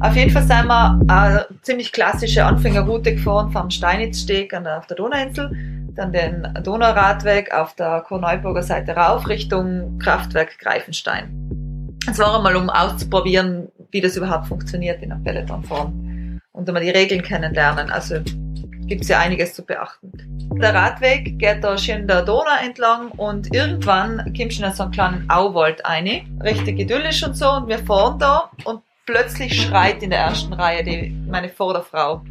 Auf 0.00 0.14
jeden 0.14 0.30
Fall 0.30 0.42
sind 0.42 0.66
wir 0.66 1.00
eine 1.08 1.46
ziemlich 1.62 1.90
klassische 1.90 2.44
Anfängerroute 2.44 3.14
gefahren 3.14 3.50
vom 3.50 3.70
Steinitzsteg 3.70 4.54
auf 4.54 4.86
der 4.86 4.96
Donauinsel, 4.96 5.50
dann 5.94 6.12
den 6.12 6.46
Donauradweg 6.62 7.52
auf 7.52 7.74
der 7.74 8.04
Korneuburger 8.06 8.62
Seite 8.62 8.92
rauf 8.92 9.26
Richtung 9.28 9.98
Kraftwerk 9.98 10.58
Greifenstein. 10.58 11.46
Das 12.06 12.18
war 12.18 12.36
einmal, 12.36 12.56
um 12.56 12.70
auszuprobieren, 12.70 13.68
wie 13.90 14.00
das 14.00 14.16
überhaupt 14.16 14.46
funktioniert 14.46 15.02
in 15.02 15.12
einer 15.12 15.22
Pelotonform 15.22 16.40
und 16.52 16.68
einmal 16.68 16.84
die 16.84 16.90
Regeln 16.90 17.22
kennenlernen. 17.22 17.90
Also 17.90 18.20
gibt 18.86 19.02
es 19.02 19.08
ja 19.08 19.18
einiges 19.18 19.54
zu 19.54 19.64
beachten. 19.64 20.12
Der 20.60 20.74
Radweg 20.74 21.38
geht 21.38 21.62
da 21.62 21.76
schön 21.76 22.06
der 22.06 22.22
Donau 22.22 22.56
entlang 22.64 23.10
und 23.10 23.52
irgendwann 23.52 24.32
kommt 24.36 24.54
schon 24.54 24.64
in 24.64 24.72
so 24.72 24.84
einen 24.84 24.92
kleinen 24.92 25.30
Auwald 25.30 25.84
rein. 25.84 26.38
Richtig 26.42 26.78
idyllisch 26.78 27.22
und 27.22 27.36
so 27.36 27.50
und 27.50 27.68
wir 27.68 27.78
fahren 27.80 28.18
da 28.18 28.50
und 28.64 28.80
plötzlich 29.04 29.60
schreit 29.62 30.02
in 30.02 30.10
der 30.10 30.20
ersten 30.20 30.52
Reihe 30.52 30.82
die, 30.82 31.10
meine 31.28 31.48
Vorderfrau. 31.48 32.22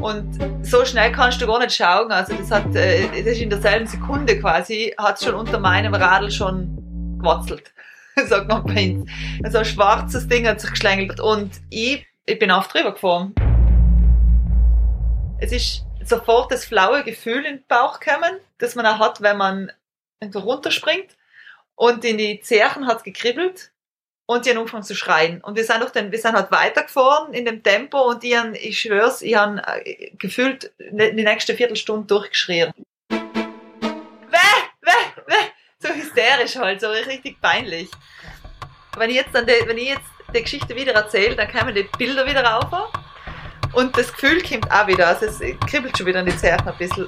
Und 0.00 0.38
so 0.62 0.84
schnell 0.84 1.12
kannst 1.12 1.40
du 1.40 1.46
gar 1.46 1.58
nicht 1.58 1.74
schauen. 1.74 2.10
Also 2.10 2.34
das 2.34 2.50
hat, 2.50 2.74
äh, 2.74 3.06
das 3.08 3.34
ist 3.34 3.40
in 3.40 3.50
derselben 3.50 3.86
Sekunde 3.86 4.38
quasi, 4.38 4.94
hat 4.98 5.22
schon 5.22 5.34
unter 5.34 5.58
meinem 5.58 5.94
Radl 5.94 6.30
schon 6.30 7.18
gewatzelt. 7.18 7.72
Sagt 8.26 8.48
man 8.48 8.64
bei 8.64 8.94
uns. 8.94 9.10
Also 9.42 9.58
ein 9.58 9.64
schwarzes 9.64 10.28
Ding 10.28 10.46
hat 10.46 10.60
sich 10.60 10.70
geschlängelt 10.70 11.20
und 11.20 11.52
ich, 11.70 12.06
ich 12.26 12.38
bin 12.38 12.50
auf 12.50 12.68
drüber 12.68 12.92
gefahren. 12.92 13.34
Es 15.38 15.52
ist 15.52 15.86
sofort 16.10 16.52
das 16.52 16.66
flaue 16.66 17.02
Gefühl 17.04 17.46
in 17.46 17.56
den 17.56 17.66
Bauch 17.66 18.00
gekommen, 18.00 18.38
das 18.58 18.74
man 18.74 18.84
auch 18.84 18.98
hat, 18.98 19.22
wenn 19.22 19.38
man 19.38 19.72
runterspringt. 20.22 21.16
Und 21.74 22.04
in 22.04 22.18
die 22.18 22.40
Zerchen 22.40 22.86
hat 22.86 22.98
es 22.98 23.04
gekribbelt 23.04 23.70
und 24.26 24.44
die 24.44 24.50
haben 24.50 24.58
angefangen 24.58 24.82
zu 24.82 24.94
schreien. 24.94 25.40
Und 25.40 25.56
wir 25.56 25.64
sind, 25.64 25.80
durch 25.80 25.92
den, 25.92 26.12
wir 26.12 26.18
sind 26.18 26.34
halt 26.34 26.50
weitergefahren 26.50 27.32
in 27.32 27.46
dem 27.46 27.62
Tempo 27.62 28.02
und 28.02 28.22
die 28.22 28.36
haben, 28.36 28.54
ich 28.54 28.80
schwör's, 28.80 29.22
ich 29.22 29.34
habe 29.34 29.62
äh, 29.84 30.10
gefühlt 30.18 30.70
die 30.78 31.24
nächste 31.24 31.54
Viertelstunde 31.54 32.06
durchgeschrien. 32.06 32.72
Weh, 33.08 33.16
weh, 34.82 35.22
weh. 35.26 35.46
So 35.78 35.88
hysterisch 35.88 36.56
halt, 36.56 36.82
so 36.82 36.90
richtig 36.90 37.40
peinlich. 37.40 37.88
Wenn 38.96 39.10
ich 39.10 39.16
jetzt, 39.16 39.34
dann 39.34 39.46
die, 39.46 39.54
wenn 39.64 39.78
ich 39.78 39.88
jetzt 39.88 40.10
die 40.34 40.42
Geschichte 40.42 40.76
wieder 40.76 40.92
erzähle, 40.92 41.34
dann 41.34 41.50
kommen 41.50 41.74
die 41.74 41.88
Bilder 41.96 42.26
wieder 42.26 42.44
rauf. 42.44 42.92
Und 43.72 43.96
das 43.96 44.12
Gefühl 44.12 44.42
kommt 44.42 44.70
auch 44.70 44.86
wieder. 44.88 45.06
Also 45.06 45.26
es 45.26 45.38
kribbelt 45.66 45.96
schon 45.96 46.06
wieder 46.06 46.20
in 46.20 46.26
die 46.26 46.36
Zähne 46.36 46.66
ein 46.66 46.76
bisschen. 46.76 47.06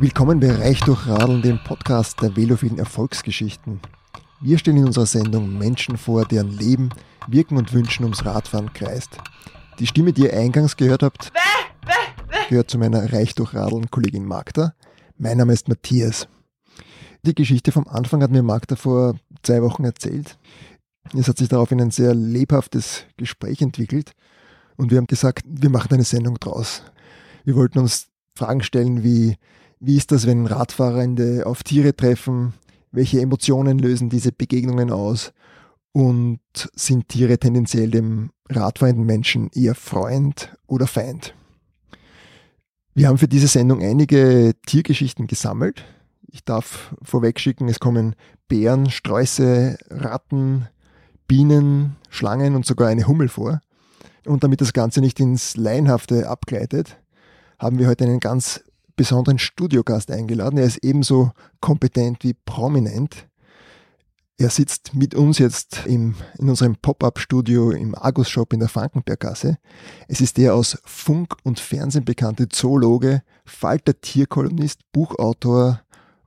Willkommen 0.00 0.38
bei 0.38 0.52
Reich 0.52 0.80
durch 0.80 1.06
Radeln, 1.06 1.40
dem 1.40 1.58
Podcast 1.64 2.20
der 2.20 2.36
velophilen 2.36 2.78
Erfolgsgeschichten. 2.78 3.80
Wir 4.42 4.58
stellen 4.58 4.76
in 4.78 4.86
unserer 4.86 5.06
Sendung 5.06 5.56
Menschen 5.56 5.96
vor, 5.96 6.26
deren 6.26 6.50
Leben, 6.50 6.90
Wirken 7.26 7.56
und 7.56 7.72
Wünschen 7.72 8.04
ums 8.04 8.26
Radfahren 8.26 8.74
kreist. 8.74 9.16
Die 9.78 9.86
Stimme, 9.86 10.12
die 10.12 10.24
ihr 10.24 10.34
eingangs 10.34 10.76
gehört 10.76 11.02
habt, 11.02 11.32
gehört 12.50 12.70
zu 12.70 12.76
meiner 12.76 13.14
Reich 13.14 13.34
durch 13.34 13.54
Radeln 13.54 13.90
Kollegin 13.90 14.26
Magda. 14.26 14.74
Mein 15.16 15.38
Name 15.38 15.54
ist 15.54 15.68
Matthias. 15.68 16.28
Die 17.22 17.34
Geschichte 17.34 17.72
vom 17.72 17.88
Anfang 17.88 18.22
hat 18.22 18.30
mir 18.30 18.42
Magda 18.42 18.76
vor 18.76 19.14
zwei 19.42 19.62
Wochen 19.62 19.84
erzählt. 19.84 20.36
Es 21.12 21.28
hat 21.28 21.38
sich 21.38 21.48
daraufhin 21.48 21.80
ein 21.80 21.90
sehr 21.90 22.14
lebhaftes 22.14 23.04
Gespräch 23.16 23.60
entwickelt 23.60 24.12
und 24.76 24.90
wir 24.90 24.98
haben 24.98 25.06
gesagt, 25.06 25.44
wir 25.46 25.70
machen 25.70 25.92
eine 25.92 26.04
Sendung 26.04 26.36
draus. 26.40 26.82
Wir 27.44 27.56
wollten 27.56 27.78
uns 27.78 28.08
Fragen 28.34 28.62
stellen 28.62 29.04
wie, 29.04 29.36
wie 29.80 29.96
ist 29.96 30.10
das, 30.12 30.26
wenn 30.26 30.46
Radfahrende 30.46 31.46
auf 31.46 31.62
Tiere 31.62 31.94
treffen? 31.94 32.54
Welche 32.90 33.20
Emotionen 33.20 33.78
lösen 33.78 34.08
diese 34.08 34.32
Begegnungen 34.32 34.90
aus? 34.90 35.32
Und 35.92 36.40
sind 36.74 37.08
Tiere 37.08 37.38
tendenziell 37.38 37.90
dem 37.90 38.30
radfahrenden 38.48 39.04
Menschen 39.04 39.50
eher 39.54 39.76
Freund 39.76 40.56
oder 40.66 40.86
Feind? 40.88 41.34
Wir 42.94 43.08
haben 43.08 43.18
für 43.18 43.28
diese 43.28 43.48
Sendung 43.48 43.82
einige 43.82 44.54
Tiergeschichten 44.66 45.26
gesammelt. 45.26 45.84
Ich 46.30 46.44
darf 46.44 46.96
vorwegschicken, 47.02 47.68
es 47.68 47.78
kommen 47.78 48.16
Bären, 48.48 48.90
Sträuße, 48.90 49.78
Ratten, 49.90 50.68
Bienen, 51.26 51.96
Schlangen 52.10 52.54
und 52.54 52.66
sogar 52.66 52.88
eine 52.88 53.06
Hummel 53.06 53.28
vor. 53.28 53.60
Und 54.26 54.42
damit 54.42 54.60
das 54.60 54.72
Ganze 54.72 55.00
nicht 55.00 55.20
ins 55.20 55.56
Laienhafte 55.56 56.28
abgleitet, 56.28 56.96
haben 57.58 57.78
wir 57.78 57.88
heute 57.88 58.04
einen 58.04 58.20
ganz 58.20 58.64
besonderen 58.96 59.38
Studiogast 59.38 60.10
eingeladen. 60.10 60.58
Er 60.58 60.64
ist 60.64 60.78
ebenso 60.78 61.32
kompetent 61.60 62.22
wie 62.22 62.34
prominent. 62.34 63.28
Er 64.36 64.50
sitzt 64.50 64.94
mit 64.94 65.14
uns 65.14 65.38
jetzt 65.38 65.86
im, 65.86 66.16
in 66.38 66.48
unserem 66.48 66.74
Pop-up-Studio 66.76 67.70
im 67.70 67.94
Argus-Shop 67.94 68.52
in 68.52 68.60
der 68.60 68.68
Frankenberggasse. 68.68 69.58
Es 70.08 70.20
ist 70.20 70.38
der 70.38 70.54
aus 70.54 70.78
Funk 70.84 71.36
und 71.44 71.60
Fernsehen 71.60 72.04
bekannte 72.04 72.48
Zoologe, 72.48 73.22
Falter 73.44 74.00
Tierkolumnist, 74.00 74.80
Buchautor 74.92 75.82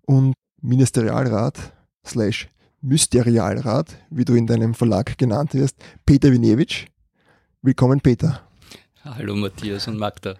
und 0.06 0.34
Ministerialrat 0.62 1.74
slash 2.06 2.47
Mysterialrat, 2.82 3.98
wie 4.10 4.26
du 4.26 4.36
in 4.36 4.46
deinem 4.46 4.74
Verlag 4.74 5.18
genannt 5.18 5.54
wirst, 5.54 5.78
Peter 6.06 6.32
Winewitsch. 6.32 6.86
Willkommen, 7.62 8.02
Peter. 8.02 8.42
Hallo 9.04 9.36
Matthias 9.36 9.88
und 9.88 9.98
Magda. 9.98 10.36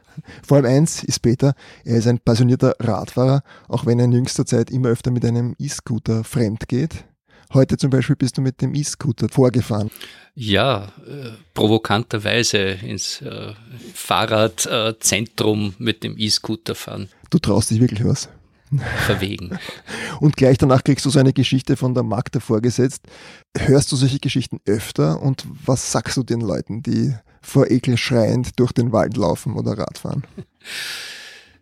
Vor 0.46 0.58
allem 0.58 0.66
eins 0.66 1.04
ist 1.04 1.22
Peter, 1.22 1.56
er 1.84 1.98
ist 1.98 2.08
ein 2.08 2.20
passionierter 2.20 2.76
Radfahrer, 2.80 3.42
auch 3.68 3.86
wenn 3.86 3.98
er 3.98 4.06
in 4.06 4.12
jüngster 4.12 4.46
Zeit 4.46 4.70
immer 4.70 4.90
öfter 4.90 5.10
mit 5.10 5.26
einem 5.26 5.56
E-Scooter 5.58 6.24
fremd 6.24 6.68
geht. 6.68 7.06
Heute 7.54 7.78
zum 7.78 7.90
Beispiel 7.90 8.18
bist 8.18 8.38
du 8.38 8.42
mit 8.42 8.62
dem 8.62 8.76
E-Scooter 8.76 9.30
vorgefahren. 9.30 9.90
Ja, 10.36 10.92
äh, 11.08 11.30
provokanterweise 11.54 12.58
ins 12.58 13.22
äh, 13.22 13.54
Fahrradzentrum 13.94 15.70
äh, 15.80 15.84
mit 15.84 16.04
dem 16.04 16.16
E-Scooter 16.18 16.76
fahren. 16.76 17.10
Du 17.30 17.40
traust 17.40 17.72
dich 17.72 17.80
wirklich 17.80 18.04
was? 18.04 18.30
Verwegen. 19.06 19.58
und 20.20 20.36
gleich 20.36 20.58
danach 20.58 20.84
kriegst 20.84 21.06
du 21.06 21.10
so 21.10 21.20
eine 21.20 21.34
Geschichte 21.34 21.78
von 21.78 21.94
der 21.94 22.04
Magda 22.04 22.40
vorgesetzt. 22.40 23.04
Hörst 23.58 23.92
du 23.92 23.96
solche 23.96 24.20
Geschichten 24.20 24.60
öfter 24.66 25.22
und 25.22 25.46
was 25.66 25.92
sagst 25.92 26.18
du 26.18 26.24
den 26.24 26.42
Leuten, 26.42 26.84
die 26.84 27.14
vor 27.48 27.72
Ekel 27.72 27.98
schreiend 27.98 28.60
durch 28.60 28.74
den 28.74 28.92
Wald 28.92 29.16
laufen 29.16 29.56
oder 29.56 29.78
Radfahren. 29.78 30.24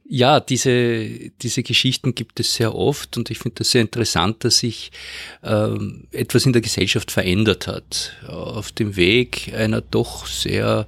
Ja, 0.07 0.39
diese, 0.39 1.31
diese 1.41 1.63
Geschichten 1.63 2.13
gibt 2.13 2.39
es 2.39 2.53
sehr 2.53 2.75
oft 2.75 3.17
und 3.17 3.31
ich 3.31 3.39
finde 3.39 3.55
das 3.55 3.71
sehr 3.71 3.81
interessant, 3.81 4.43
dass 4.43 4.59
sich 4.59 4.91
ähm, 5.41 6.07
etwas 6.11 6.45
in 6.45 6.53
der 6.53 6.61
Gesellschaft 6.61 7.09
verändert 7.09 7.65
hat. 7.65 8.13
Auf 8.27 8.71
dem 8.71 8.97
Weg 8.97 9.51
einer 9.55 9.81
doch 9.81 10.27
sehr 10.27 10.85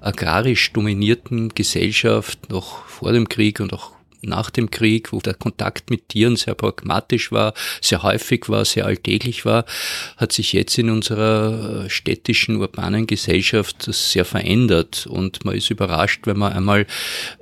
agrarisch 0.00 0.72
dominierten 0.72 1.50
Gesellschaft 1.50 2.48
noch 2.48 2.86
vor 2.86 3.12
dem 3.12 3.28
Krieg 3.28 3.60
und 3.60 3.74
auch 3.74 3.92
nach 4.26 4.50
dem 4.50 4.70
Krieg, 4.70 5.12
wo 5.12 5.20
der 5.20 5.34
Kontakt 5.34 5.90
mit 5.90 6.08
Tieren 6.08 6.36
sehr 6.36 6.54
pragmatisch 6.54 7.32
war, 7.32 7.54
sehr 7.80 8.02
häufig 8.02 8.48
war, 8.48 8.64
sehr 8.64 8.86
alltäglich 8.86 9.44
war, 9.44 9.64
hat 10.16 10.32
sich 10.32 10.52
jetzt 10.52 10.78
in 10.78 10.90
unserer 10.90 11.84
äh, 11.84 11.90
städtischen, 11.90 12.56
urbanen 12.56 13.06
Gesellschaft 13.06 13.82
sehr 13.82 14.24
verändert. 14.24 15.06
Und 15.06 15.44
man 15.44 15.54
ist 15.54 15.70
überrascht, 15.70 16.26
wenn 16.26 16.38
man 16.38 16.52
einmal 16.52 16.86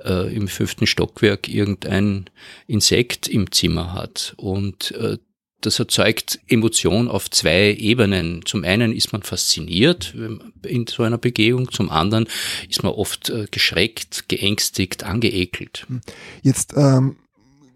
äh, 0.03 0.33
im 0.33 0.47
fünften 0.47 0.87
Stockwerk 0.87 1.47
irgendein 1.47 2.29
Insekt 2.67 3.27
im 3.27 3.51
Zimmer 3.51 3.93
hat. 3.93 4.33
Und 4.37 4.91
äh, 4.91 5.17
das 5.65 5.79
erzeugt 5.79 6.39
Emotion 6.47 7.07
auf 7.07 7.29
zwei 7.29 7.73
Ebenen. 7.73 8.41
Zum 8.45 8.63
einen 8.63 8.93
ist 8.93 9.11
man 9.11 9.23
fasziniert 9.23 10.15
in 10.63 10.87
so 10.87 11.03
einer 11.03 11.17
Begehung, 11.17 11.71
zum 11.71 11.89
anderen 11.89 12.27
ist 12.69 12.83
man 12.83 12.93
oft 12.93 13.29
äh, 13.29 13.47
geschreckt, 13.49 14.29
geängstigt, 14.29 15.03
angeekelt. 15.03 15.85
Hm. 15.87 16.01
Jetzt 16.41 16.73
ähm, 16.75 17.17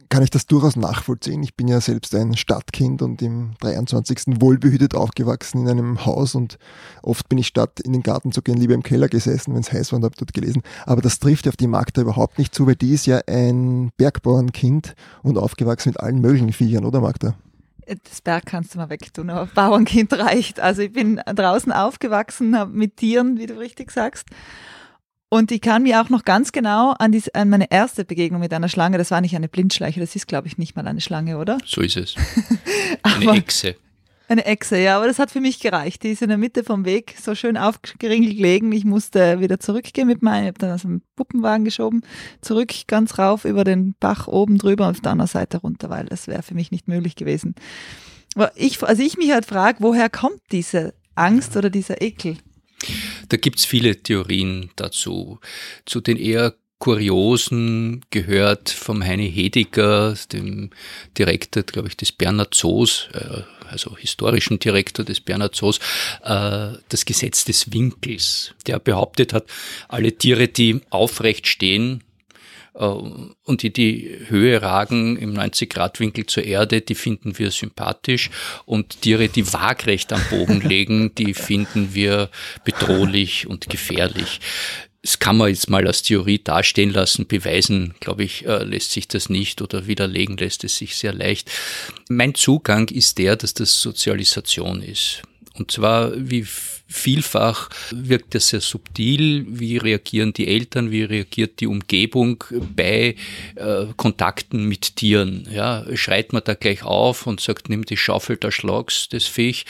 kann 0.09 0.23
ich 0.23 0.29
das 0.29 0.45
durchaus 0.45 0.75
nachvollziehen. 0.75 1.43
Ich 1.43 1.55
bin 1.55 1.67
ja 1.67 1.81
selbst 1.81 2.15
ein 2.15 2.35
Stadtkind 2.37 3.01
und 3.01 3.21
im 3.21 3.51
23. 3.59 4.39
wohlbehütet 4.39 4.95
aufgewachsen 4.95 5.61
in 5.61 5.69
einem 5.69 6.05
Haus 6.05 6.35
und 6.35 6.57
oft 7.01 7.27
bin 7.29 7.37
ich 7.37 7.47
statt 7.47 7.79
in 7.81 7.93
den 7.93 8.03
Garten 8.03 8.31
zu 8.31 8.41
gehen, 8.41 8.57
lieber 8.57 8.73
im 8.73 8.83
Keller 8.83 9.09
gesessen, 9.09 9.53
wenn 9.53 9.61
es 9.61 9.71
heiß 9.71 9.91
war 9.91 9.97
und 9.97 10.05
habe 10.05 10.15
dort 10.17 10.33
gelesen. 10.33 10.61
Aber 10.85 11.01
das 11.01 11.19
trifft 11.19 11.47
auf 11.47 11.57
die 11.57 11.67
Magda 11.67 12.01
überhaupt 12.01 12.37
nicht 12.37 12.55
zu, 12.55 12.67
weil 12.67 12.75
die 12.75 12.93
ist 12.93 13.05
ja 13.05 13.21
ein 13.27 13.91
Bergbauernkind 13.97 14.95
und 15.23 15.37
aufgewachsen 15.37 15.89
mit 15.89 15.99
allen 15.99 16.21
möglichen 16.21 16.53
Viechern, 16.53 16.85
oder 16.85 17.01
Magda? 17.01 17.35
Das 18.03 18.21
Berg 18.21 18.45
kannst 18.45 18.73
du 18.73 18.79
mal 18.79 18.89
wegtun, 18.89 19.29
aber 19.29 19.45
Bauernkind 19.47 20.13
reicht. 20.19 20.59
Also 20.59 20.81
ich 20.81 20.91
bin 20.91 21.21
draußen 21.25 21.71
aufgewachsen 21.71 22.55
mit 22.71 22.97
Tieren, 22.97 23.37
wie 23.37 23.45
du 23.45 23.57
richtig 23.57 23.91
sagst. 23.91 24.27
Und 25.29 25.51
ich 25.51 25.59
kann 25.59 25.83
mich 25.83 25.95
auch 25.95 26.09
noch 26.09 26.23
ganz 26.23 26.53
genau 26.53 26.93
an, 26.99 27.11
die, 27.11 27.21
an 27.33 27.49
meine 27.49 27.69
erste 27.69 28.05
Begegnung 28.05 28.39
mit 28.39 28.53
einer 28.53 28.69
Schlange, 28.69 28.97
das 28.97 29.11
war 29.11 29.19
nicht 29.19 29.35
eine 29.35 29.49
Blindschleiche, 29.49 29.99
das 29.99 30.15
ist, 30.15 30.27
glaube 30.27 30.47
ich, 30.47 30.57
nicht 30.57 30.77
mal 30.77 30.87
eine 30.87 31.01
Schlange, 31.01 31.37
oder? 31.37 31.57
So 31.65 31.81
ist 31.81 31.97
es. 31.97 32.15
Eine 33.03 33.31
Echse. 33.37 33.75
Eine 34.29 34.45
Echse, 34.45 34.77
ja, 34.77 34.97
aber 34.97 35.07
das 35.07 35.19
hat 35.19 35.31
für 35.31 35.39
mich 35.39 35.61
gereicht. 35.61 36.03
Die 36.03 36.11
ist 36.11 36.21
in 36.21 36.27
der 36.27 36.37
Mitte 36.37 36.65
vom 36.65 36.83
Weg 36.83 37.15
so 37.21 37.33
schön 37.33 37.55
aufgeringelt 37.55 38.35
gelegen. 38.35 38.71
Ich 38.73 38.83
musste 38.83 39.39
wieder 39.39 39.59
zurückgehen 39.59 40.07
mit 40.07 40.21
meinem, 40.21 40.43
ich 40.43 40.47
habe 40.49 40.59
dann 40.59 40.71
aus 40.71 40.81
dem 40.81 41.01
Puppenwagen 41.15 41.63
geschoben, 41.63 42.01
zurück 42.41 42.73
ganz 42.87 43.17
rauf 43.19 43.45
über 43.45 43.63
den 43.63 43.95
Bach 43.99 44.27
oben 44.27 44.57
drüber 44.57 44.87
und 44.87 44.95
auf 44.95 45.01
der 45.01 45.13
anderen 45.13 45.29
Seite 45.29 45.59
runter, 45.59 45.89
weil 45.89 46.05
das 46.05 46.27
wäre 46.27 46.43
für 46.43 46.55
mich 46.55 46.71
nicht 46.71 46.89
möglich 46.89 47.15
gewesen. 47.15 47.55
Aber 48.35 48.51
ich, 48.55 48.83
also 48.83 49.01
ich 49.01 49.17
mich 49.17 49.31
halt 49.31 49.45
frage, 49.45 49.77
woher 49.79 50.09
kommt 50.09 50.41
diese 50.51 50.93
Angst 51.15 51.55
oder 51.55 51.69
dieser 51.69 52.01
Ekel? 52.01 52.37
Da 53.29 53.37
gibt's 53.37 53.65
viele 53.65 54.03
Theorien 54.03 54.71
dazu. 54.75 55.39
Zu 55.85 56.01
den 56.01 56.17
eher 56.17 56.53
Kuriosen 56.79 58.05
gehört 58.11 58.69
vom 58.69 59.03
Heini 59.03 59.31
Hediger, 59.31 60.15
dem 60.31 60.69
Direktor, 61.17 61.63
glaube 61.63 61.87
ich, 61.87 61.97
des 61.97 62.11
Bernhard 62.11 62.53
Zoos, 62.53 63.09
äh, 63.13 63.41
also 63.69 63.97
historischen 63.97 64.59
Direktor 64.59 65.05
des 65.05 65.21
Bernhard 65.21 65.55
Zoos, 65.55 65.79
äh, 66.23 66.73
das 66.89 67.05
Gesetz 67.05 67.45
des 67.45 67.71
Winkels, 67.71 68.53
der 68.65 68.79
behauptet 68.79 69.33
hat, 69.33 69.45
alle 69.87 70.13
Tiere, 70.13 70.47
die 70.47 70.81
aufrecht 70.89 71.47
stehen, 71.47 72.03
äh, 72.77 72.85
und 72.85 73.63
die 73.63 73.71
die 73.71 74.17
Höhe 74.27 74.61
ragen 74.61 75.17
im 75.17 75.33
90-Grad-Winkel 75.33 76.25
zur 76.25 76.43
Erde, 76.43 76.81
die 76.81 76.95
finden 76.95 77.37
wir 77.37 77.51
sympathisch. 77.51 78.29
Und 78.65 79.01
Tiere, 79.01 79.29
die 79.29 79.51
waagrecht 79.51 80.13
am 80.13 80.21
Boden 80.29 80.61
legen, 80.67 81.13
die 81.15 81.33
finden 81.33 81.93
wir 81.93 82.29
bedrohlich 82.63 83.47
und 83.47 83.69
gefährlich 83.69 84.39
das 85.07 85.19
kann 85.19 85.37
man 85.37 85.47
jetzt 85.47 85.69
mal 85.69 85.87
als 85.87 86.01
Theorie 86.01 86.37
dastehen 86.43 86.89
lassen. 86.89 87.27
Beweisen, 87.27 87.95
glaube 88.01 88.25
ich, 88.25 88.45
äh, 88.45 88.65
lässt 88.65 88.91
sich 88.91 89.07
das 89.07 89.29
nicht 89.29 89.61
oder 89.61 89.87
widerlegen 89.87 90.35
lässt 90.35 90.65
es 90.65 90.75
sich 90.75 90.97
sehr 90.97 91.13
leicht. 91.13 91.49
Mein 92.09 92.35
Zugang 92.35 92.89
ist 92.89 93.17
der, 93.17 93.37
dass 93.37 93.53
das 93.53 93.81
Sozialisation 93.81 94.81
ist. 94.81 95.21
Und 95.53 95.71
zwar, 95.71 96.11
wie 96.13 96.45
vielfach 96.87 97.69
wirkt 97.91 98.35
das 98.35 98.49
sehr 98.49 98.61
subtil. 98.61 99.45
Wie 99.47 99.77
reagieren 99.77 100.33
die 100.33 100.47
Eltern? 100.47 100.91
Wie 100.91 101.03
reagiert 101.03 101.59
die 101.59 101.67
Umgebung 101.67 102.43
bei 102.75 103.15
äh, 103.55 103.85
Kontakten 103.95 104.65
mit 104.65 104.95
Tieren? 104.95 105.47
Ja, 105.51 105.85
schreit 105.95 106.33
man 106.33 106.43
da 106.45 106.53
gleich 106.53 106.83
auf 106.83 107.27
und 107.27 107.41
sagt, 107.41 107.69
nimm 107.69 107.85
die 107.85 107.97
Schaufel, 107.97 108.37
da 108.37 108.51
schlagst 108.51 109.13
das 109.13 109.25
Viech. 109.25 109.65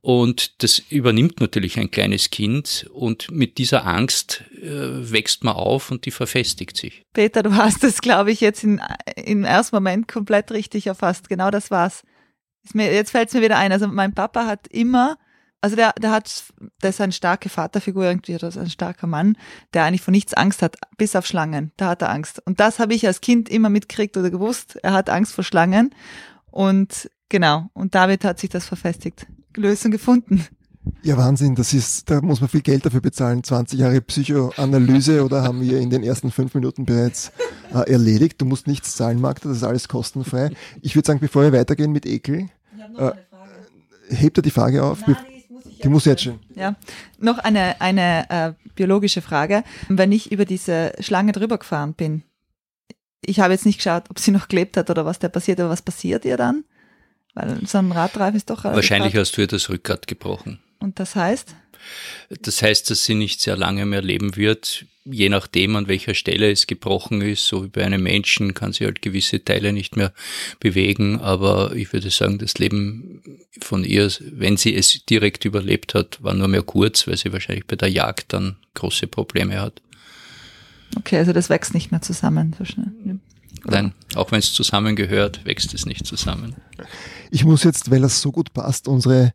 Und 0.00 0.62
das 0.62 0.78
übernimmt 0.78 1.40
natürlich 1.40 1.78
ein 1.78 1.90
kleines 1.90 2.30
Kind 2.30 2.86
und 2.92 3.30
mit 3.30 3.58
dieser 3.58 3.86
Angst 3.86 4.44
äh, 4.60 5.12
wächst 5.12 5.44
man 5.44 5.54
auf 5.54 5.90
und 5.90 6.06
die 6.06 6.10
verfestigt 6.10 6.76
sich. 6.76 7.04
Peter, 7.12 7.42
du 7.42 7.54
hast 7.54 7.84
es, 7.84 8.00
glaube 8.00 8.32
ich, 8.32 8.40
jetzt 8.40 8.64
in, 8.64 8.80
im 9.16 9.44
ersten 9.44 9.76
Moment 9.76 10.08
komplett 10.08 10.50
richtig 10.50 10.86
erfasst. 10.86 11.28
Genau 11.28 11.50
das 11.50 11.70
war's. 11.70 12.02
Jetzt 12.74 13.10
fällt 13.10 13.28
es 13.28 13.34
mir 13.34 13.42
wieder 13.42 13.58
ein. 13.58 13.72
Also 13.72 13.88
mein 13.88 14.14
Papa 14.14 14.46
hat 14.46 14.68
immer 14.68 15.18
also 15.62 15.76
der, 15.76 15.92
der 15.92 16.10
hat, 16.10 16.44
der 16.82 16.90
ist 16.90 17.00
eine 17.00 17.12
starke 17.12 17.48
Vaterfigur 17.48 18.04
irgendwie, 18.04 18.34
oder 18.34 18.50
ein 18.54 18.68
starker 18.68 19.06
Mann, 19.06 19.38
der 19.72 19.84
eigentlich 19.84 20.02
vor 20.02 20.10
nichts 20.10 20.34
Angst 20.34 20.60
hat, 20.60 20.76
bis 20.98 21.16
auf 21.16 21.24
Schlangen. 21.24 21.70
Da 21.76 21.88
hat 21.90 22.02
er 22.02 22.10
Angst. 22.10 22.42
Und 22.44 22.60
das 22.60 22.80
habe 22.80 22.94
ich 22.94 23.06
als 23.06 23.20
Kind 23.20 23.48
immer 23.48 23.70
mitgekriegt 23.70 24.16
oder 24.16 24.30
gewusst. 24.30 24.76
Er 24.82 24.92
hat 24.92 25.08
Angst 25.08 25.32
vor 25.32 25.44
Schlangen. 25.44 25.94
Und 26.50 27.08
genau, 27.28 27.70
und 27.74 27.94
damit 27.94 28.24
hat 28.24 28.40
sich 28.40 28.50
das 28.50 28.66
verfestigt. 28.66 29.26
Lösung 29.56 29.92
gefunden. 29.92 30.44
Ja, 31.02 31.16
Wahnsinn, 31.16 31.54
das 31.54 31.72
ist, 31.74 32.10
da 32.10 32.20
muss 32.20 32.40
man 32.40 32.50
viel 32.50 32.60
Geld 32.60 32.84
dafür 32.84 33.00
bezahlen. 33.00 33.44
20 33.44 33.78
Jahre 33.78 34.00
Psychoanalyse 34.00 35.24
oder 35.24 35.42
haben 35.42 35.60
wir 35.60 35.78
in 35.78 35.90
den 35.90 36.02
ersten 36.02 36.32
fünf 36.32 36.54
Minuten 36.54 36.86
bereits 36.86 37.30
äh, 37.72 37.88
erledigt. 37.88 38.40
Du 38.40 38.46
musst 38.46 38.66
nichts 38.66 38.96
zahlen, 38.96 39.20
Magda, 39.20 39.48
das 39.48 39.58
ist 39.58 39.64
alles 39.64 39.86
kostenfrei. 39.86 40.50
Ich 40.80 40.96
würde 40.96 41.06
sagen, 41.06 41.20
bevor 41.20 41.44
wir 41.44 41.52
weitergehen 41.52 41.92
mit 41.92 42.04
Ekel, 42.04 42.48
äh, 42.98 43.12
hebt 44.08 44.38
er 44.38 44.42
die 44.42 44.50
Frage 44.50 44.82
auf. 44.82 45.06
Nein, 45.06 45.16
die 45.82 45.88
muss 45.88 46.04
jetzt 46.04 46.22
schon. 46.22 46.38
Ja. 46.54 46.76
Noch 47.18 47.38
eine, 47.38 47.80
eine 47.80 48.30
äh, 48.30 48.52
biologische 48.74 49.22
Frage. 49.22 49.64
Wenn 49.88 50.12
ich 50.12 50.32
über 50.32 50.44
diese 50.44 50.92
Schlange 51.00 51.32
drüber 51.32 51.58
gefahren 51.58 51.94
bin, 51.94 52.22
ich 53.24 53.40
habe 53.40 53.52
jetzt 53.52 53.66
nicht 53.66 53.78
geschaut, 53.78 54.04
ob 54.10 54.18
sie 54.18 54.30
noch 54.30 54.48
gelebt 54.48 54.76
hat 54.76 54.90
oder 54.90 55.04
was 55.04 55.18
da 55.18 55.28
passiert, 55.28 55.60
aber 55.60 55.70
was 55.70 55.82
passiert 55.82 56.24
ihr 56.24 56.36
dann? 56.36 56.64
Weil 57.34 57.66
so 57.66 57.78
ein 57.78 57.92
Radreifen 57.92 58.36
ist 58.36 58.50
doch. 58.50 58.64
Wahrscheinlich 58.64 59.16
hast 59.16 59.36
du 59.36 59.42
ihr 59.42 59.46
das 59.46 59.68
Rückgrat 59.68 60.06
gebrochen. 60.06 60.60
Und 60.80 60.98
das 60.98 61.14
heißt? 61.14 61.54
Das 62.42 62.62
heißt, 62.62 62.90
dass 62.90 63.04
sie 63.04 63.14
nicht 63.14 63.40
sehr 63.40 63.56
lange 63.56 63.86
mehr 63.86 64.02
leben 64.02 64.36
wird. 64.36 64.86
Je 65.04 65.28
nachdem, 65.28 65.74
an 65.74 65.88
welcher 65.88 66.14
Stelle 66.14 66.50
es 66.50 66.68
gebrochen 66.68 67.22
ist, 67.22 67.46
so 67.46 67.64
wie 67.64 67.68
bei 67.68 67.84
einem 67.84 68.04
Menschen, 68.04 68.54
kann 68.54 68.72
sie 68.72 68.84
halt 68.84 69.02
gewisse 69.02 69.44
Teile 69.44 69.72
nicht 69.72 69.96
mehr 69.96 70.12
bewegen. 70.60 71.20
Aber 71.20 71.74
ich 71.74 71.92
würde 71.92 72.10
sagen, 72.10 72.38
das 72.38 72.58
Leben 72.58 73.20
von 73.60 73.82
ihr, 73.84 74.10
wenn 74.20 74.56
sie 74.56 74.74
es 74.74 75.04
direkt 75.06 75.44
überlebt 75.44 75.94
hat, 75.94 76.22
war 76.22 76.34
nur 76.34 76.46
mehr 76.46 76.62
kurz, 76.62 77.08
weil 77.08 77.16
sie 77.16 77.32
wahrscheinlich 77.32 77.66
bei 77.66 77.74
der 77.74 77.90
Jagd 77.90 78.32
dann 78.32 78.56
große 78.74 79.08
Probleme 79.08 79.60
hat. 79.60 79.82
Okay, 80.96 81.16
also 81.16 81.32
das 81.32 81.50
wächst 81.50 81.74
nicht 81.74 81.90
mehr 81.90 82.02
zusammen 82.02 82.54
so 82.56 82.64
schnell. 82.64 82.92
Nein, 83.64 83.94
auch 84.14 84.30
wenn 84.30 84.38
es 84.38 84.52
zusammengehört, 84.52 85.44
wächst 85.44 85.74
es 85.74 85.86
nicht 85.86 86.06
zusammen. 86.06 86.54
Ich 87.30 87.44
muss 87.44 87.64
jetzt, 87.64 87.90
weil 87.90 88.00
das 88.00 88.20
so 88.20 88.30
gut 88.30 88.52
passt, 88.52 88.88
unsere 88.88 89.32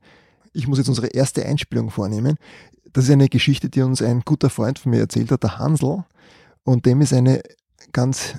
ich 0.57 0.67
muss 0.67 0.79
jetzt 0.79 0.89
unsere 0.89 1.07
erste 1.07 1.45
Einspielung 1.45 1.91
vornehmen. 1.91 2.37
Das 2.97 3.05
ist 3.05 3.11
eine 3.11 3.29
Geschichte, 3.29 3.69
die 3.69 3.83
uns 3.83 4.01
ein 4.01 4.21
guter 4.21 4.49
Freund 4.49 4.79
von 4.79 4.89
mir 4.89 5.01
erzählt 5.01 5.29
hat, 5.29 5.43
der 5.43 5.59
Hansel. 5.59 6.03
Und 6.63 6.87
dem 6.87 6.99
ist 7.01 7.13
eine 7.13 7.43
ganz, 7.91 8.33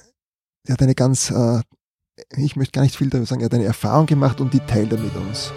er 0.66 0.72
hat 0.72 0.82
eine 0.82 0.96
ganz, 0.96 1.30
äh, 1.30 1.60
ich 2.36 2.56
möchte 2.56 2.72
gar 2.72 2.82
nicht 2.82 2.96
viel 2.96 3.08
darüber 3.08 3.24
sagen, 3.24 3.40
er 3.40 3.44
hat 3.44 3.54
eine 3.54 3.66
Erfahrung 3.66 4.06
gemacht 4.06 4.40
und 4.40 4.52
die 4.52 4.58
teilt 4.58 4.90
er 4.90 4.98
mit 4.98 5.14
uns. 5.14 5.52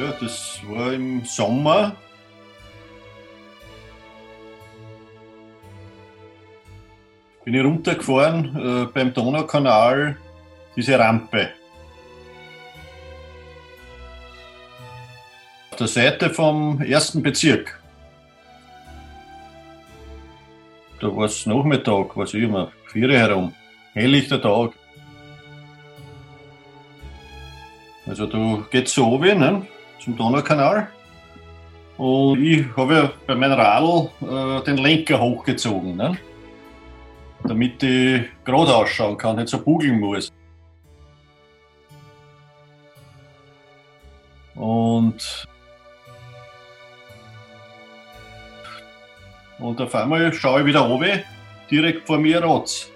Ja, 0.00 0.12
das 0.18 0.60
war 0.66 0.94
im 0.94 1.26
Sommer. 1.26 1.96
Bin 7.44 7.52
ich 7.52 7.62
runtergefahren 7.62 8.56
äh, 8.56 8.86
beim 8.86 9.12
Donaukanal 9.12 10.16
diese 10.74 10.98
Rampe. 10.98 11.50
Auf 15.74 15.78
der 15.78 15.88
Seite 15.88 16.30
vom 16.30 16.80
ersten 16.82 17.20
Bezirk. 17.20 17.82
Da 21.00 21.08
war 21.08 21.24
es 21.24 21.46
Nachmittag, 21.46 22.16
was 22.16 22.32
ich 22.32 22.44
immer, 22.44 22.70
vier 22.86 23.10
herum. 23.10 23.52
Helllichter 23.92 24.40
Tag. 24.40 24.70
Also 28.06 28.26
da 28.26 28.64
geht 28.70 28.86
es 28.86 28.94
so 28.94 29.04
runter, 29.04 29.34
ne, 29.34 29.66
zum 29.98 30.16
Donaukanal. 30.16 30.86
Und 31.96 32.40
ich 32.40 32.64
habe 32.76 32.94
ja 32.94 33.12
bei 33.26 33.34
meinem 33.34 33.58
Radl 33.58 34.10
äh, 34.22 34.62
den 34.62 34.76
Lenker 34.76 35.20
hochgezogen, 35.20 35.96
ne, 35.96 36.16
damit 37.42 37.82
ich 37.82 38.22
gerade 38.44 38.76
ausschauen 38.76 39.16
kann, 39.16 39.34
nicht 39.34 39.48
so 39.48 39.58
bugeln 39.60 39.98
muss. 39.98 40.32
Und, 44.54 45.48
und 49.64 49.80
auf 49.80 49.94
einmal 49.94 50.32
schaue 50.32 50.60
ich 50.60 50.66
wieder 50.66 50.80
runter, 50.80 51.20
direkt 51.70 52.06
vor 52.06 52.18
mir 52.18 52.44
Rotz. 52.44 52.90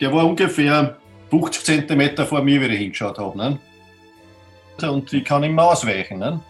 Der 0.00 0.12
war 0.12 0.26
ungefähr 0.26 0.96
50 1.30 1.88
cm 1.88 2.26
vor 2.26 2.42
mir, 2.42 2.60
wie 2.60 2.66
ich 2.66 2.78
hingeschaut 2.78 3.18
habe. 3.18 3.38
Ne? 3.38 3.58
Und 4.82 5.12
ich 5.12 5.24
kann 5.24 5.42
ihm 5.42 5.58
ausweichen. 5.58 6.18
Ne? 6.18 6.40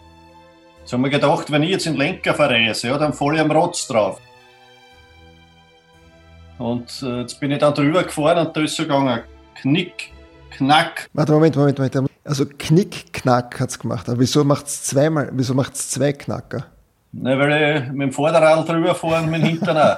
Jetzt 0.81 0.91
haben 0.91 1.01
wir 1.01 1.09
gedacht, 1.09 1.49
wenn 1.49 1.63
ich 1.63 1.69
jetzt 1.69 1.85
den 1.85 1.95
Lenker 1.95 2.33
verreise, 2.33 2.89
ja, 2.89 2.97
dann 2.97 3.13
falle 3.13 3.35
ich 3.35 3.41
am 3.41 3.51
Rotz 3.51 3.87
drauf. 3.87 4.19
Und 6.57 7.01
äh, 7.03 7.21
jetzt 7.21 7.39
bin 7.39 7.51
ich 7.51 7.59
dann 7.59 7.73
drüber 7.73 8.03
gefahren 8.03 8.45
und 8.45 8.57
da 8.57 8.61
ist 8.61 8.75
so 8.75 8.83
gegangen, 8.83 9.21
Knick, 9.55 10.11
Knack. 10.51 11.07
Warte, 11.13 11.31
Moment, 11.31 11.55
Moment, 11.55 11.77
Moment. 11.77 12.11
Also 12.25 12.45
Knick, 12.45 13.13
Knack 13.13 13.59
hat 13.61 13.69
es 13.69 13.79
gemacht. 13.79 14.09
Aber 14.09 14.19
wieso 14.19 14.43
macht 14.43 14.65
es 14.67 14.83
zwei 14.83 16.11
Knacker? 16.11 16.65
Na, 17.15 17.37
weil 17.37 17.83
ich 17.83 17.91
mit 17.91 18.07
dem 18.07 18.11
Vorderrad 18.11 18.67
drüber 18.67 18.95
fahre 18.95 19.23
und 19.23 19.29
mit 19.29 19.43
dem 19.43 19.49
Hintern 19.49 19.77
auch. 19.77 19.97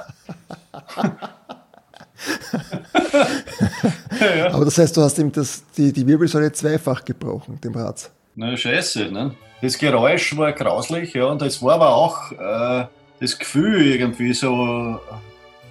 ja. 4.36 4.52
Aber 4.52 4.66
das 4.66 4.76
heißt, 4.76 4.94
du 4.96 5.00
hast 5.00 5.18
ihm 5.18 5.32
das, 5.32 5.64
die, 5.76 5.92
die 5.94 6.06
Wirbelsäule 6.06 6.52
zweifach 6.52 7.02
gebrochen, 7.04 7.58
dem 7.62 7.74
Rad. 7.74 8.10
Na, 8.34 8.54
scheiße. 8.54 9.10
Ne? 9.10 9.34
Das 9.62 9.78
Geräusch 9.78 10.36
war 10.36 10.52
grauslich, 10.52 11.14
ja, 11.14 11.24
und 11.24 11.40
es 11.40 11.62
war 11.62 11.76
aber 11.76 11.96
auch 11.96 12.32
äh, 12.32 12.86
das 13.20 13.38
Gefühl 13.38 13.86
irgendwie 13.86 14.34
so, 14.34 15.00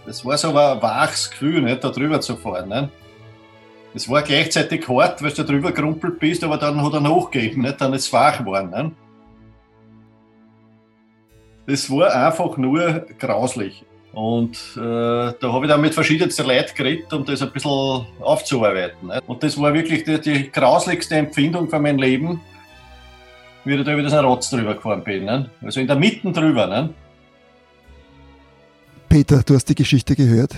das 0.08 0.26
war 0.26 0.38
so 0.40 0.50
ein 0.50 0.82
waches 0.82 1.30
Gefühl, 1.30 1.62
nicht, 1.62 1.84
da 1.84 1.90
drüber 1.90 2.22
zu 2.22 2.38
fahren. 2.38 2.70
Ne? 2.70 2.90
Es 3.94 4.10
war 4.10 4.24
gleichzeitig 4.24 4.88
hart, 4.90 5.22
weil 5.22 5.30
du 5.30 5.36
da 5.38 5.44
drüber 5.44 5.72
gerumpelt 5.72 6.18
bist, 6.18 6.44
aber 6.44 6.58
dann 6.58 6.84
hat 6.84 6.94
er 6.94 7.02
nachgegeben, 7.02 7.62
nicht? 7.62 7.80
dann 7.80 7.94
ist 7.94 8.08
es 8.08 8.14
wach 8.14 8.40
geworden. 8.40 8.72
Nicht? 8.72 8.96
Es 11.68 11.90
war 11.90 12.14
einfach 12.14 12.58
nur 12.58 13.06
grauslich. 13.18 13.84
Und 14.14 14.56
äh, 14.78 14.80
da 14.80 15.52
habe 15.52 15.66
ich 15.66 15.70
dann 15.70 15.82
mit 15.82 15.94
verschiedensten 15.94 16.48
Leuten 16.48 16.74
geredet, 16.74 17.12
um 17.12 17.26
das 17.26 17.42
ein 17.42 17.52
bisschen 17.52 18.06
aufzuarbeiten. 18.22 19.10
Ne? 19.10 19.22
Und 19.28 19.44
das 19.44 19.60
war 19.60 19.74
wirklich 19.74 20.06
die, 20.06 20.22
die 20.22 20.52
grauslichste 20.52 21.16
Empfindung 21.16 21.68
von 21.68 21.82
meinem 21.82 21.98
Leben, 21.98 22.40
wie 23.66 23.74
ich 23.74 23.84
da 23.84 23.92
über 23.92 24.04
diesen 24.04 24.20
Rotz 24.20 24.50
drüber 24.50 24.76
gefahren 24.76 25.04
bin. 25.04 25.26
Ne? 25.26 25.50
Also 25.62 25.82
in 25.82 25.88
der 25.88 25.98
Mitte 25.98 26.32
drüber. 26.32 26.66
Ne? 26.68 26.94
Peter, 29.10 29.44
du 29.44 29.56
hast 29.56 29.66
die 29.66 29.76
Geschichte 29.76 30.16
gehört. 30.16 30.56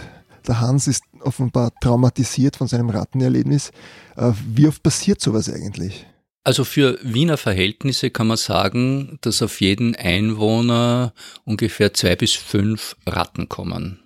Der 0.48 0.62
Hans 0.62 0.88
ist 0.88 1.04
offenbar 1.22 1.72
traumatisiert 1.82 2.58
von 2.58 2.68
seinem 2.68 2.92
Rattenerlebnis. 2.92 3.72
Äh, 4.18 4.34
wie 4.54 4.68
oft 4.68 4.84
passiert 4.84 5.20
sowas 5.20 5.52
eigentlich? 5.52 6.06
Also 6.48 6.63
für 6.63 6.98
Wiener 7.04 7.36
Verhältnisse 7.36 8.10
kann 8.10 8.27
man 8.27 8.38
sagen, 8.38 9.18
dass 9.20 9.42
auf 9.42 9.60
jeden 9.60 9.98
Einwohner 9.98 11.13
ungefähr 11.44 11.94
zwei 11.94 12.16
bis 12.16 12.36
fünf 12.36 12.96
Ratten 13.06 13.50
kommen. 13.50 14.00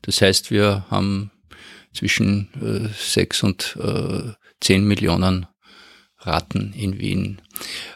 Das 0.00 0.22
heißt, 0.22 0.50
wir 0.50 0.86
haben 0.88 1.30
zwischen 1.92 2.48
äh, 2.54 2.88
sechs 2.98 3.42
und 3.42 3.76
äh, 3.78 4.32
zehn 4.62 4.88
Millionen 4.88 5.44
Ratten 6.20 6.72
in 6.72 6.98
Wien. 6.98 7.42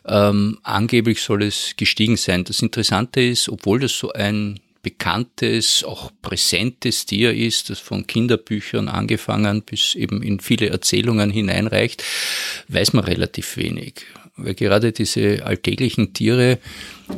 Ähm, 0.05 0.59
angeblich 0.65 1.23
soll 1.23 1.43
es 1.43 1.73
gestiegen 1.79 2.19
sein. 2.19 2.45
Das 2.45 2.61
Interessante 2.61 3.23
ist, 3.23 3.49
obwohl 3.49 3.81
das 3.81 3.99
so 3.99 4.13
ein 4.13 4.61
bekanntes, 4.89 5.85
auch 5.85 6.11
präsentes 6.23 7.05
Tier 7.05 7.35
ist, 7.35 7.69
das 7.69 7.79
von 7.79 8.07
Kinderbüchern 8.07 8.89
angefangen 8.89 9.61
bis 9.61 9.95
eben 9.95 10.23
in 10.23 10.41
viele 10.41 10.71
Erzählungen 10.71 11.31
hineinreicht, 11.31 12.03
weiß 12.69 12.95
man 12.95 13.05
relativ 13.05 13.59
wenig. 13.59 14.07
Weil 14.39 14.55
gerade 14.55 14.93
diese 14.93 15.45
alltäglichen 15.45 16.15
Tiere, 16.15 16.59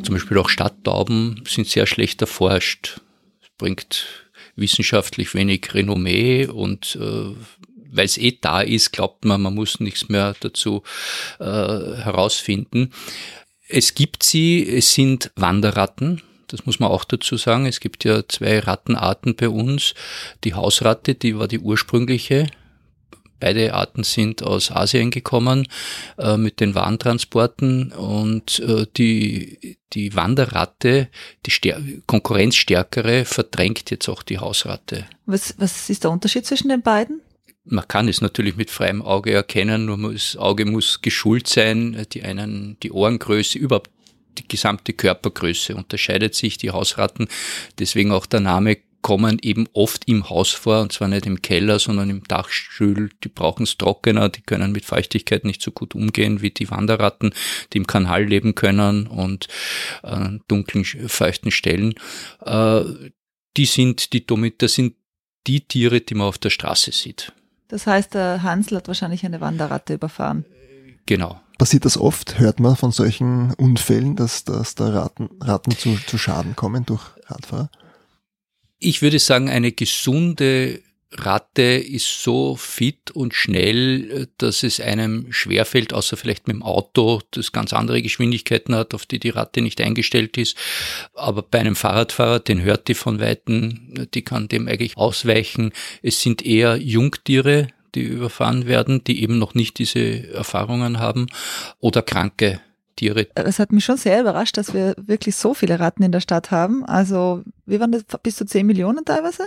zum 0.03 0.17
Beispiel 0.17 0.39
auch 0.39 0.49
Stadttauben, 0.49 1.45
sind 1.47 1.69
sehr 1.69 1.87
schlecht 1.87 2.21
erforscht. 2.23 3.01
Es 3.41 3.51
bringt 3.57 4.05
wissenschaftlich 4.57 5.33
wenig 5.35 5.73
Renommee 5.73 6.47
und 6.47 6.99
äh, 7.01 7.37
weil 7.93 8.05
es 8.05 8.19
eh 8.19 8.37
da 8.41 8.63
ist, 8.63 8.91
glaubt 8.91 9.25
man, 9.25 9.43
man 9.43 9.55
muss 9.55 9.79
nichts 9.79 10.09
mehr 10.09 10.35
dazu 10.41 10.83
äh, 11.39 11.45
herausfinden. 11.45 12.93
Es 13.69 13.95
gibt 13.95 14.25
sie, 14.25 14.69
es 14.69 14.93
sind 14.93 15.31
Wanderratten, 15.37 16.23
das 16.53 16.67
muss 16.67 16.81
man 16.81 16.91
auch 16.91 17.05
dazu 17.05 17.37
sagen. 17.37 17.67
Es 17.67 17.81
gibt 17.81 18.05
ja 18.05 18.27
zwei 18.29 18.59
Rattenarten 18.59 19.37
bei 19.37 19.49
uns. 19.49 19.95
Die 20.45 20.55
Hausratte, 20.55 21.15
die 21.15 21.39
war 21.39 21.49
die 21.49 21.59
ursprüngliche. 21.59 22.49
Beide 23.41 23.73
Arten 23.73 24.05
sind 24.05 24.43
aus 24.43 24.71
Asien 24.71 25.11
gekommen 25.11 25.67
äh, 26.19 26.37
mit 26.37 26.61
den 26.61 26.75
Warentransporten 26.75 27.91
und 27.91 28.59
äh, 28.61 28.87
die, 28.97 29.79
die 29.95 30.15
Wanderratte, 30.15 31.09
die 31.47 31.51
Stär 31.51 31.81
konkurrenzstärkere, 32.07 33.25
verdrängt 33.25 33.91
jetzt 33.91 34.11
auch 34.11 34.23
die 34.23 34.39
Hausratte. 34.39 35.07
Was, 35.25 35.55
was 35.57 35.89
ist 35.89 36.05
der 36.05 36.11
Unterschied 36.11 36.45
zwischen 36.45 36.69
den 36.69 36.83
beiden? 36.83 37.23
Man 37.65 37.89
kann 37.89 38.09
es 38.09 38.21
natürlich 38.21 38.57
mit 38.57 38.71
freiem 38.71 39.01
Auge 39.01 39.33
erkennen, 39.33 39.87
nur 39.87 40.13
das 40.13 40.37
Auge 40.37 40.67
muss 40.67 41.01
geschult 41.01 41.49
sein, 41.49 42.07
die 42.13 42.23
einen, 42.23 42.79
die 42.83 42.93
Ohrengröße, 42.93 43.59
überhaupt 43.59 43.91
die 44.41 44.49
gesamte 44.49 44.93
Körpergröße 44.93 45.75
unterscheidet 45.75 46.35
sich. 46.35 46.59
Die 46.59 46.71
Hausratten, 46.71 47.29
deswegen 47.79 48.13
auch 48.13 48.27
der 48.27 48.41
Name, 48.41 48.79
kommen 49.03 49.39
eben 49.41 49.67
oft 49.73 50.07
im 50.09 50.29
Haus 50.29 50.51
vor, 50.51 50.83
und 50.83 50.93
zwar 50.93 51.09
nicht 51.09 51.27
im 51.27 51.41
Keller, 51.41 51.79
sondern 51.79 52.11
im 52.11 52.25
Dachstuhl. 52.25 53.11
Die 53.25 53.29
brauchen 53.29 53.63
es 53.63 53.79
trockener, 53.79 54.29
die 54.29 54.43
können 54.43 54.73
mit 54.73 54.85
Feuchtigkeit 54.85 55.45
nicht 55.45 55.63
so 55.63 55.71
gut 55.71 55.95
umgehen 55.95 56.43
wie 56.43 56.51
die 56.51 56.71
Wanderratten, 56.71 57.33
die 57.73 57.79
im 57.79 57.87
Kanal 57.87 58.25
leben 58.25 58.55
können 58.55 59.07
und 59.07 59.49
äh, 60.03 60.39
dunklen, 60.49 60.85
feuchten 60.85 61.51
Stellen. 61.51 61.95
Äh, 62.45 62.83
die 63.57 63.67
sind 63.67 64.13
die, 64.13 64.27
das 64.59 64.75
sind 64.75 64.95
die 65.47 65.61
Tiere, 65.63 66.01
die 66.01 66.15
man 66.15 66.29
auf 66.29 66.39
der 66.39 66.51
Straße 66.51 66.93
sieht. 66.93 67.33
Das 67.69 67.87
heißt, 67.87 68.15
der 68.15 68.43
Hansel 68.43 68.79
hat 68.79 68.89
wahrscheinlich 68.89 69.25
eine 69.25 69.41
Wanderratte 69.41 69.95
überfahren. 69.95 70.45
Genau. 71.07 71.41
Passiert 71.59 71.85
das 71.85 71.99
oft? 71.99 72.39
Hört 72.39 72.59
man 72.59 72.77
von 72.77 72.91
solchen 72.91 73.53
Unfällen, 73.55 74.17
dass, 74.17 74.45
dass 74.45 74.75
da 74.75 74.89
Ratten, 74.89 75.29
Ratten 75.41 75.73
zu, 75.77 75.99
zu 76.07 76.17
Schaden 76.17 76.57
kommen 76.57 76.87
durch 76.87 77.03
Radfahrer? 77.27 77.71
Ich 78.79 79.03
würde 79.03 79.19
sagen, 79.19 79.51
eine 79.51 79.73
gesunde 79.73 80.81
Ratte 81.13 81.63
ist 81.63 82.23
so 82.23 82.55
fit 82.55 83.11
und 83.11 83.35
schnell, 83.35 84.29
dass 84.39 84.63
es 84.63 84.81
einem 84.81 85.33
schwerfällt, 85.33 85.93
außer 85.93 86.17
vielleicht 86.17 86.47
mit 86.47 86.55
dem 86.55 86.63
Auto, 86.63 87.21
das 87.33 87.51
ganz 87.51 87.73
andere 87.73 88.01
Geschwindigkeiten 88.01 88.75
hat, 88.75 88.95
auf 88.95 89.07
die 89.07 89.19
die 89.19 89.31
Ratte 89.31 89.61
nicht 89.61 89.81
eingestellt 89.81 90.39
ist. 90.39 90.57
Aber 91.15 91.43
bei 91.43 91.59
einem 91.59 91.75
Fahrradfahrer, 91.75 92.39
den 92.39 92.63
hört 92.63 92.87
die 92.87 92.95
von 92.95 93.19
Weitem, 93.19 94.09
die 94.15 94.23
kann 94.23 94.47
dem 94.49 94.69
eigentlich 94.69 94.97
ausweichen. 94.97 95.73
Es 96.01 96.23
sind 96.23 96.47
eher 96.47 96.77
Jungtiere, 96.77 97.69
die 97.95 98.03
überfahren 98.03 98.67
werden, 98.67 99.05
die 99.05 99.23
eben 99.23 99.39
noch 99.39 99.55
nicht 99.55 99.79
diese 99.79 100.33
Erfahrungen 100.33 100.99
haben 100.99 101.27
oder 101.79 102.03
kranke 102.03 102.61
Tiere. 102.97 103.29
Es 103.35 103.59
hat 103.59 103.73
mich 103.73 103.85
schon 103.85 103.97
sehr 103.97 104.21
überrascht, 104.21 104.57
dass 104.57 104.75
wir 104.75 104.95
wirklich 104.99 105.37
so 105.37 105.55
viele 105.55 105.81
Ratten 105.81 106.03
in 106.03 106.13
der 106.13 106.21
Stadt 106.21 106.51
haben. 106.51 106.85
Also, 106.85 107.43
wie 107.65 107.81
waren 107.81 107.93
das? 107.93 108.05
Bis 108.23 108.37
zu 108.37 108.45
10 108.45 108.67
Millionen 108.67 109.05
teilweise? 109.05 109.47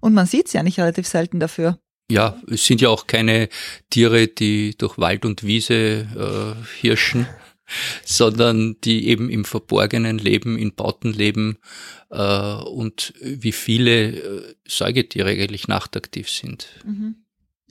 Und 0.00 0.14
man 0.14 0.26
sieht 0.26 0.46
es 0.46 0.52
ja 0.52 0.62
nicht 0.62 0.78
relativ 0.78 1.06
selten 1.06 1.40
dafür. 1.40 1.78
Ja, 2.10 2.40
es 2.48 2.66
sind 2.66 2.80
ja 2.80 2.90
auch 2.90 3.06
keine 3.06 3.48
Tiere, 3.90 4.28
die 4.28 4.76
durch 4.76 4.98
Wald 4.98 5.24
und 5.24 5.44
Wiese 5.44 5.74
äh, 5.74 6.80
hirschen, 6.80 7.26
sondern 8.04 8.76
die 8.84 9.08
eben 9.08 9.30
im 9.30 9.44
Verborgenen 9.44 10.18
leben, 10.18 10.58
in 10.58 10.74
Bauten 10.74 11.12
leben 11.12 11.58
äh, 12.10 12.54
und 12.54 13.14
wie 13.20 13.52
viele 13.52 14.10
äh, 14.10 14.54
Säugetiere 14.68 15.30
eigentlich 15.30 15.68
nachtaktiv 15.68 16.28
sind. 16.28 16.68
Mhm. 16.84 17.21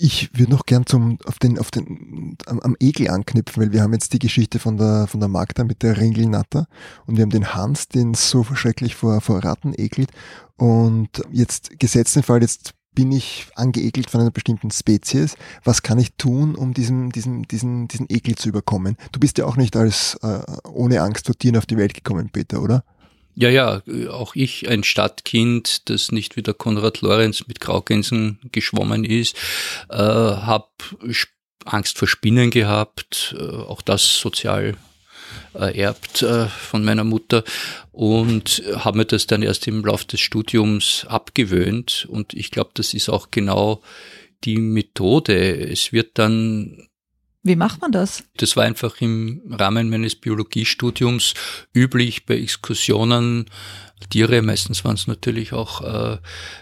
Ich 0.03 0.31
würde 0.33 0.51
noch 0.51 0.65
gern 0.65 0.87
zum, 0.87 1.19
auf 1.25 1.37
den, 1.37 1.59
auf 1.59 1.69
den, 1.69 2.35
am, 2.47 2.59
am, 2.61 2.75
Ekel 2.79 3.07
anknüpfen, 3.07 3.61
weil 3.61 3.71
wir 3.71 3.83
haben 3.83 3.93
jetzt 3.93 4.13
die 4.13 4.17
Geschichte 4.17 4.57
von 4.57 4.75
der, 4.75 5.05
von 5.05 5.19
der 5.19 5.29
Magda 5.29 5.63
mit 5.63 5.83
der 5.83 5.95
Ringelnatter 5.95 6.65
und 7.05 7.17
wir 7.17 7.21
haben 7.21 7.29
den 7.29 7.53
Hans, 7.53 7.87
den 7.87 8.15
so 8.15 8.43
schrecklich 8.43 8.95
vor, 8.95 9.21
vor 9.21 9.43
Ratten 9.43 9.75
ekelt 9.77 10.09
und 10.57 11.21
jetzt 11.31 11.79
gesetzt 11.79 12.15
den 12.15 12.23
Fall, 12.23 12.41
jetzt 12.41 12.73
bin 12.95 13.11
ich 13.11 13.51
angeekelt 13.53 14.09
von 14.09 14.21
einer 14.21 14.31
bestimmten 14.31 14.71
Spezies. 14.71 15.35
Was 15.63 15.83
kann 15.83 15.99
ich 15.99 16.15
tun, 16.17 16.55
um 16.55 16.73
diesen, 16.73 17.11
diesen, 17.11 17.43
diesen, 17.43 17.87
diesen 17.87 18.07
Ekel 18.09 18.33
zu 18.33 18.49
überkommen? 18.49 18.97
Du 19.11 19.19
bist 19.19 19.37
ja 19.37 19.45
auch 19.45 19.55
nicht 19.55 19.77
als 19.77 20.15
äh, 20.23 20.41
ohne 20.67 21.03
Angst 21.03 21.27
vor 21.27 21.37
Tieren 21.37 21.57
auf 21.57 21.67
die 21.67 21.77
Welt 21.77 21.93
gekommen, 21.93 22.31
Peter, 22.31 22.63
oder? 22.63 22.83
Ja, 23.35 23.49
ja, 23.49 23.81
auch 24.09 24.35
ich, 24.35 24.67
ein 24.67 24.83
Stadtkind, 24.83 25.89
das 25.89 26.11
nicht 26.11 26.35
wie 26.35 26.43
der 26.43 26.53
Konrad 26.53 27.01
Lorenz 27.01 27.47
mit 27.47 27.59
Graugänsen 27.59 28.39
geschwommen 28.51 29.05
ist, 29.05 29.37
äh, 29.89 29.95
habe 29.95 30.67
Angst 31.65 31.97
vor 31.97 32.07
Spinnen 32.07 32.49
gehabt, 32.51 33.35
äh, 33.37 33.43
auch 33.43 33.81
das 33.81 34.19
sozial 34.19 34.75
ererbt 35.53 36.21
äh, 36.23 36.47
von 36.47 36.83
meiner 36.83 37.03
Mutter 37.03 37.43
und 37.91 38.63
habe 38.75 38.99
mir 38.99 39.05
das 39.05 39.27
dann 39.27 39.43
erst 39.43 39.67
im 39.67 39.83
Laufe 39.85 40.05
des 40.07 40.19
Studiums 40.19 41.05
abgewöhnt 41.07 42.07
und 42.09 42.33
ich 42.33 42.51
glaube, 42.51 42.71
das 42.73 42.93
ist 42.93 43.09
auch 43.09 43.31
genau 43.31 43.81
die 44.43 44.57
Methode. 44.57 45.69
Es 45.69 45.93
wird 45.93 46.17
dann 46.17 46.87
wie 47.43 47.55
macht 47.55 47.81
man 47.81 47.91
das? 47.91 48.23
Das 48.37 48.55
war 48.55 48.65
einfach 48.65 49.01
im 49.01 49.41
Rahmen 49.49 49.89
meines 49.89 50.15
Biologiestudiums 50.15 51.33
üblich 51.73 52.25
bei 52.25 52.39
Exkursionen. 52.39 53.45
Tiere, 54.09 54.41
meistens 54.41 54.83
waren 54.83 54.95
es 54.95 55.07
natürlich 55.07 55.53
auch 55.53 55.81
äh, 55.81 56.17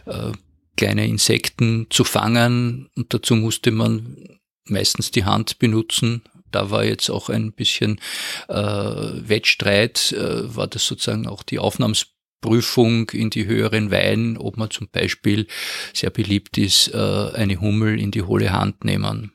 äh, 0.06 0.32
kleine 0.78 1.08
Insekten 1.08 1.88
zu 1.90 2.04
fangen 2.04 2.90
und 2.96 3.14
dazu 3.14 3.36
musste 3.36 3.72
man 3.72 4.40
meistens 4.66 5.12
die 5.12 5.26
Hand 5.26 5.60
benutzen. 5.60 6.22
Da 6.52 6.72
war 6.72 6.84
jetzt 6.84 7.10
auch 7.10 7.30
ein 7.30 7.52
bisschen 7.52 8.00
äh, 8.48 8.54
Wettstreit, 8.56 10.14
äh, 10.14 10.56
war 10.56 10.68
das 10.68 10.86
sozusagen 10.86 11.28
auch 11.28 11.44
die 11.44 11.60
Aufnahmsprüfung 11.60 13.10
in 13.10 13.30
die 13.30 13.46
höheren 13.46 13.92
Weihen, 13.92 14.38
ob 14.38 14.58
man 14.58 14.72
zum 14.72 14.90
Beispiel 14.90 15.48
sehr 15.94 16.10
beliebt 16.10 16.58
ist, 16.58 16.94
äh, 16.94 17.32
eine 17.34 17.60
Hummel 17.60 18.00
in 18.00 18.12
die 18.12 18.24
hohle 18.24 18.52
Hand 18.52 18.84
nehmen. 18.84 19.34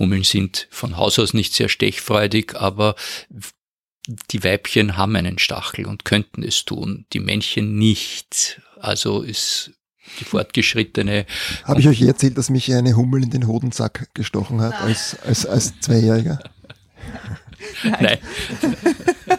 Hummeln 0.00 0.24
sind 0.24 0.66
von 0.70 0.96
Haus 0.96 1.20
aus 1.20 1.34
nicht 1.34 1.54
sehr 1.54 1.68
stechfreudig, 1.68 2.56
aber 2.56 2.96
die 4.32 4.42
Weibchen 4.42 4.96
haben 4.96 5.14
einen 5.14 5.38
Stachel 5.38 5.86
und 5.86 6.04
könnten 6.04 6.42
es 6.42 6.64
tun, 6.64 7.06
die 7.12 7.20
Männchen 7.20 7.76
nicht. 7.76 8.60
Also 8.80 9.22
ist 9.22 9.72
die 10.18 10.24
fortgeschrittene. 10.24 11.26
Habe 11.64 11.80
ich 11.80 11.88
euch 11.88 12.02
erzählt, 12.02 12.36
dass 12.38 12.50
mich 12.50 12.72
eine 12.72 12.96
Hummel 12.96 13.22
in 13.22 13.30
den 13.30 13.46
Hodensack 13.46 14.08
gestochen 14.14 14.60
hat 14.60 14.80
als, 14.80 15.16
als, 15.20 15.46
als 15.46 15.78
Zweijähriger? 15.80 16.40
Nein. 17.84 18.00
Nein. 18.00 18.18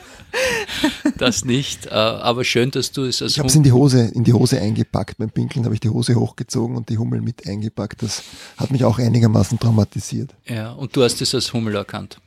das 1.21 1.45
nicht. 1.45 1.85
Äh, 1.85 1.91
aber 1.91 2.43
schön, 2.43 2.71
dass 2.71 2.91
du 2.91 3.03
es 3.03 3.21
als 3.21 3.33
Ich 3.33 3.39
habe 3.39 3.47
es 3.47 3.55
in 3.55 3.63
die 3.63 3.71
Hose, 3.71 4.11
in 4.13 4.23
die 4.23 4.33
Hose 4.33 4.59
eingepackt. 4.59 5.17
Beim 5.17 5.29
Pinkeln 5.29 5.65
habe 5.65 5.75
ich 5.75 5.79
die 5.79 5.89
Hose 5.89 6.15
hochgezogen 6.15 6.75
und 6.75 6.89
die 6.89 6.97
Hummel 6.97 7.21
mit 7.21 7.47
eingepackt. 7.47 8.01
Das 8.01 8.23
hat 8.57 8.71
mich 8.71 8.83
auch 8.83 8.97
einigermaßen 8.97 9.59
traumatisiert. 9.59 10.33
Ja, 10.47 10.71
und 10.71 10.95
du 10.95 11.03
hast 11.03 11.21
es 11.21 11.35
als 11.35 11.53
Hummel 11.53 11.75
erkannt. 11.75 12.19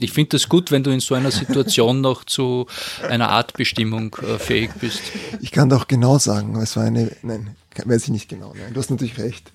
Ich 0.00 0.12
finde 0.12 0.30
das 0.30 0.48
gut, 0.48 0.72
wenn 0.72 0.82
du 0.82 0.90
in 0.90 0.98
so 0.98 1.14
einer 1.14 1.30
Situation 1.30 2.00
noch 2.00 2.24
zu 2.24 2.66
einer 3.08 3.28
Artbestimmung 3.28 4.16
äh, 4.16 4.38
fähig 4.38 4.72
bist. 4.80 5.00
Ich 5.40 5.52
kann 5.52 5.68
doch 5.68 5.86
genau 5.86 6.18
sagen, 6.18 6.56
es 6.56 6.76
war 6.76 6.82
eine, 6.82 7.12
nein, 7.22 7.56
weiß 7.84 8.04
ich 8.04 8.10
nicht 8.10 8.28
genau, 8.28 8.54
nein, 8.58 8.74
du 8.74 8.80
hast 8.80 8.90
natürlich 8.90 9.18
recht. 9.18 9.52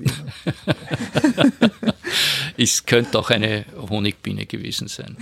es 2.57 2.85
könnte 2.85 3.19
auch 3.19 3.31
eine 3.31 3.65
Honigbiene 3.89 4.45
gewesen 4.45 4.87
sein. 4.87 5.17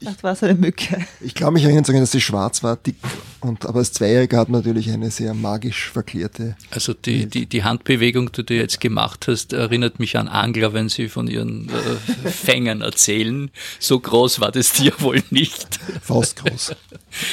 Das 0.02 0.24
war 0.24 0.36
so 0.36 0.46
eine 0.46 0.56
Mücke. 0.56 1.06
Ich 1.22 1.36
glaube, 1.36 1.54
mich 1.54 1.64
erinnern 1.64 1.84
zu 1.84 1.92
können, 1.92 2.04
dass 2.04 2.12
sie 2.12 2.22
schwarz 2.22 2.64
war, 2.64 2.78
dick. 2.78 2.96
Und, 3.42 3.66
aber 3.66 3.80
als 3.80 3.94
Zweijähriger 3.94 4.38
hat 4.38 4.50
man 4.50 4.62
natürlich 4.62 4.92
eine 4.92 5.12
sehr 5.12 5.34
magisch 5.34 5.90
verklärte. 5.90 6.56
Also 6.72 6.94
die, 6.94 7.26
die, 7.26 7.46
die 7.46 7.64
Handbewegung, 7.64 8.32
die 8.32 8.46
du 8.46 8.54
jetzt 8.54 8.82
gemacht 8.82 9.28
hast, 9.28 9.54
erinnert 9.54 10.00
mich 10.00 10.18
an 10.18 10.28
Angler, 10.28 10.74
wenn 10.74 10.90
sie 10.90 11.10
von 11.10 11.28
ihren 11.28 11.70
äh, 11.70 12.30
Fängern 12.30 12.82
erzählen. 12.82 13.50
So 13.80 14.00
groß 14.00 14.40
war 14.40 14.52
das 14.52 14.74
Tier 14.74 14.94
wohl 15.00 15.24
nicht. 15.30 15.80
Faustgroß. 16.02 16.76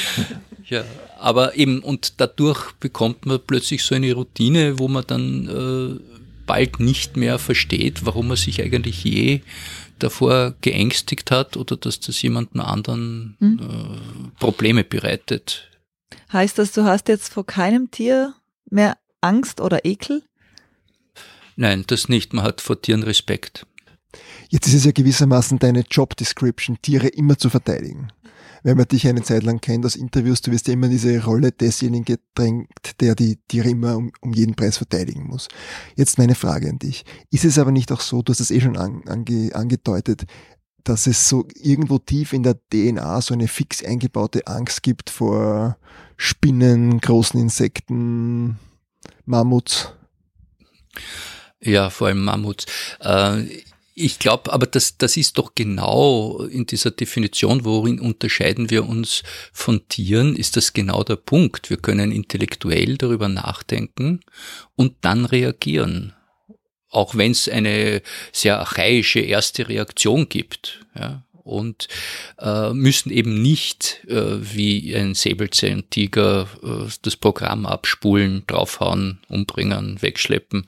ja, 0.65 0.83
aber 1.19 1.55
eben, 1.55 1.79
und 1.79 2.19
dadurch 2.21 2.71
bekommt 2.79 3.25
man 3.25 3.39
plötzlich 3.45 3.83
so 3.83 3.95
eine 3.95 4.13
Routine, 4.13 4.79
wo 4.79 4.87
man 4.87 5.03
dann 5.07 5.99
äh, 5.99 6.17
bald 6.45 6.79
nicht 6.79 7.17
mehr 7.17 7.37
versteht, 7.37 8.05
warum 8.05 8.29
man 8.29 8.37
sich 8.37 8.61
eigentlich 8.61 9.03
je 9.03 9.41
davor 9.99 10.55
geängstigt 10.61 11.31
hat 11.31 11.57
oder 11.57 11.77
dass 11.77 11.99
das 11.99 12.21
jemandem 12.21 12.61
anderen 12.61 13.37
hm. 13.39 13.59
äh, 13.59 14.39
Probleme 14.39 14.83
bereitet. 14.83 15.69
Heißt 16.31 16.57
das, 16.57 16.71
du 16.71 16.83
hast 16.83 17.07
jetzt 17.07 17.33
vor 17.33 17.45
keinem 17.45 17.91
Tier 17.91 18.33
mehr 18.69 18.97
Angst 19.21 19.61
oder 19.61 19.85
Ekel? 19.85 20.23
Nein, 21.55 21.83
das 21.87 22.09
nicht. 22.09 22.33
Man 22.33 22.45
hat 22.45 22.61
vor 22.61 22.81
Tieren 22.81 23.03
Respekt. 23.03 23.65
Jetzt 24.49 24.67
ist 24.67 24.73
es 24.73 24.85
ja 24.85 24.91
gewissermaßen 24.91 25.59
deine 25.59 25.83
Job 25.89 26.15
Description, 26.15 26.77
Tiere 26.81 27.07
immer 27.07 27.37
zu 27.37 27.49
verteidigen 27.49 28.11
wenn 28.63 28.77
man 28.77 28.87
dich 28.87 29.07
eine 29.07 29.23
Zeit 29.23 29.43
lang 29.43 29.61
kennt 29.61 29.85
aus 29.85 29.95
Interviews, 29.95 30.41
du 30.41 30.51
wirst 30.51 30.67
ja 30.67 30.73
immer 30.73 30.87
in 30.87 30.93
diese 30.93 31.23
Rolle 31.23 31.51
desjenigen 31.51 32.05
gedrängt, 32.05 32.99
der 32.99 33.15
die 33.15 33.37
Tiere 33.47 33.69
immer 33.69 33.97
um, 33.97 34.11
um, 34.21 34.33
jeden 34.33 34.55
Preis 34.55 34.77
verteidigen 34.77 35.27
muss. 35.27 35.47
Jetzt 35.95 36.17
meine 36.17 36.35
Frage 36.35 36.69
an 36.69 36.79
dich. 36.79 37.05
Ist 37.31 37.45
es 37.45 37.59
aber 37.59 37.71
nicht 37.71 37.91
auch 37.91 38.01
so, 38.01 38.21
du 38.21 38.31
hast 38.31 38.39
es 38.39 38.51
eh 38.51 38.61
schon 38.61 38.77
an, 38.77 39.03
ange, 39.07 39.51
angedeutet, 39.53 40.25
dass 40.83 41.07
es 41.07 41.27
so 41.27 41.45
irgendwo 41.55 41.97
tief 41.99 42.33
in 42.33 42.43
der 42.43 42.57
DNA 42.71 43.21
so 43.21 43.33
eine 43.33 43.47
fix 43.47 43.83
eingebaute 43.83 44.47
Angst 44.47 44.83
gibt 44.83 45.09
vor 45.09 45.77
Spinnen, 46.15 46.99
großen 46.99 47.39
Insekten, 47.39 48.57
Mammuts? 49.25 49.91
Ja, 51.59 51.89
vor 51.89 52.07
allem 52.07 52.23
Mammuts. 52.23 52.65
Äh, 52.99 53.43
ich 53.99 54.19
glaube 54.19 54.53
aber, 54.53 54.67
das, 54.67 54.97
das 54.99 55.17
ist 55.17 55.39
doch 55.39 55.55
genau 55.55 56.43
in 56.43 56.67
dieser 56.67 56.91
Definition, 56.91 57.65
worin 57.65 57.99
unterscheiden 57.99 58.69
wir 58.69 58.87
uns 58.87 59.23
von 59.51 59.87
Tieren, 59.89 60.35
ist 60.35 60.55
das 60.55 60.73
genau 60.73 61.03
der 61.03 61.15
Punkt. 61.15 61.71
Wir 61.71 61.77
können 61.77 62.11
intellektuell 62.11 62.97
darüber 62.97 63.27
nachdenken 63.27 64.19
und 64.75 64.93
dann 65.01 65.25
reagieren. 65.25 66.13
Auch 66.89 67.15
wenn 67.15 67.31
es 67.31 67.49
eine 67.49 68.03
sehr 68.31 68.59
archaische 68.59 69.19
erste 69.19 69.67
Reaktion 69.67 70.29
gibt. 70.29 70.85
Ja 70.95 71.23
und 71.47 71.87
äh, 72.39 72.73
müssen 72.73 73.11
eben 73.11 73.41
nicht 73.41 74.05
äh, 74.07 74.37
wie 74.55 74.95
ein 74.95 75.15
Säbelzahntiger 75.15 76.47
äh, 76.63 76.89
das 77.01 77.15
Programm 77.15 77.65
abspulen, 77.65 78.43
draufhauen, 78.47 79.19
umbringen, 79.29 80.01
wegschleppen. 80.01 80.67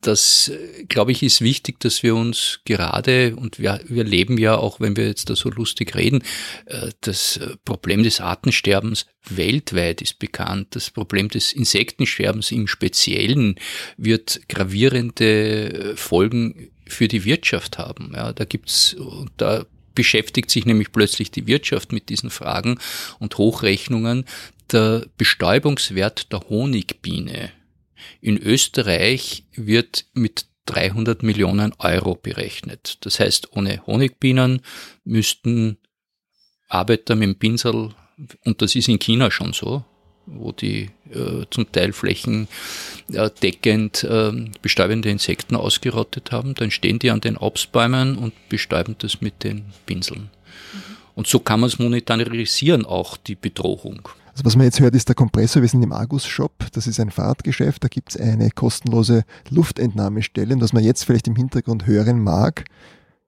Das, 0.00 0.48
äh, 0.48 0.84
glaube 0.84 1.12
ich, 1.12 1.22
ist 1.22 1.40
wichtig, 1.40 1.80
dass 1.80 2.02
wir 2.02 2.14
uns 2.14 2.60
gerade, 2.64 3.36
und 3.36 3.58
wir, 3.58 3.80
wir 3.86 4.04
leben 4.04 4.38
ja 4.38 4.56
auch, 4.56 4.80
wenn 4.80 4.96
wir 4.96 5.06
jetzt 5.06 5.30
da 5.30 5.36
so 5.36 5.50
lustig 5.50 5.94
reden, 5.94 6.22
äh, 6.66 6.90
das 7.00 7.40
Problem 7.64 8.02
des 8.02 8.20
Artensterbens 8.20 9.06
weltweit 9.28 10.02
ist 10.02 10.18
bekannt. 10.18 10.68
Das 10.76 10.90
Problem 10.90 11.28
des 11.28 11.52
Insektensterbens 11.52 12.50
im 12.50 12.66
Speziellen 12.66 13.56
wird 13.96 14.48
gravierende 14.48 15.92
äh, 15.92 15.96
Folgen 15.96 16.70
für 16.86 17.08
die 17.08 17.24
Wirtschaft 17.24 17.78
haben. 17.78 18.12
Ja, 18.14 18.32
da 18.32 18.44
gibt's, 18.44 18.96
da 19.36 19.64
beschäftigt 19.94 20.50
sich 20.50 20.66
nämlich 20.66 20.92
plötzlich 20.92 21.30
die 21.30 21.46
Wirtschaft 21.46 21.92
mit 21.92 22.08
diesen 22.08 22.30
Fragen 22.30 22.78
und 23.18 23.38
Hochrechnungen. 23.38 24.24
Der 24.72 25.06
Bestäubungswert 25.16 26.32
der 26.32 26.40
Honigbiene 26.48 27.50
in 28.20 28.38
Österreich 28.38 29.44
wird 29.54 30.06
mit 30.14 30.46
300 30.66 31.22
Millionen 31.22 31.72
Euro 31.78 32.14
berechnet. 32.14 32.98
Das 33.00 33.20
heißt, 33.20 33.52
ohne 33.52 33.86
Honigbienen 33.86 34.62
müssten 35.04 35.78
Arbeiter 36.68 37.14
mit 37.14 37.28
dem 37.28 37.38
Pinsel, 37.38 37.94
und 38.44 38.62
das 38.62 38.74
ist 38.74 38.88
in 38.88 38.98
China 38.98 39.30
schon 39.30 39.52
so, 39.52 39.84
wo 40.26 40.52
die 40.52 40.90
äh, 41.12 41.44
zum 41.50 41.70
Teil 41.72 41.92
flächendeckend 41.92 44.04
äh, 44.04 44.32
bestäubende 44.62 45.10
Insekten 45.10 45.56
ausgerottet 45.56 46.32
haben. 46.32 46.54
Dann 46.54 46.70
stehen 46.70 46.98
die 46.98 47.10
an 47.10 47.20
den 47.20 47.36
Obstbäumen 47.36 48.16
und 48.16 48.32
bestäuben 48.48 48.96
das 48.98 49.20
mit 49.20 49.44
den 49.44 49.66
Pinseln. 49.86 50.22
Mhm. 50.22 50.94
Und 51.14 51.26
so 51.26 51.38
kann 51.38 51.60
man 51.60 51.68
es 51.68 51.78
monetarisieren, 51.78 52.86
auch 52.86 53.16
die 53.16 53.36
Bedrohung. 53.36 54.08
Also 54.34 54.44
was 54.44 54.56
man 54.56 54.66
jetzt 54.66 54.80
hört, 54.80 54.96
ist 54.96 55.08
der 55.08 55.14
Kompressor. 55.14 55.62
Wir 55.62 55.68
sind 55.68 55.84
im 55.84 55.92
Argus-Shop. 55.92 56.66
Das 56.72 56.88
ist 56.88 56.98
ein 56.98 57.12
Fahrradgeschäft. 57.12 57.84
Da 57.84 57.88
gibt 57.88 58.10
es 58.10 58.20
eine 58.20 58.50
kostenlose 58.50 59.22
Luftentnahmestelle. 59.48 60.54
Und 60.54 60.60
was 60.60 60.72
man 60.72 60.82
jetzt 60.82 61.04
vielleicht 61.04 61.28
im 61.28 61.36
Hintergrund 61.36 61.86
hören 61.86 62.20
mag, 62.20 62.64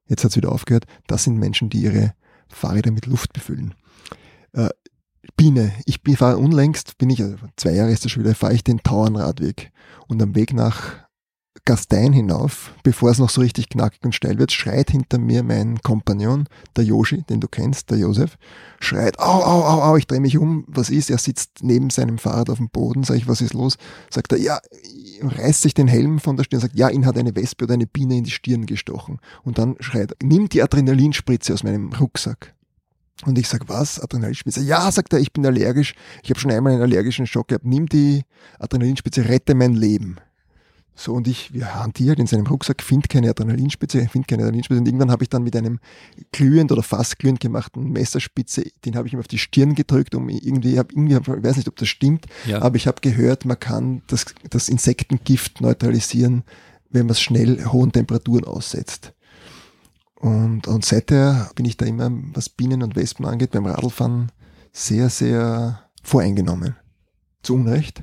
jetzt 0.08 0.24
hat 0.24 0.32
es 0.32 0.36
wieder 0.36 0.50
aufgehört, 0.50 0.86
das 1.06 1.22
sind 1.22 1.38
Menschen, 1.38 1.70
die 1.70 1.82
ihre 1.82 2.14
Fahrräder 2.48 2.90
mit 2.90 3.06
Luft 3.06 3.32
befüllen. 3.32 3.74
Äh, 4.52 4.70
Biene. 5.36 5.72
Ich 5.84 6.00
fahre 6.16 6.38
unlängst, 6.38 6.98
bin 6.98 7.10
ich, 7.10 7.22
also 7.22 7.36
zwei 7.56 7.72
Jahre 7.72 7.92
ist 7.92 8.04
das 8.04 8.12
schon 8.12 8.24
wieder, 8.24 8.34
fahre 8.34 8.54
ich 8.54 8.64
den 8.64 8.82
Tauernradweg. 8.82 9.72
Und 10.08 10.22
am 10.22 10.34
Weg 10.34 10.52
nach 10.52 11.06
Gastein 11.66 12.12
hinauf, 12.12 12.72
bevor 12.84 13.10
es 13.10 13.18
noch 13.18 13.28
so 13.28 13.40
richtig 13.40 13.68
knackig 13.68 14.04
und 14.04 14.14
steil 14.14 14.38
wird, 14.38 14.52
schreit 14.52 14.90
hinter 14.90 15.18
mir 15.18 15.42
mein 15.42 15.80
Kompagnon, 15.82 16.48
der 16.76 16.84
Yoshi, 16.84 17.22
den 17.22 17.40
du 17.40 17.48
kennst, 17.48 17.90
der 17.90 17.98
Josef, 17.98 18.38
schreit, 18.78 19.18
au, 19.18 19.42
au, 19.42 19.64
au, 19.64 19.82
au, 19.82 19.96
ich 19.96 20.06
drehe 20.06 20.20
mich 20.20 20.38
um, 20.38 20.64
was 20.68 20.90
ist? 20.90 21.10
Er 21.10 21.18
sitzt 21.18 21.62
neben 21.62 21.90
seinem 21.90 22.18
Fahrrad 22.18 22.50
auf 22.50 22.58
dem 22.58 22.68
Boden, 22.68 23.02
sage 23.02 23.18
ich, 23.18 23.26
was 23.26 23.40
ist 23.40 23.52
los? 23.52 23.78
Sagt 24.10 24.32
er, 24.32 24.38
ja, 24.38 24.60
reißt 25.20 25.62
sich 25.62 25.74
den 25.74 25.88
Helm 25.88 26.20
von 26.20 26.36
der 26.36 26.44
Stirn, 26.44 26.60
sagt, 26.60 26.76
ja, 26.76 26.88
ihn 26.88 27.04
hat 27.04 27.18
eine 27.18 27.34
Wespe 27.34 27.64
oder 27.64 27.74
eine 27.74 27.86
Biene 27.86 28.18
in 28.18 28.24
die 28.24 28.30
Stirn 28.30 28.66
gestochen. 28.66 29.18
Und 29.42 29.58
dann 29.58 29.74
schreit, 29.80 30.14
nimm 30.22 30.48
die 30.48 30.62
Adrenalinspritze 30.62 31.52
aus 31.52 31.64
meinem 31.64 31.92
Rucksack. 31.92 32.54
Und 33.24 33.38
ich 33.38 33.48
sage, 33.48 33.68
was? 33.68 33.98
Adrenalinspitze? 33.98 34.60
Ja, 34.60 34.90
sagt 34.92 35.12
er, 35.12 35.20
ich 35.20 35.32
bin 35.32 35.46
allergisch. 35.46 35.94
Ich 36.22 36.30
habe 36.30 36.38
schon 36.38 36.50
einmal 36.50 36.74
einen 36.74 36.82
allergischen 36.82 37.26
Schock 37.26 37.48
gehabt. 37.48 37.64
Nimm 37.64 37.88
die 37.88 38.24
Adrenalinspitze, 38.58 39.28
rette 39.28 39.54
mein 39.54 39.74
Leben. 39.74 40.18
So, 40.98 41.12
und 41.12 41.28
ich, 41.28 41.52
wir 41.52 41.74
hantiert 41.74 42.18
in 42.18 42.26
seinem 42.26 42.46
Rucksack, 42.46 42.82
finde 42.82 43.06
keine 43.08 43.28
Adrenalinspitze, 43.28 44.08
finde 44.08 44.26
keine 44.26 44.42
Adrenalinspitze. 44.44 44.80
Und 44.80 44.86
irgendwann 44.86 45.10
habe 45.10 45.24
ich 45.24 45.28
dann 45.28 45.42
mit 45.42 45.54
einem 45.54 45.78
glühend 46.32 46.72
oder 46.72 46.82
fast 46.82 47.18
glühend 47.18 47.38
gemachten 47.38 47.92
Messerspitze, 47.92 48.64
den 48.86 48.96
habe 48.96 49.06
ich 49.06 49.12
ihm 49.12 49.20
auf 49.20 49.28
die 49.28 49.38
Stirn 49.38 49.74
gedrückt, 49.74 50.14
um 50.14 50.30
irgendwie, 50.30 50.72
ich, 50.72 50.78
hab, 50.78 50.92
irgendwie, 50.92 51.14
ich 51.14 51.44
weiß 51.44 51.58
nicht, 51.58 51.68
ob 51.68 51.76
das 51.76 51.88
stimmt, 51.88 52.24
ja. 52.46 52.62
aber 52.62 52.76
ich 52.76 52.86
habe 52.86 53.02
gehört, 53.02 53.44
man 53.44 53.60
kann 53.60 54.02
das, 54.06 54.24
das 54.48 54.70
Insektengift 54.70 55.60
neutralisieren, 55.60 56.44
wenn 56.88 57.04
man 57.04 57.12
es 57.12 57.20
schnell 57.20 57.66
hohen 57.66 57.92
Temperaturen 57.92 58.44
aussetzt. 58.44 59.12
Und, 60.18 60.66
und 60.66 60.84
seither 60.84 61.50
bin 61.54 61.66
ich 61.66 61.76
da 61.76 61.86
immer, 61.86 62.10
was 62.32 62.48
Bienen 62.48 62.82
und 62.82 62.96
Wespen 62.96 63.26
angeht, 63.26 63.50
beim 63.50 63.66
Radlfahren 63.66 64.32
sehr, 64.72 65.10
sehr 65.10 65.82
voreingenommen. 66.02 66.76
Zu 67.42 67.54
Unrecht? 67.54 68.02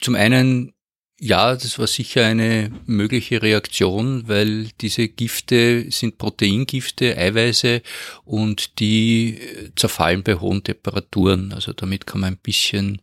Zum 0.00 0.14
einen, 0.14 0.72
ja, 1.18 1.54
das 1.54 1.78
war 1.78 1.86
sicher 1.86 2.24
eine 2.24 2.70
mögliche 2.86 3.42
Reaktion, 3.42 4.28
weil 4.28 4.68
diese 4.80 5.08
Gifte 5.08 5.90
sind 5.90 6.18
Proteingifte, 6.18 7.16
Eiweiße 7.16 7.82
und 8.24 8.78
die 8.78 9.40
zerfallen 9.74 10.22
bei 10.22 10.36
hohen 10.36 10.62
Temperaturen. 10.62 11.52
Also 11.52 11.72
damit 11.72 12.06
kann 12.06 12.20
man 12.20 12.34
ein 12.34 12.40
bisschen 12.40 13.02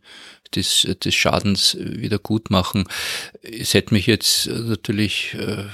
des, 0.54 0.86
des 1.04 1.14
Schadens 1.14 1.76
wieder 1.78 2.18
gut 2.18 2.50
machen. 2.50 2.84
Es 3.42 3.74
hätte 3.74 3.92
mich 3.92 4.06
jetzt 4.06 4.46
natürlich 4.46 5.34
äh, 5.34 5.64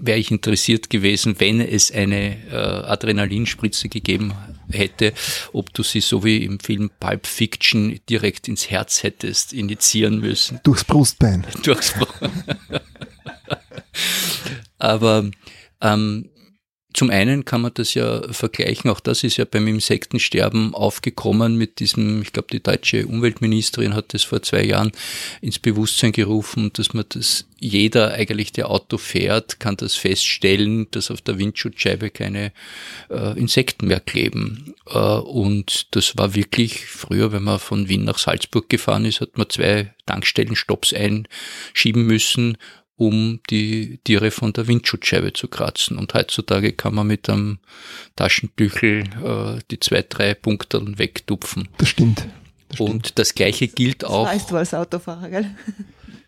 wäre 0.00 0.18
ich 0.18 0.30
interessiert 0.30 0.90
gewesen, 0.90 1.36
wenn 1.38 1.60
es 1.60 1.90
eine 1.90 2.36
äh, 2.50 2.54
Adrenalinspritze 2.54 3.88
gegeben 3.88 4.34
hätte, 4.70 5.12
ob 5.52 5.72
du 5.72 5.82
sie 5.82 6.00
so 6.00 6.24
wie 6.24 6.44
im 6.44 6.58
Film 6.60 6.90
Pulp 7.00 7.26
Fiction 7.26 7.98
direkt 8.08 8.48
ins 8.48 8.70
Herz 8.70 9.02
hättest 9.02 9.52
initiieren 9.52 10.20
müssen. 10.20 10.60
Durchs 10.62 10.84
Brustbein. 10.84 11.46
Durchs 11.62 11.92
Brustbein. 11.92 12.44
Aber 14.78 15.30
ähm, 15.80 16.30
zum 16.94 17.10
einen 17.10 17.44
kann 17.44 17.60
man 17.60 17.74
das 17.74 17.94
ja 17.94 18.22
vergleichen, 18.32 18.88
auch 18.88 19.00
das 19.00 19.24
ist 19.24 19.36
ja 19.36 19.44
beim 19.44 19.66
Insektensterben 19.66 20.74
aufgekommen 20.74 21.56
mit 21.56 21.80
diesem, 21.80 22.22
ich 22.22 22.32
glaube, 22.32 22.48
die 22.52 22.62
deutsche 22.62 23.06
Umweltministerin 23.06 23.94
hat 23.94 24.14
das 24.14 24.22
vor 24.22 24.42
zwei 24.42 24.62
Jahren 24.62 24.92
ins 25.40 25.58
Bewusstsein 25.58 26.12
gerufen, 26.12 26.70
dass 26.72 26.94
man 26.94 27.04
das, 27.08 27.46
jeder 27.58 28.14
eigentlich, 28.14 28.52
der 28.52 28.70
Auto 28.70 28.96
fährt, 28.96 29.58
kann 29.58 29.76
das 29.76 29.96
feststellen, 29.96 30.86
dass 30.92 31.10
auf 31.10 31.20
der 31.20 31.36
Windschutzscheibe 31.38 32.10
keine 32.10 32.52
äh, 33.10 33.36
Insekten 33.38 33.88
mehr 33.88 34.00
kleben. 34.00 34.74
Äh, 34.86 34.98
und 34.98 35.88
das 35.96 36.16
war 36.16 36.36
wirklich 36.36 36.86
früher, 36.86 37.32
wenn 37.32 37.42
man 37.42 37.58
von 37.58 37.88
Wien 37.88 38.04
nach 38.04 38.18
Salzburg 38.18 38.68
gefahren 38.68 39.04
ist, 39.04 39.20
hat 39.20 39.36
man 39.36 39.50
zwei 39.50 39.92
Tankstellenstopps 40.06 40.94
einschieben 40.94 42.06
müssen 42.06 42.56
um 42.96 43.40
die 43.50 43.98
Tiere 44.04 44.30
von 44.30 44.52
der 44.52 44.66
Windschutzscheibe 44.66 45.32
zu 45.32 45.48
kratzen. 45.48 45.98
Und 45.98 46.14
heutzutage 46.14 46.72
kann 46.72 46.94
man 46.94 47.06
mit 47.06 47.28
einem 47.28 47.58
Taschentüchel 48.16 49.04
äh, 49.24 49.60
die 49.70 49.80
zwei, 49.80 50.02
drei 50.02 50.34
Punkte 50.34 50.80
wegtupfen. 50.98 51.68
Das 51.78 51.88
stimmt. 51.88 52.26
Das 52.68 52.80
und 52.80 52.88
stimmt. 52.88 53.18
das 53.18 53.34
gleiche 53.34 53.68
gilt 53.68 54.04
auch. 54.04 54.26
Das 54.26 54.34
weißt 54.36 54.50
du 54.50 54.56
als 54.56 54.74
Autofahrer, 54.74 55.28
gell? 55.28 55.50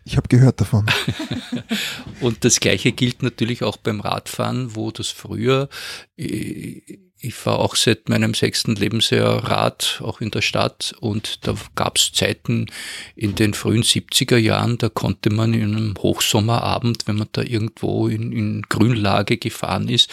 Ich 0.03 0.15
habe 0.15 0.27
gehört 0.29 0.61
davon. 0.61 0.85
und 2.21 2.43
das 2.45 2.59
gleiche 2.59 2.91
gilt 2.91 3.23
natürlich 3.23 3.63
auch 3.63 3.77
beim 3.77 3.99
Radfahren, 3.99 4.75
wo 4.75 4.91
das 4.91 5.09
früher 5.09 5.69
äh, 6.17 6.81
ich 7.19 7.33
fahre 7.33 7.59
auch 7.59 7.75
seit 7.75 8.09
meinem 8.09 8.33
sechsten 8.33 8.75
Lebensjahr 8.75 9.43
Rad, 9.43 10.01
auch 10.03 10.21
in 10.21 10.29
der 10.29 10.41
Stadt. 10.41 10.93
Und 10.99 11.47
da 11.47 11.55
gab 11.75 11.97
es 11.97 12.11
Zeiten 12.11 12.67
in 13.15 13.35
den 13.35 13.53
frühen 13.53 13.83
70er 13.83 14.37
Jahren, 14.37 14.77
da 14.77 14.89
konnte 14.89 15.31
man 15.31 15.53
in 15.53 15.75
einem 15.75 15.95
Hochsommerabend, 15.97 17.07
wenn 17.07 17.17
man 17.17 17.29
da 17.31 17.41
irgendwo 17.41 18.07
in, 18.07 18.31
in 18.31 18.61
Grünlage 18.63 19.37
gefahren 19.37 19.89
ist, 19.89 20.11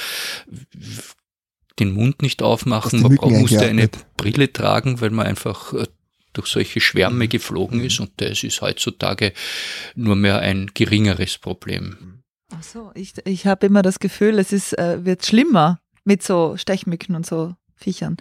den 1.79 1.93
Mund 1.93 2.23
nicht 2.23 2.43
aufmachen. 2.43 3.03
Man 3.03 3.41
musste 3.41 3.67
eine 3.67 3.91
Brille 4.17 4.53
tragen, 4.53 5.01
weil 5.01 5.11
man 5.11 5.27
einfach 5.27 5.75
äh, 5.75 5.87
durch 6.33 6.47
solche 6.47 6.81
Schwärme 6.81 7.29
geflogen 7.29 7.81
ist. 7.81 8.01
Und 8.01 8.13
das 8.17 8.43
ist 8.45 8.63
heutzutage 8.63 9.33
nur 9.95 10.17
mehr 10.17 10.39
ein 10.39 10.71
geringeres 10.73 11.37
Problem. 11.37 12.23
Ach 12.51 12.63
so, 12.63 12.93
ich, 12.95 13.15
ich 13.25 13.47
habe 13.47 13.67
immer 13.67 13.83
das 13.83 13.99
Gefühl, 13.99 14.39
es 14.39 14.53
ist, 14.53 14.79
äh, 14.79 15.05
wird 15.05 15.27
schlimmer 15.27 15.81
mit 16.05 16.23
so 16.23 16.57
Stechmücken 16.57 17.17
und 17.17 17.27
so 17.27 17.55
Viechern. 17.77 18.17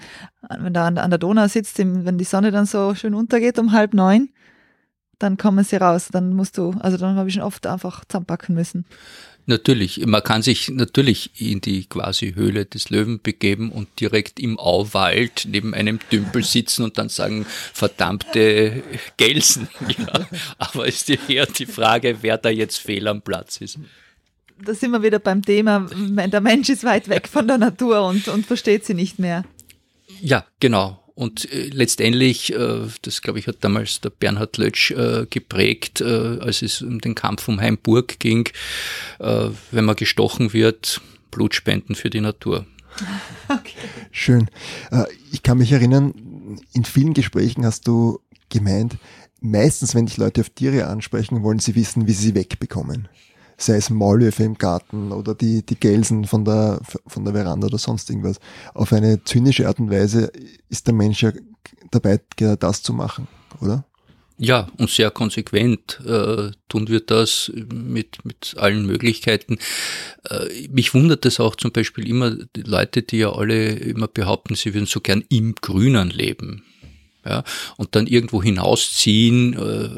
Wenn 0.49 0.73
da 0.73 0.87
an, 0.87 0.95
der 0.95 1.19
Donau 1.19 1.47
sitzt, 1.47 1.77
wenn 1.77 2.17
die 2.17 2.23
Sonne 2.23 2.51
dann 2.51 2.65
so 2.65 2.95
schön 2.95 3.13
untergeht 3.13 3.59
um 3.59 3.71
halb 3.71 3.93
neun, 3.93 4.29
dann 5.19 5.37
kommen 5.37 5.63
sie 5.63 5.77
raus. 5.77 6.09
Dann 6.11 6.33
musst 6.33 6.57
du, 6.57 6.71
also 6.79 6.97
dann 6.97 7.15
habe 7.15 7.29
ich 7.29 7.35
schon 7.35 7.43
oft 7.43 7.65
einfach 7.67 8.03
zusammenpacken 8.05 8.55
müssen. 8.55 8.85
Natürlich, 9.45 10.05
man 10.05 10.23
kann 10.23 10.41
sich 10.41 10.69
natürlich 10.69 11.31
in 11.39 11.59
die 11.59 11.85
quasi 11.85 12.33
Höhle 12.33 12.65
des 12.65 12.89
Löwen 12.89 13.21
begeben 13.21 13.73
und 13.73 13.99
direkt 13.99 14.39
im 14.39 14.57
Auwald 14.57 15.45
neben 15.49 15.73
einem 15.73 15.99
Tümpel 16.09 16.45
sitzen 16.45 16.83
und 16.83 16.97
dann 16.97 17.09
sagen, 17.09 17.45
verdammte 17.73 18.83
Gelsen. 19.17 19.67
Ja, 19.97 20.27
aber 20.57 20.87
ist 20.87 21.09
eher 21.09 21.45
die 21.45 21.65
Frage, 21.65 22.19
wer 22.21 22.37
da 22.37 22.49
jetzt 22.49 22.77
fehl 22.77 23.07
am 23.07 23.21
Platz 23.21 23.57
ist 23.57 23.79
da 24.65 24.73
sind 24.73 24.91
wir 24.91 25.03
wieder 25.03 25.19
beim 25.19 25.41
Thema, 25.41 25.87
der 25.91 26.41
Mensch 26.41 26.69
ist 26.69 26.83
weit 26.83 27.09
weg 27.09 27.27
von 27.27 27.47
der 27.47 27.57
Natur 27.57 28.07
und, 28.07 28.27
und 28.27 28.45
versteht 28.45 28.85
sie 28.85 28.93
nicht 28.93 29.19
mehr. 29.19 29.43
Ja, 30.21 30.45
genau. 30.59 31.03
Und 31.15 31.51
äh, 31.51 31.69
letztendlich, 31.69 32.53
äh, 32.53 32.87
das 33.01 33.21
glaube 33.21 33.39
ich 33.39 33.47
hat 33.47 33.57
damals 33.61 34.01
der 34.01 34.09
Bernhard 34.09 34.57
Lötsch 34.57 34.91
äh, 34.91 35.27
geprägt, 35.29 36.01
als 36.01 36.61
es 36.61 36.81
um 36.81 36.99
den 36.99 37.15
Kampf 37.15 37.47
um 37.47 37.59
Heimburg 37.59 38.19
ging, 38.19 38.49
wenn 39.19 39.85
man 39.85 39.95
gestochen 39.95 40.53
wird, 40.53 41.01
Blutspenden 41.31 41.95
für 41.95 42.09
die 42.09 42.21
Natur. 42.21 42.65
Okay. 43.49 43.73
Schön. 44.11 44.49
Ich 45.31 45.43
kann 45.43 45.57
mich 45.57 45.71
erinnern, 45.73 46.59
in 46.73 46.85
vielen 46.85 47.13
Gesprächen 47.13 47.65
hast 47.65 47.87
du 47.87 48.19
gemeint, 48.49 48.95
meistens, 49.41 49.93
wenn 49.93 50.05
dich 50.05 50.17
Leute 50.17 50.41
auf 50.41 50.49
Tiere 50.49 50.87
ansprechen, 50.87 51.43
wollen 51.43 51.59
sie 51.59 51.75
wissen, 51.75 52.07
wie 52.07 52.13
sie 52.13 52.27
sie 52.27 52.35
wegbekommen 52.35 53.09
sei 53.57 53.75
es 53.75 53.89
Maulwürfe 53.89 54.43
im 54.43 54.57
Garten 54.57 55.11
oder 55.11 55.35
die, 55.35 55.65
die 55.65 55.79
Gelsen 55.79 56.25
von 56.25 56.45
der, 56.45 56.81
von 57.07 57.25
der 57.25 57.33
Veranda 57.33 57.67
oder 57.67 57.77
sonst 57.77 58.09
irgendwas. 58.09 58.39
Auf 58.73 58.93
eine 58.93 59.23
zynische 59.23 59.67
Art 59.67 59.79
und 59.79 59.91
Weise 59.91 60.31
ist 60.69 60.87
der 60.87 60.93
Mensch 60.93 61.23
ja 61.23 61.31
dabei, 61.91 62.19
genau 62.35 62.55
das 62.55 62.81
zu 62.83 62.93
machen, 62.93 63.27
oder? 63.61 63.85
Ja, 64.37 64.67
und 64.77 64.89
sehr 64.89 65.11
konsequent 65.11 66.01
äh, 66.05 66.51
tun 66.67 66.87
wir 66.87 67.01
das 67.01 67.51
mit, 67.71 68.25
mit 68.25 68.55
allen 68.57 68.85
Möglichkeiten. 68.85 69.59
Äh, 70.27 70.67
mich 70.69 70.93
wundert 70.93 71.25
es 71.25 71.39
auch 71.39 71.55
zum 71.55 71.71
Beispiel 71.71 72.07
immer, 72.09 72.31
die 72.55 72.63
Leute, 72.63 73.03
die 73.03 73.19
ja 73.19 73.31
alle 73.31 73.73
immer 73.73 74.07
behaupten, 74.07 74.55
sie 74.55 74.73
würden 74.73 74.87
so 74.87 75.01
gern 75.01 75.23
im 75.29 75.55
Grünen 75.55 76.09
leben. 76.09 76.63
Ja, 77.25 77.43
und 77.77 77.95
dann 77.95 78.05
irgendwo 78.05 78.43
hinausziehen, 78.43 79.53
äh, 79.53 79.89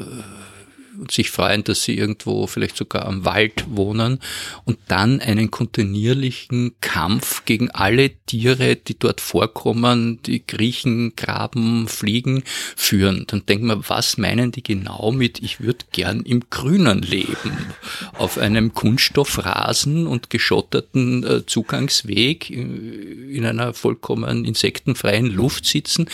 sich 1.10 1.30
freuen, 1.30 1.64
dass 1.64 1.82
sie 1.82 1.96
irgendwo 1.96 2.46
vielleicht 2.46 2.76
sogar 2.76 3.06
am 3.06 3.24
Wald 3.24 3.64
wohnen 3.68 4.20
und 4.64 4.78
dann 4.88 5.20
einen 5.20 5.50
kontinuierlichen 5.50 6.74
Kampf 6.80 7.44
gegen 7.44 7.70
alle 7.70 8.10
Tiere, 8.26 8.76
die 8.76 8.98
dort 8.98 9.20
vorkommen, 9.20 10.20
die 10.22 10.40
kriechen, 10.40 11.14
graben, 11.16 11.88
fliegen, 11.88 12.42
führen. 12.76 13.24
Dann 13.26 13.44
denkt 13.46 13.64
man, 13.64 13.84
was 13.88 14.18
meinen 14.18 14.52
die 14.52 14.62
genau 14.62 15.12
mit, 15.12 15.42
ich 15.42 15.60
würde 15.60 15.84
gern 15.92 16.20
im 16.22 16.44
Grünen 16.50 17.02
leben, 17.02 17.74
auf 18.14 18.38
einem 18.38 18.74
Kunststoffrasen 18.74 20.06
und 20.06 20.30
geschotterten 20.30 21.24
äh, 21.24 21.46
Zugangsweg 21.46 22.50
in 22.50 23.44
einer 23.44 23.74
vollkommen 23.74 24.44
insektenfreien 24.44 25.26
Luft 25.26 25.66
sitzen. 25.66 26.06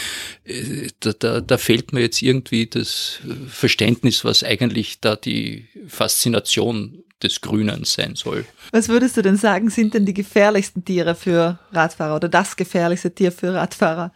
Äh, 0.44 0.88
da, 1.00 1.12
da, 1.12 1.40
da 1.40 1.58
fehlt 1.58 1.92
mir 1.92 2.00
jetzt 2.00 2.22
irgendwie 2.22 2.66
das 2.66 3.20
Verständnis, 3.48 4.24
was 4.24 4.42
eigentlich 4.44 4.71
eigentlich 4.72 5.00
da 5.00 5.16
die 5.16 5.68
Faszination 5.86 7.04
des 7.22 7.40
Grünen 7.40 7.84
sein 7.84 8.16
soll. 8.16 8.44
Was 8.72 8.88
würdest 8.88 9.16
du 9.16 9.22
denn 9.22 9.36
sagen, 9.36 9.70
sind 9.70 9.94
denn 9.94 10.06
die 10.06 10.14
gefährlichsten 10.14 10.84
Tiere 10.84 11.14
für 11.14 11.58
Radfahrer 11.70 12.16
oder 12.16 12.28
das 12.28 12.56
gefährlichste 12.56 13.14
Tier 13.14 13.30
für 13.30 13.54
Radfahrer? 13.54 14.12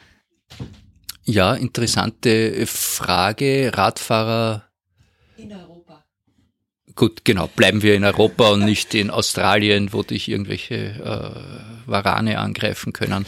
Ja, 1.24 1.54
interessante 1.54 2.66
Frage. 2.66 3.70
Radfahrer. 3.74 4.64
In 5.36 5.52
Europa. 5.52 6.04
Gut, 6.94 7.24
genau. 7.24 7.48
Bleiben 7.48 7.82
wir 7.82 7.94
in 7.94 8.04
Europa 8.04 8.50
und 8.50 8.64
nicht 8.64 8.94
in 8.94 9.10
Australien, 9.10 9.92
wo 9.92 10.02
dich 10.02 10.28
irgendwelche 10.28 10.74
äh, 10.74 11.88
Warane 11.90 12.38
angreifen 12.38 12.92
können. 12.92 13.26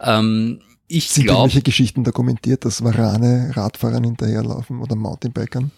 Ähm, 0.00 0.60
ich 0.88 1.10
Sind 1.10 1.24
glaub, 1.24 1.38
irgendwelche 1.38 1.62
Geschichten 1.62 2.04
dokumentiert, 2.04 2.64
dass 2.64 2.84
Warane 2.84 3.50
Radfahrern 3.56 4.04
hinterherlaufen 4.04 4.80
oder 4.80 4.94
Mountainbikern? 4.94 5.72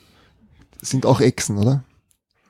Sind 0.80 1.06
auch 1.06 1.20
Echsen, 1.20 1.58
oder? 1.58 1.84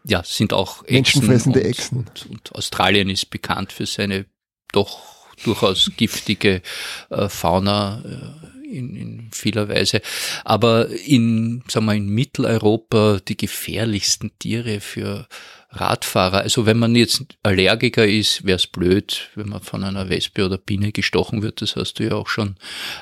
Ja, 0.04 0.22
sind 0.24 0.52
auch 0.52 0.82
Echsen. 0.84 0.94
Menschenfressende 0.94 1.60
und, 1.60 1.66
Echsen. 1.66 1.98
Und, 1.98 2.26
und, 2.26 2.54
Australien 2.54 3.10
ist 3.10 3.30
bekannt 3.30 3.72
für 3.72 3.86
seine 3.86 4.26
doch 4.72 5.00
durchaus 5.44 5.90
giftige 5.96 6.62
äh, 7.10 7.28
Fauna 7.28 8.02
äh, 8.04 8.76
in, 8.76 8.96
in 8.96 9.30
vieler 9.32 9.68
Weise. 9.68 10.02
Aber 10.44 10.88
in, 10.88 11.62
sagen 11.68 11.86
wir, 11.86 11.94
in 11.94 12.08
Mitteleuropa 12.08 13.20
die 13.26 13.36
gefährlichsten 13.36 14.38
Tiere 14.38 14.80
für 14.80 15.26
Radfahrer. 15.70 16.38
Also 16.40 16.64
wenn 16.64 16.78
man 16.78 16.94
jetzt 16.94 17.24
Allergiker 17.42 18.06
ist, 18.06 18.44
wäre 18.44 18.56
es 18.56 18.66
blöd, 18.66 19.28
wenn 19.34 19.50
man 19.50 19.60
von 19.60 19.84
einer 19.84 20.08
Wespe 20.08 20.46
oder 20.46 20.56
Biene 20.56 20.92
gestochen 20.92 21.42
wird. 21.42 21.60
Das 21.60 21.76
hast 21.76 21.98
du 21.98 22.04
ja 22.04 22.12
auch 22.12 22.28
schon 22.28 22.56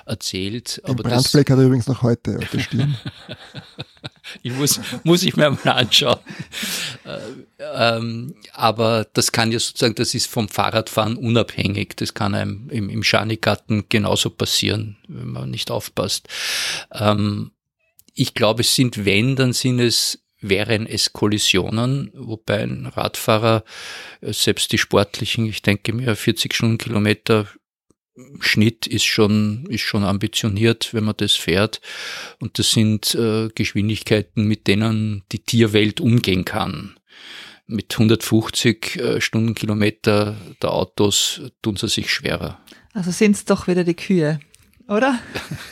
erzählt. 0.05 0.83
Den 0.87 0.97
Brandfleck 0.97 1.51
hat 1.51 1.59
er 1.59 1.67
übrigens 1.67 1.87
noch 1.87 2.03
heute 2.03 2.39
auf 2.39 2.51
der 2.51 2.59
Stirn. 2.59 2.97
ich 4.43 4.53
muss, 4.53 4.81
muss 5.05 5.23
ich 5.23 5.37
mir 5.37 5.51
mal 5.51 5.71
anschauen. 5.71 6.19
Äh, 7.05 7.19
ähm, 7.59 8.35
aber 8.53 9.07
das 9.13 9.31
kann 9.31 9.53
ja 9.53 9.61
sozusagen, 9.61 9.95
das 9.95 10.15
ist 10.15 10.27
vom 10.27 10.49
Fahrradfahren 10.49 11.17
unabhängig. 11.17 11.97
Das 11.97 12.15
kann 12.15 12.35
einem 12.35 12.69
im, 12.71 12.91
im 12.91 13.05
Schanigarten 13.05 13.85
genauso 13.89 14.31
passieren, 14.31 14.97
wenn 15.07 15.29
man 15.29 15.51
nicht 15.51 15.71
aufpasst. 15.71 16.29
Ähm, 16.91 17.53
ich 18.13 18.35
glaube, 18.35 18.63
es 18.63 18.75
sind, 18.75 19.05
wenn, 19.05 19.37
dann 19.37 19.53
sind 19.53 19.79
es 19.79 20.19
wären 20.41 20.87
es 20.87 21.13
Kollisionen, 21.13 22.11
wobei 22.15 22.63
ein 22.63 22.87
Radfahrer, 22.87 23.65
äh, 24.21 24.33
selbst 24.33 24.73
die 24.73 24.79
sportlichen, 24.79 25.47
ich 25.47 25.63
denke 25.63 25.93
mir 25.93 26.15
40 26.17 26.55
Stundenkilometer 26.55 27.47
Schnitt 28.41 28.87
ist 28.87 29.05
schon, 29.05 29.67
ist 29.69 29.83
schon 29.83 30.03
ambitioniert, 30.03 30.95
wenn 30.95 31.05
man 31.05 31.17
das 31.19 31.35
fährt. 31.35 31.83
Und 32.41 32.59
das 32.59 32.71
sind 32.71 33.15
äh, 33.15 33.49
Geschwindigkeiten, 33.55 34.45
mit 34.45 34.67
denen 34.67 35.25
die 35.33 35.41
Tierwelt 35.41 36.01
umgehen 36.01 36.47
kann. 36.47 36.99
Mit 37.67 37.93
150 37.93 38.97
äh, 38.97 39.21
Stundenkilometer 39.21 40.37
der 40.63 40.73
Autos 40.73 41.43
tun 41.61 41.77
sie 41.77 41.89
sich 41.89 42.11
schwerer. 42.11 42.59
Also 42.95 43.11
sind 43.11 43.37
es 43.37 43.45
doch 43.45 43.67
wieder 43.67 43.85
die 43.85 43.95
Kühe 43.95 44.41
oder? 44.89 45.19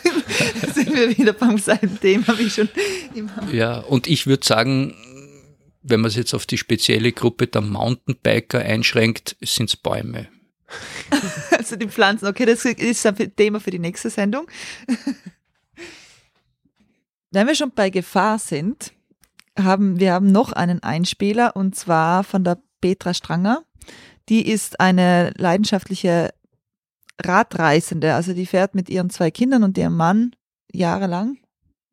sind 0.75 0.95
wir 0.95 1.17
wieder 1.17 1.33
beim 1.33 1.59
selben 1.59 1.99
Thema 2.01 2.39
wie 2.39 2.51
schon 2.51 2.69
immer. 3.15 3.53
Ja, 3.53 3.79
und 3.79 4.07
ich 4.07 4.27
würde 4.27 4.47
sagen, 4.47 4.95
wenn 5.83 6.01
man 6.01 6.09
es 6.09 6.17
jetzt 6.17 6.35
auf 6.35 6.47
die 6.47 6.59
spezielle 6.59 7.13
Gruppe 7.13 7.47
der 7.47 7.61
Mountainbiker 7.61 8.59
einschränkt, 8.59 9.37
sind 9.43 9.69
es 9.69 9.77
Bäume. 9.77 10.29
also 11.51 11.77
die 11.77 11.89
Pflanzen, 11.89 12.27
okay, 12.27 12.47
das 12.47 12.65
ist 12.65 13.07
ein 13.07 13.37
Thema 13.37 13.61
für 13.61 13.71
die 13.71 13.79
nächste 13.79 14.11
Sendung. 14.11 14.47
Wenn 17.31 17.47
wir 17.47 17.55
schon 17.55 17.73
bei 17.73 17.91
Gefahr 17.91 18.39
sind, 18.39 18.93
haben 19.59 20.01
wir 20.01 20.13
haben 20.13 20.33
noch 20.33 20.53
einen 20.53 20.83
Einspieler 20.83 21.55
und 21.55 21.77
zwar 21.77 22.25
von 22.25 22.45
der 22.45 22.59
Petra 22.81 23.13
Stranger. 23.13 23.63
Die 24.29 24.49
ist 24.49 24.81
eine 24.81 25.33
leidenschaftliche 25.37 26.33
Radreisende, 27.23 28.15
also 28.15 28.33
die 28.33 28.47
fährt 28.47 28.75
mit 28.75 28.89
ihren 28.89 29.11
zwei 29.11 29.31
Kindern 29.31 29.63
und 29.65 29.77
ihrem 29.79 29.97
Mann 29.97 30.35
jahrelang 30.73 31.39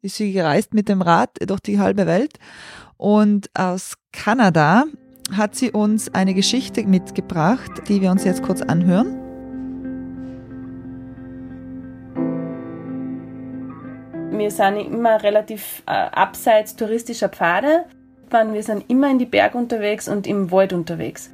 ist 0.02 0.16
sie 0.16 0.34
gereist 0.34 0.74
mit 0.74 0.90
dem 0.90 1.02
Rad 1.02 1.30
durch 1.46 1.62
die 1.62 1.80
halbe 1.80 2.06
Welt 2.06 2.34
und 2.98 3.50
aus 3.54 3.96
Kanada 4.12 4.86
hat 5.36 5.56
sie 5.56 5.72
uns 5.72 6.14
eine 6.14 6.34
Geschichte 6.34 6.84
mitgebracht, 6.86 7.72
die 7.88 8.02
wir 8.02 8.12
uns 8.12 8.24
jetzt 8.24 8.44
kurz 8.44 8.62
anhören. 8.62 9.18
Wir 14.38 14.52
sind 14.52 14.78
immer 14.78 15.22
relativ 15.22 15.84
äh, 15.86 15.92
abseits 15.92 16.76
touristischer 16.76 17.30
Pfade. 17.30 17.86
Wir 18.32 18.64
sind 18.64 18.90
immer 18.90 19.10
in 19.10 19.20
die 19.20 19.26
Berge 19.26 19.58
unterwegs 19.58 20.08
und 20.08 20.26
im 20.26 20.52
Wald 20.52 20.74
unterwegs. 20.74 21.30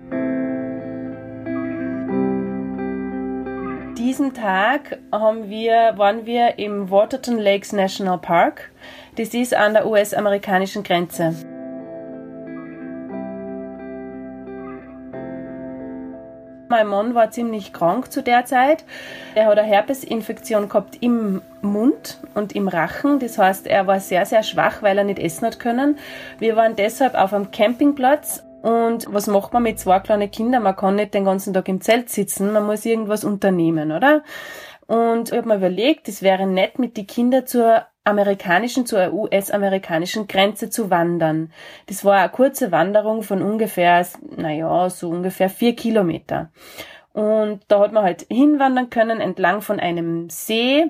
Diesen 4.08 4.34
Tag 4.34 5.00
haben 5.12 5.50
wir, 5.50 5.98
waren 5.98 6.26
wir 6.26 6.60
im 6.60 6.90
Waterton 6.90 7.38
Lakes 7.38 7.74
National 7.74 8.18
Park. 8.18 8.72
Das 9.18 9.34
ist 9.34 9.54
an 9.54 9.74
der 9.74 9.86
US-amerikanischen 9.86 10.84
Grenze. 10.84 11.36
Mein 16.70 16.88
Mann 16.88 17.16
war 17.16 17.32
ziemlich 17.32 17.74
krank 17.74 18.10
zu 18.10 18.24
der 18.24 18.46
Zeit. 18.46 18.86
Er 19.36 19.48
hat 19.48 19.60
eine 19.60 19.68
Herpesinfektion 19.68 20.70
gehabt 20.70 21.00
im 21.02 21.42
Mund 21.62 22.22
und 22.34 22.56
im 22.56 22.70
Rachen. 22.70 23.20
Das 23.20 23.38
heißt, 23.38 23.68
er 23.68 23.88
war 23.88 24.00
sehr, 24.00 24.26
sehr 24.26 24.44
schwach, 24.44 24.82
weil 24.82 24.98
er 24.98 25.04
nicht 25.04 25.20
essen 25.20 25.46
hat 25.48 25.60
können. 25.60 25.98
Wir 26.40 26.56
waren 26.56 26.78
deshalb 26.78 27.14
auf 27.14 27.34
einem 27.34 27.52
Campingplatz. 27.52 28.47
Und 28.62 29.06
was 29.14 29.28
macht 29.28 29.54
man 29.54 29.64
mit 29.64 29.80
zwei 29.80 30.00
kleinen 30.00 30.32
Kindern? 30.32 30.64
Man 30.64 30.76
kann 30.76 30.96
nicht 30.96 31.14
den 31.14 31.26
ganzen 31.26 31.54
Tag 31.54 31.68
im 31.70 31.82
Zelt 31.82 32.10
sitzen. 32.10 32.52
Man 32.52 32.66
muss 32.66 32.86
irgendwas 32.86 33.24
unternehmen, 33.24 33.92
oder? 33.92 34.24
Und 34.88 35.32
ich 35.32 35.38
habe 35.38 35.48
mir 35.48 35.58
überlegt, 35.58 36.08
es 36.08 36.22
wäre 36.22 36.48
nett, 36.48 36.80
mit 36.80 36.98
den 36.98 37.08
Kindern 37.08 37.46
zur 37.46 37.86
amerikanischen, 38.06 38.86
zur 38.86 39.14
US-amerikanischen 39.14 40.28
Grenze 40.28 40.70
zu 40.70 40.90
wandern. 40.90 41.52
Das 41.88 42.06
war 42.06 42.16
eine 42.16 42.30
kurze 42.30 42.72
Wanderung 42.72 43.22
von 43.22 43.42
ungefähr, 43.42 44.06
naja, 44.36 44.90
so 44.90 45.10
ungefähr 45.10 45.50
vier 45.50 45.76
Kilometer. 45.76 46.50
Und 47.12 47.62
da 47.68 47.82
hat 47.82 47.92
man 47.92 48.04
halt 48.04 48.26
hinwandern 48.30 48.90
können 48.90 49.20
entlang 49.20 49.62
von 49.62 49.80
einem 49.80 50.30
See. 50.30 50.86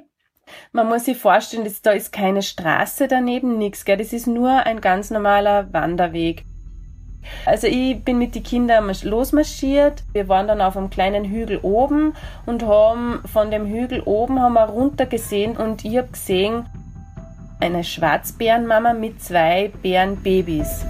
Man 0.71 0.87
muss 0.87 1.05
sich 1.05 1.17
vorstellen, 1.17 1.63
dass 1.63 1.81
da 1.81 1.91
ist 1.91 2.13
keine 2.13 2.43
Straße 2.43 3.07
daneben, 3.07 3.57
nichts, 3.57 3.83
gell? 3.83 3.97
Das 3.97 4.13
ist 4.13 4.27
nur 4.27 4.51
ein 4.51 4.79
ganz 4.79 5.09
normaler 5.09 5.73
Wanderweg. 5.73 6.45
Also 7.45 7.67
ich 7.67 8.03
bin 8.03 8.17
mit 8.17 8.35
den 8.35 8.43
Kindern 8.43 8.91
losmarschiert. 9.03 10.03
Wir 10.13 10.27
waren 10.27 10.47
dann 10.47 10.61
auf 10.61 10.77
einem 10.77 10.89
kleinen 10.89 11.25
Hügel 11.25 11.59
oben 11.61 12.13
und 12.45 12.63
haben 12.63 13.21
von 13.25 13.51
dem 13.51 13.65
Hügel 13.65 14.01
oben 14.01 14.41
haben 14.41 14.53
wir 14.53 14.65
runter 14.65 15.05
gesehen 15.05 15.57
und 15.57 15.85
ich 15.85 15.97
habe 15.97 16.09
gesehen 16.09 16.65
eine 17.59 17.83
Schwarzbärenmama 17.83 18.93
mit 18.93 19.21
zwei 19.21 19.71
Bärenbabys. 19.81 20.85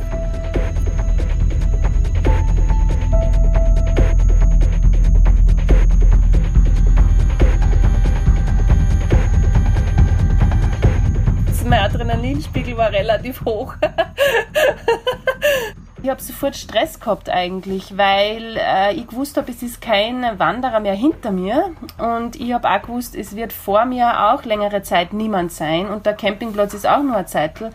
mein 11.67 11.81
Adrenalinspiegel 11.81 12.77
war 12.77 12.91
relativ 12.91 13.43
hoch. 13.43 13.75
Ich 16.03 16.09
habe 16.09 16.21
sofort 16.21 16.55
Stress 16.55 16.99
gehabt 16.99 17.27
eigentlich, 17.27 17.97
weil 17.97 18.55
äh, 18.57 18.93
ich 18.93 19.07
gewusst 19.07 19.35
habe, 19.35 19.51
es 19.51 19.63
ist 19.63 19.81
kein 19.81 20.23
Wanderer 20.37 20.79
mehr 20.79 20.93
hinter 20.93 21.31
mir 21.31 21.71
und 21.97 22.35
ich 22.35 22.53
habe 22.53 22.69
auch 22.69 22.81
gewusst, 22.83 23.15
es 23.15 23.35
wird 23.35 23.51
vor 23.51 23.85
mir 23.85 24.31
auch 24.31 24.43
längere 24.43 24.83
Zeit 24.83 25.11
niemand 25.11 25.51
sein 25.51 25.87
und 25.87 26.05
der 26.05 26.13
Campingplatz 26.13 26.75
ist 26.75 26.87
auch 26.87 27.01
nur 27.01 27.17
ein 27.17 27.25
Zeitl. 27.25 27.71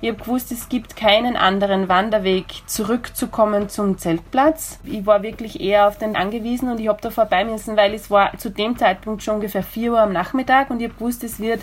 Ich 0.00 0.10
habe 0.10 0.22
gewusst, 0.22 0.52
es 0.52 0.68
gibt 0.68 0.96
keinen 0.96 1.34
anderen 1.34 1.88
Wanderweg 1.88 2.44
zurückzukommen 2.66 3.70
zum 3.70 3.96
Zeltplatz. 3.96 4.78
Ich 4.84 5.06
war 5.06 5.22
wirklich 5.22 5.60
eher 5.60 5.88
auf 5.88 5.96
den 5.96 6.14
angewiesen 6.14 6.68
und 6.68 6.78
ich 6.78 6.88
habe 6.88 7.00
da 7.00 7.08
vorbei 7.08 7.46
müssen, 7.46 7.78
weil 7.78 7.94
es 7.94 8.10
war 8.10 8.36
zu 8.36 8.50
dem 8.50 8.76
Zeitpunkt 8.76 9.22
schon 9.22 9.36
ungefähr 9.36 9.62
4 9.62 9.92
Uhr 9.92 10.00
am 10.00 10.12
Nachmittag 10.12 10.68
und 10.68 10.80
ich 10.80 10.88
habe 10.88 10.98
gewusst, 10.98 11.24
es 11.24 11.40
wird 11.40 11.62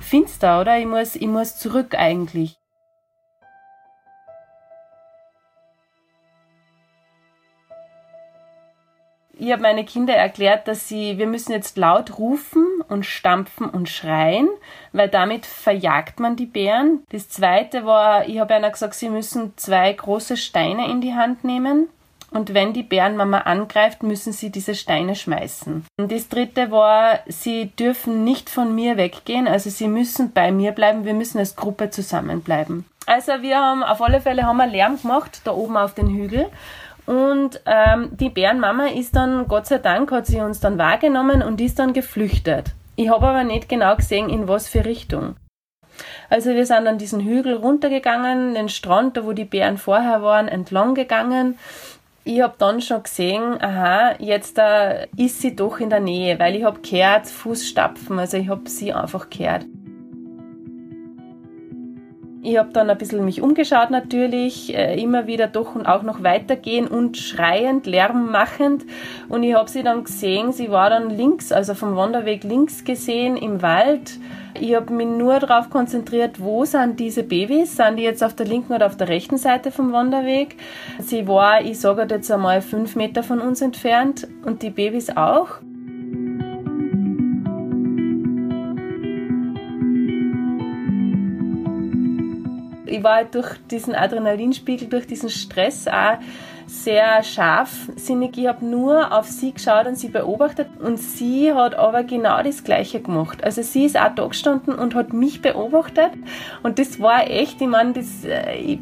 finster, 0.00 0.60
oder? 0.60 0.78
Ich 0.78 0.86
muss, 0.86 1.16
ich 1.16 1.26
muss 1.26 1.58
zurück 1.58 1.94
eigentlich. 1.96 2.58
Ich 9.38 9.52
habe 9.52 9.60
meine 9.60 9.84
Kinder 9.84 10.14
erklärt, 10.14 10.66
dass 10.66 10.88
sie, 10.88 11.18
wir 11.18 11.26
müssen 11.26 11.52
jetzt 11.52 11.76
laut 11.76 12.18
rufen 12.18 12.66
und 12.88 13.04
stampfen 13.04 13.68
und 13.68 13.88
schreien, 13.90 14.48
weil 14.92 15.10
damit 15.10 15.44
verjagt 15.44 16.20
man 16.20 16.36
die 16.36 16.46
Bären. 16.46 17.04
Das 17.10 17.28
zweite 17.28 17.84
war, 17.84 18.26
ich 18.26 18.40
habe 18.40 18.54
einer 18.54 18.70
gesagt, 18.70 18.94
sie 18.94 19.10
müssen 19.10 19.52
zwei 19.56 19.92
große 19.92 20.38
Steine 20.38 20.90
in 20.90 21.02
die 21.02 21.14
Hand 21.14 21.44
nehmen 21.44 21.88
und 22.36 22.52
wenn 22.52 22.74
die 22.74 22.82
Bärenmama 22.82 23.38
angreift, 23.38 24.02
müssen 24.02 24.32
sie 24.32 24.50
diese 24.50 24.74
Steine 24.74 25.14
schmeißen. 25.14 25.86
Und 25.98 26.12
das 26.12 26.28
dritte 26.28 26.70
war, 26.70 27.20
sie 27.26 27.70
dürfen 27.78 28.24
nicht 28.24 28.50
von 28.50 28.74
mir 28.74 28.98
weggehen, 28.98 29.48
also 29.48 29.70
sie 29.70 29.88
müssen 29.88 30.32
bei 30.32 30.52
mir 30.52 30.72
bleiben, 30.72 31.06
wir 31.06 31.14
müssen 31.14 31.38
als 31.38 31.56
Gruppe 31.56 31.88
zusammenbleiben. 31.88 32.84
Also 33.06 33.32
wir 33.40 33.56
haben 33.58 33.82
auf 33.82 34.02
alle 34.02 34.20
Fälle 34.20 34.42
haben 34.42 34.58
wir 34.58 34.66
Lärm 34.66 35.00
gemacht, 35.00 35.40
da 35.44 35.52
oben 35.52 35.76
auf 35.76 35.94
den 35.94 36.08
Hügel. 36.08 36.46
Und 37.06 37.60
ähm, 37.64 38.10
die 38.12 38.28
Bärenmama 38.28 38.88
ist 38.88 39.16
dann, 39.16 39.48
Gott 39.48 39.66
sei 39.66 39.78
Dank, 39.78 40.10
hat 40.10 40.26
sie 40.26 40.40
uns 40.40 40.60
dann 40.60 40.76
wahrgenommen 40.76 41.42
und 41.42 41.60
ist 41.60 41.78
dann 41.78 41.92
geflüchtet. 41.92 42.72
Ich 42.96 43.08
habe 43.08 43.28
aber 43.28 43.44
nicht 43.44 43.68
genau 43.68 43.96
gesehen, 43.96 44.28
in 44.28 44.48
was 44.48 44.68
für 44.68 44.84
Richtung. 44.84 45.36
Also 46.28 46.50
wir 46.50 46.66
sind 46.66 46.86
an 46.86 46.98
diesen 46.98 47.20
Hügel 47.20 47.54
runtergegangen, 47.54 48.54
den 48.54 48.68
Strand, 48.68 49.16
da 49.16 49.24
wo 49.24 49.32
die 49.32 49.44
Bären 49.44 49.78
vorher 49.78 50.22
waren, 50.22 50.48
entlang 50.48 50.94
gegangen. 50.94 51.58
Ich 52.28 52.40
habe 52.40 52.54
dann 52.58 52.80
schon 52.80 53.04
gesehen, 53.04 53.62
aha, 53.62 54.16
jetzt 54.18 54.58
äh, 54.58 55.06
ist 55.16 55.40
sie 55.40 55.54
doch 55.54 55.78
in 55.78 55.90
der 55.90 56.00
Nähe, 56.00 56.40
weil 56.40 56.56
ich 56.56 56.64
habe 56.64 56.80
gehört, 56.80 57.28
Fußstapfen, 57.28 58.18
also 58.18 58.36
ich 58.36 58.48
habe 58.48 58.68
sie 58.68 58.92
einfach 58.92 59.30
gehört. 59.30 59.64
Ich 62.42 62.58
habe 62.58 62.72
dann 62.72 62.90
ein 62.90 62.98
bisschen 62.98 63.24
mich 63.24 63.42
umgeschaut 63.42 63.90
natürlich, 63.90 64.74
äh, 64.74 65.00
immer 65.00 65.28
wieder 65.28 65.46
doch 65.46 65.76
und 65.76 65.86
auch 65.86 66.02
noch 66.02 66.24
weitergehen 66.24 66.88
und 66.88 67.16
schreiend, 67.16 67.86
lärmmachend. 67.86 68.84
Und 69.28 69.44
ich 69.44 69.54
habe 69.54 69.70
sie 69.70 69.84
dann 69.84 70.02
gesehen, 70.02 70.50
sie 70.50 70.72
war 70.72 70.90
dann 70.90 71.10
links, 71.10 71.52
also 71.52 71.74
vom 71.74 71.94
Wanderweg 71.94 72.42
links 72.42 72.82
gesehen 72.82 73.36
im 73.36 73.62
Wald. 73.62 74.18
Ich 74.60 74.74
habe 74.74 74.92
mich 74.92 75.06
nur 75.06 75.38
darauf 75.38 75.70
konzentriert, 75.70 76.40
wo 76.40 76.64
sind 76.64 77.00
diese 77.00 77.22
Babys? 77.22 77.76
Sind 77.76 77.96
die 77.96 78.02
jetzt 78.02 78.22
auf 78.22 78.34
der 78.34 78.46
linken 78.46 78.72
oder 78.72 78.86
auf 78.86 78.96
der 78.96 79.08
rechten 79.08 79.36
Seite 79.36 79.70
vom 79.70 79.92
Wanderweg? 79.92 80.56
Sie 80.98 81.26
war, 81.26 81.62
ich 81.62 81.80
sage 81.80 82.06
jetzt 82.08 82.30
einmal, 82.30 82.62
fünf 82.62 82.96
Meter 82.96 83.22
von 83.22 83.40
uns 83.40 83.60
entfernt 83.60 84.28
und 84.44 84.62
die 84.62 84.70
Babys 84.70 85.10
auch. 85.16 85.58
ich 92.96 93.02
war 93.02 93.16
halt 93.16 93.34
durch 93.34 93.56
diesen 93.70 93.94
Adrenalinspiegel, 93.94 94.88
durch 94.88 95.06
diesen 95.06 95.28
Stress 95.28 95.86
auch 95.86 96.18
sehr 96.66 97.22
scharfsinnig. 97.22 98.36
Ich 98.36 98.46
habe 98.46 98.64
nur 98.64 99.12
auf 99.12 99.26
sie 99.26 99.52
geschaut 99.52 99.86
und 99.86 99.96
sie 99.96 100.08
beobachtet 100.08 100.68
und 100.80 100.98
sie 100.98 101.52
hat 101.52 101.74
aber 101.74 102.04
genau 102.04 102.42
das 102.42 102.64
Gleiche 102.64 103.00
gemacht. 103.00 103.42
Also 103.44 103.62
sie 103.62 103.84
ist 103.84 103.98
auch 103.98 104.14
da 104.14 104.26
gestanden 104.26 104.74
und 104.74 104.94
hat 104.94 105.12
mich 105.12 105.42
beobachtet 105.42 106.12
und 106.62 106.78
das 106.78 107.00
war 107.00 107.28
echt, 107.28 107.60
ich 107.60 107.68
meine, 107.68 107.92
das, 107.92 108.24
äh, 108.24 108.78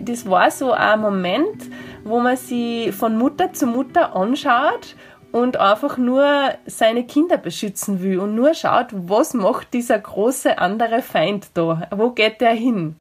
das 0.00 0.28
war 0.28 0.50
so 0.50 0.72
ein 0.72 1.00
Moment, 1.00 1.70
wo 2.04 2.20
man 2.20 2.36
sie 2.36 2.92
von 2.92 3.16
Mutter 3.16 3.52
zu 3.52 3.66
Mutter 3.66 4.14
anschaut 4.14 4.96
und 5.32 5.56
einfach 5.56 5.96
nur 5.96 6.52
seine 6.66 7.04
Kinder 7.04 7.38
beschützen 7.38 8.02
will 8.02 8.18
und 8.18 8.34
nur 8.34 8.54
schaut, 8.54 8.88
was 8.92 9.34
macht 9.34 9.72
dieser 9.72 9.98
große 9.98 10.58
andere 10.58 11.02
Feind 11.02 11.48
da? 11.54 11.88
Wo 11.90 12.10
geht 12.10 12.40
der 12.40 12.52
hin? 12.52 12.96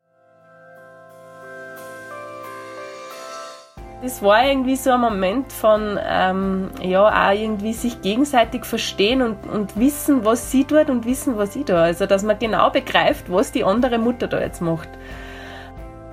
Das 4.01 4.23
war 4.23 4.47
irgendwie 4.47 4.75
so 4.75 4.89
ein 4.91 4.99
Moment 4.99 5.53
von, 5.53 5.99
ähm, 6.03 6.71
ja, 6.81 7.07
auch 7.07 7.33
irgendwie 7.33 7.73
sich 7.73 8.01
gegenseitig 8.01 8.65
verstehen 8.65 9.21
und, 9.21 9.45
und 9.45 9.77
wissen, 9.77 10.25
was 10.25 10.49
sie 10.49 10.63
tut 10.63 10.89
und 10.89 11.05
wissen, 11.05 11.37
was 11.37 11.55
ich 11.55 11.65
tue. 11.65 11.77
Also, 11.77 12.07
dass 12.07 12.23
man 12.23 12.39
genau 12.39 12.71
begreift, 12.71 13.31
was 13.31 13.51
die 13.51 13.63
andere 13.63 13.99
Mutter 13.99 14.27
da 14.27 14.39
jetzt 14.39 14.61
macht. 14.61 14.89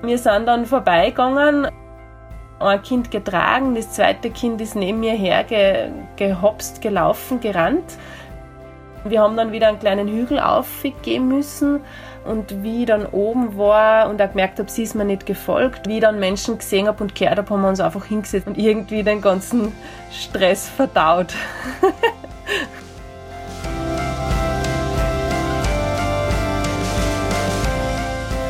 Wir 0.02 0.18
sind 0.18 0.46
dann 0.46 0.66
vorbeigegangen 0.66 1.68
ein 2.60 2.82
Kind 2.82 3.10
getragen, 3.10 3.74
das 3.74 3.92
zweite 3.92 4.30
Kind 4.30 4.60
ist 4.60 4.74
neben 4.74 5.00
mir 5.00 5.12
her 5.12 5.44
ge, 5.44 5.90
gehopst, 6.16 6.82
gelaufen, 6.82 7.40
gerannt. 7.40 7.96
Wir 9.04 9.22
haben 9.22 9.36
dann 9.36 9.52
wieder 9.52 9.68
einen 9.68 9.78
kleinen 9.78 10.08
Hügel 10.08 10.40
aufgehen 10.40 11.28
müssen 11.28 11.80
und 12.24 12.62
wie 12.62 12.80
ich 12.80 12.86
dann 12.86 13.06
oben 13.06 13.56
war 13.56 14.08
und 14.08 14.20
auch 14.20 14.30
gemerkt 14.30 14.58
habe, 14.58 14.70
sie 14.70 14.82
ist 14.82 14.94
mir 14.94 15.04
nicht 15.04 15.26
gefolgt, 15.26 15.88
wie 15.88 15.96
ich 15.96 16.00
dann 16.02 16.18
Menschen 16.18 16.58
gesehen 16.58 16.86
habe 16.86 17.02
und 17.02 17.14
gehört 17.14 17.38
habe, 17.38 17.50
haben 17.50 17.62
wir 17.62 17.68
uns 17.68 17.80
einfach 17.80 18.04
hingesetzt 18.04 18.46
und 18.46 18.58
irgendwie 18.58 19.02
den 19.02 19.20
ganzen 19.20 19.72
Stress 20.12 20.68
verdaut. 20.68 21.34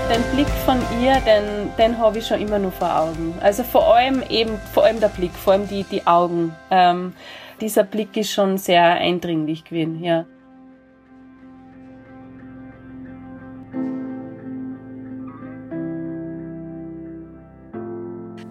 den 0.09 0.23
Blick 0.35 0.49
von 0.65 0.79
ihr, 1.03 1.21
den, 1.21 1.71
den 1.77 1.99
habe 1.99 2.19
ich 2.19 2.27
schon 2.27 2.41
immer 2.41 2.59
nur 2.59 2.73
vor 2.73 2.99
Augen. 2.99 3.35
Also 3.41 3.63
vor 3.63 3.95
allem 3.95 4.23
eben, 4.29 4.59
vor 4.73 4.85
allem 4.85 5.01
der 5.01 5.09
Blick, 5.09 5.33
vor 5.33 5.53
allem 5.53 5.69
die, 5.69 5.85
die 5.85 6.07
Augen. 6.07 6.55
Ähm, 6.71 7.13
dieser 7.61 7.85
Blick 7.85 8.17
ist 8.17 8.33
schon 8.33 8.57
sehr 8.57 8.85
eindringlich 8.85 9.65
gewesen, 9.65 10.03
ja. 10.03 10.25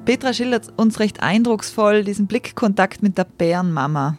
Petra 0.07 0.33
schildert 0.33 0.71
uns 0.77 1.01
recht 1.01 1.21
eindrucksvoll 1.21 2.05
diesen 2.05 2.27
Blickkontakt 2.27 3.03
mit 3.03 3.17
der 3.17 3.25
Bärenmama. 3.25 4.17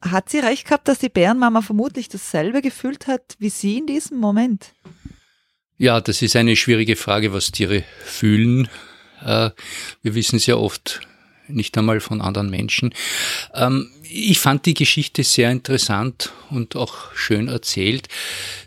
Hat 0.00 0.30
sie 0.30 0.38
recht 0.38 0.64
gehabt, 0.64 0.86
dass 0.86 1.00
die 1.00 1.08
Bärenmama 1.08 1.60
vermutlich 1.60 2.08
dasselbe 2.08 2.62
gefühlt 2.62 3.08
hat 3.08 3.34
wie 3.40 3.48
sie 3.50 3.78
in 3.78 3.88
diesem 3.88 4.18
Moment? 4.18 4.74
Ja, 5.76 6.00
das 6.00 6.22
ist 6.22 6.36
eine 6.36 6.54
schwierige 6.54 6.94
Frage, 6.94 7.32
was 7.32 7.50
Tiere 7.50 7.82
fühlen. 8.04 8.68
Äh, 9.24 9.50
wir 10.02 10.14
wissen 10.14 10.36
es 10.36 10.46
ja 10.46 10.54
oft 10.54 11.00
nicht 11.48 11.76
einmal 11.76 11.98
von 11.98 12.20
anderen 12.20 12.48
Menschen. 12.48 12.94
Ähm, 13.54 13.90
ich 14.04 14.38
fand 14.38 14.66
die 14.66 14.74
Geschichte 14.74 15.24
sehr 15.24 15.50
interessant 15.50 16.32
und 16.48 16.76
auch 16.76 17.12
schön 17.16 17.48
erzählt. 17.48 18.06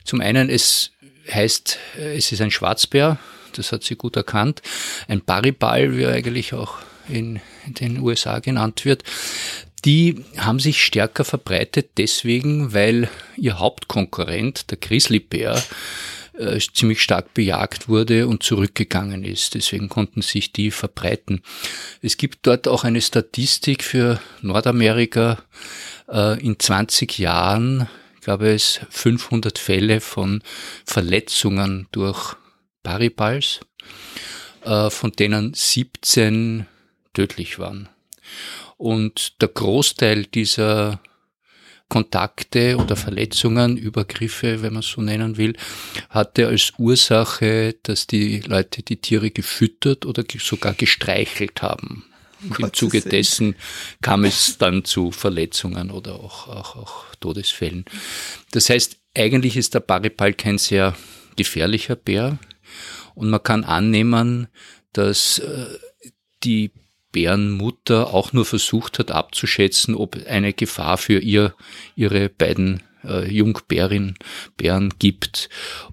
Zum 0.04 0.20
einen, 0.20 0.50
es 0.50 0.92
heißt, 1.32 1.80
es 1.98 2.34
ist 2.34 2.42
ein 2.42 2.52
Schwarzbär, 2.52 3.20
das 3.58 3.72
hat 3.72 3.84
sie 3.84 3.96
gut 3.96 4.16
erkannt. 4.16 4.62
Ein 5.08 5.22
Baribal, 5.22 5.96
wie 5.98 6.04
er 6.04 6.14
eigentlich 6.14 6.54
auch 6.54 6.78
in, 7.10 7.40
den 7.66 8.00
USA 8.00 8.40
genannt 8.40 8.86
wird. 8.86 9.04
Die 9.86 10.24
haben 10.38 10.60
sich 10.60 10.84
stärker 10.84 11.24
verbreitet 11.24 11.92
deswegen, 11.98 12.74
weil 12.74 13.10
ihr 13.38 13.60
Hauptkonkurrent, 13.60 14.72
der 14.72 14.78
Grizzlybär, 14.78 15.62
äh, 16.38 16.60
ziemlich 16.74 17.02
stark 17.02 17.34
bejagt 17.34 17.88
wurde 17.88 18.28
und 18.28 18.44
zurückgegangen 18.44 19.24
ist. 19.24 19.56
Deswegen 19.56 19.88
konnten 19.88 20.22
sich 20.22 20.52
die 20.52 20.72
verbreiten. 20.72 21.42
Es 22.02 22.18
gibt 22.18 22.40
dort 22.48 22.68
auch 22.68 22.84
eine 22.84 23.02
Statistik 23.02 23.84
für 23.84 24.20
Nordamerika. 24.42 25.38
Äh, 26.10 26.44
in 26.44 26.60
20 26.60 27.20
Jahren 27.20 27.88
gab 28.24 28.42
es 28.42 28.82
500 28.90 29.60
Fälle 29.60 30.02
von 30.02 30.42
Verletzungen 30.84 31.88
durch 31.92 32.36
Paribals, 32.86 33.62
äh, 34.64 34.90
von 34.90 35.12
denen 35.12 35.54
17 35.54 36.68
tödlich 37.14 37.60
waren. 37.60 37.90
Und 38.78 39.42
der 39.42 39.50
Großteil 39.50 40.26
dieser 40.26 41.00
Kontakte 41.90 42.78
oder 42.78 42.96
Verletzungen, 42.96 43.78
Übergriffe, 43.78 44.62
wenn 44.62 44.74
man 44.74 44.82
es 44.82 44.90
so 44.90 45.02
nennen 45.02 45.38
will, 45.38 45.54
hatte 46.10 46.48
als 46.48 46.74
Ursache, 46.78 47.76
dass 47.84 48.08
die 48.08 48.42
Leute 48.42 48.84
die 48.84 48.98
Tiere 48.98 49.32
gefüttert 49.32 50.06
oder 50.06 50.24
sogar 50.40 50.74
gestreichelt 50.74 51.62
haben. 51.62 52.06
Und 52.42 52.60
im 52.60 52.74
Zuge 52.74 53.02
dessen 53.02 53.56
kam 54.02 54.26
es 54.26 54.58
dann 54.58 54.84
zu 54.84 55.12
Verletzungen 55.12 55.90
oder 55.90 56.16
auch, 56.16 56.48
auch, 56.48 56.76
auch 56.76 57.16
Todesfällen. 57.20 57.86
Das 58.52 58.70
heißt, 58.70 58.98
eigentlich 59.16 59.58
ist 59.58 59.74
der 59.74 59.80
Paripal 59.80 60.34
kein 60.34 60.58
sehr 60.58 60.96
gefährlicher 61.36 61.96
Bär 61.96 62.38
und 63.16 63.30
man 63.30 63.42
kann 63.42 63.64
annehmen, 63.64 64.48
dass 64.94 65.40
äh, 65.40 65.66
die 66.44 66.72
Bärenmutter 67.12 68.14
auch 68.14 68.34
nur 68.34 68.46
versucht 68.46 69.00
hat 69.00 69.10
abzuschätzen, 69.10 69.96
ob 69.96 70.18
eine 70.28 70.54
Gefahr 70.54 70.98
für 70.98 71.20
ihr, 71.20 71.56
ihre 71.96 72.28
beiden 72.28 72.84
äh, 73.06 73.32
Jungbärin, 73.32 74.16
Bären 74.58 74.94
gibt 75.00 75.50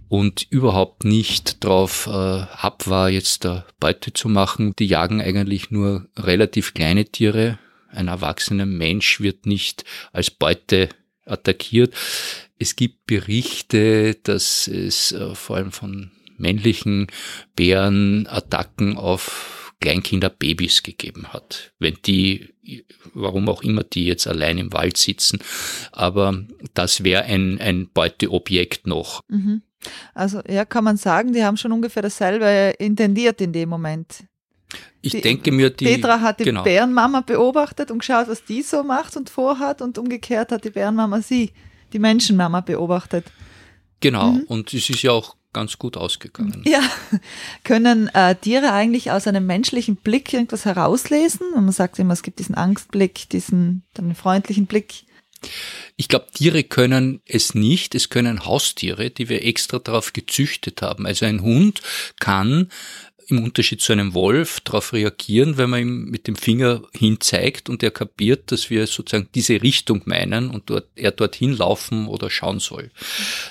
und 0.09 0.47
überhaupt 0.51 1.05
nicht 1.05 1.63
darauf 1.65 2.07
äh, 2.09 2.11
ab 2.11 2.87
war, 2.87 3.09
jetzt 3.09 3.45
da 3.45 3.65
Beute 3.79 4.13
zu 4.13 4.29
machen. 4.29 4.75
Die 4.79 4.87
jagen 4.87 5.21
eigentlich 5.21 5.71
nur 5.71 6.09
relativ 6.17 6.75
kleine 6.75 7.05
Tiere. 7.05 7.59
Ein 7.89 8.09
erwachsener 8.09 8.67
Mensch 8.67 9.21
wird 9.21 9.47
nicht 9.47 9.85
als 10.13 10.31
Beute 10.31 10.89
attackiert. 11.25 11.95
Es 12.59 12.75
gibt 12.77 13.07
Berichte, 13.07 14.17
dass 14.23 14.67
es 14.67 15.13
äh, 15.13 15.35
vor 15.35 15.57
allem 15.57 15.73
von 15.73 16.11
männlichen 16.43 17.07
Bären 17.57 18.27
Attacken 18.27 18.99
auf 18.99 19.75
Kleinkinder 19.81 20.31
Babys 20.31 20.83
gegeben 20.83 21.29
hat. 21.29 21.73
Wenn 21.79 21.97
die, 22.07 22.55
warum 23.15 23.49
auch 23.49 23.63
immer 23.63 23.83
die 23.83 24.05
jetzt 24.05 24.27
allein 24.27 24.59
im 24.59 24.73
Wald 24.73 24.97
sitzen, 24.97 25.41
aber 25.91 26.45
das 26.75 27.03
wäre 27.05 27.25
ein, 27.25 27.61
ein 27.61 27.89
Beuteobjekt 27.93 28.87
noch. 28.87 29.23
Mhm. 29.29 29.63
Also 30.15 30.41
ja, 30.49 30.65
kann 30.65 30.85
man 30.85 30.97
sagen, 30.97 31.33
die 31.33 31.43
haben 31.43 31.57
schon 31.57 31.73
ungefähr 31.73 32.03
dasselbe 32.03 32.75
intendiert 32.79 33.41
in 33.41 33.53
dem 33.53 33.69
Moment. 33.69 34.25
Ich 35.03 35.13
die, 35.13 35.21
denke 35.21 35.51
mir, 35.51 35.71
die. 35.71 35.85
Petra 35.85 36.21
hat 36.21 36.39
die 36.39 36.45
genau. 36.45 36.63
Bärenmama 36.63 37.23
beobachtet 37.23 37.91
und 37.91 37.99
geschaut, 37.99 38.29
was 38.29 38.45
die 38.45 38.63
so 38.63 38.85
macht 38.85 39.17
und 39.17 39.29
vorhat 39.29 39.83
und 39.83 39.99
umgekehrt 39.99 40.53
hat 40.53 40.65
die 40.65 40.71
Bärenmama 40.71 41.21
sie, 41.21 41.51
die 41.93 41.99
Menschenmama 41.99 42.61
beobachtet. 42.61 43.25
Genau, 44.01 44.33
mhm. 44.33 44.45
und 44.45 44.73
es 44.73 44.89
ist 44.89 45.03
ja 45.03 45.11
auch 45.13 45.37
ganz 45.53 45.79
gut 45.79 45.97
ausgegangen. 45.97 46.63
Ja, 46.65 46.81
können 47.65 48.09
äh, 48.09 48.35
Tiere 48.37 48.73
eigentlich 48.73 49.11
aus 49.11 49.27
einem 49.27 49.47
menschlichen 49.47 49.97
Blick 49.97 50.33
irgendwas 50.33 50.65
herauslesen? 50.65 51.53
Und 51.55 51.65
man 51.65 51.73
sagt 51.73 51.99
immer, 51.99 52.15
es 52.15 52.23
gibt 52.23 52.39
diesen 52.39 52.55
Angstblick, 52.55 53.29
diesen 53.29 53.85
dann 53.95 54.15
freundlichen 54.15 54.67
Blick. 54.67 55.05
Ich 55.97 56.09
glaube, 56.09 56.27
Tiere 56.33 56.63
können 56.63 57.21
es 57.27 57.55
nicht. 57.55 57.95
Es 57.95 58.09
können 58.09 58.45
Haustiere, 58.47 59.11
die 59.11 59.29
wir 59.29 59.45
extra 59.45 59.79
darauf 59.79 60.13
gezüchtet 60.13 60.83
haben. 60.83 61.07
Also 61.07 61.27
ein 61.27 61.43
Hund 61.43 61.83
kann 62.21 62.71
im 63.29 63.43
Unterschied 63.43 63.81
zu 63.81 63.93
einem 63.93 64.15
Wolf 64.15 64.61
darauf 64.61 64.93
reagieren, 64.93 65.57
wenn 65.57 65.71
man 65.71 65.81
ihm 65.81 66.05
mit 66.07 66.27
dem 66.27 66.37
Finger 66.37 66.83
hin 66.93 67.21
zeigt 67.21 67.69
und 67.69 67.83
er 67.83 67.91
kapiert, 67.91 68.53
dass 68.53 68.71
wir 68.71 68.87
sozusagen 68.87 69.29
diese 69.35 69.63
Richtung 69.63 70.03
meinen 70.05 70.51
und 70.51 70.71
dort, 70.71 70.89
er 70.97 71.13
dorthin 71.13 71.57
laufen 71.57 72.07
oder 72.07 72.31
schauen 72.31 72.61
soll. 72.61 72.91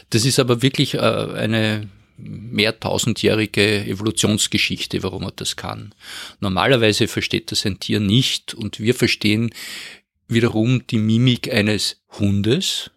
Das 0.09 0.25
ist 0.25 0.39
aber 0.39 0.61
wirklich 0.61 0.95
äh, 0.95 0.99
eine 0.99 1.89
mehr 2.17 2.79
tausendjährige 2.79 3.85
Evolutionsgeschichte, 3.85 5.01
warum 5.03 5.23
er 5.23 5.31
das 5.31 5.55
kann. 5.55 5.93
Normalerweise 6.39 7.07
versteht 7.07 7.51
das 7.51 7.65
ein 7.65 7.79
Tier 7.79 7.99
nicht 7.99 8.53
und 8.53 8.79
wir 8.79 8.93
verstehen 8.93 9.51
wiederum 10.27 10.85
die 10.87 10.97
Mimik 10.97 11.51
eines 11.51 12.01
Hundes, 12.19 12.91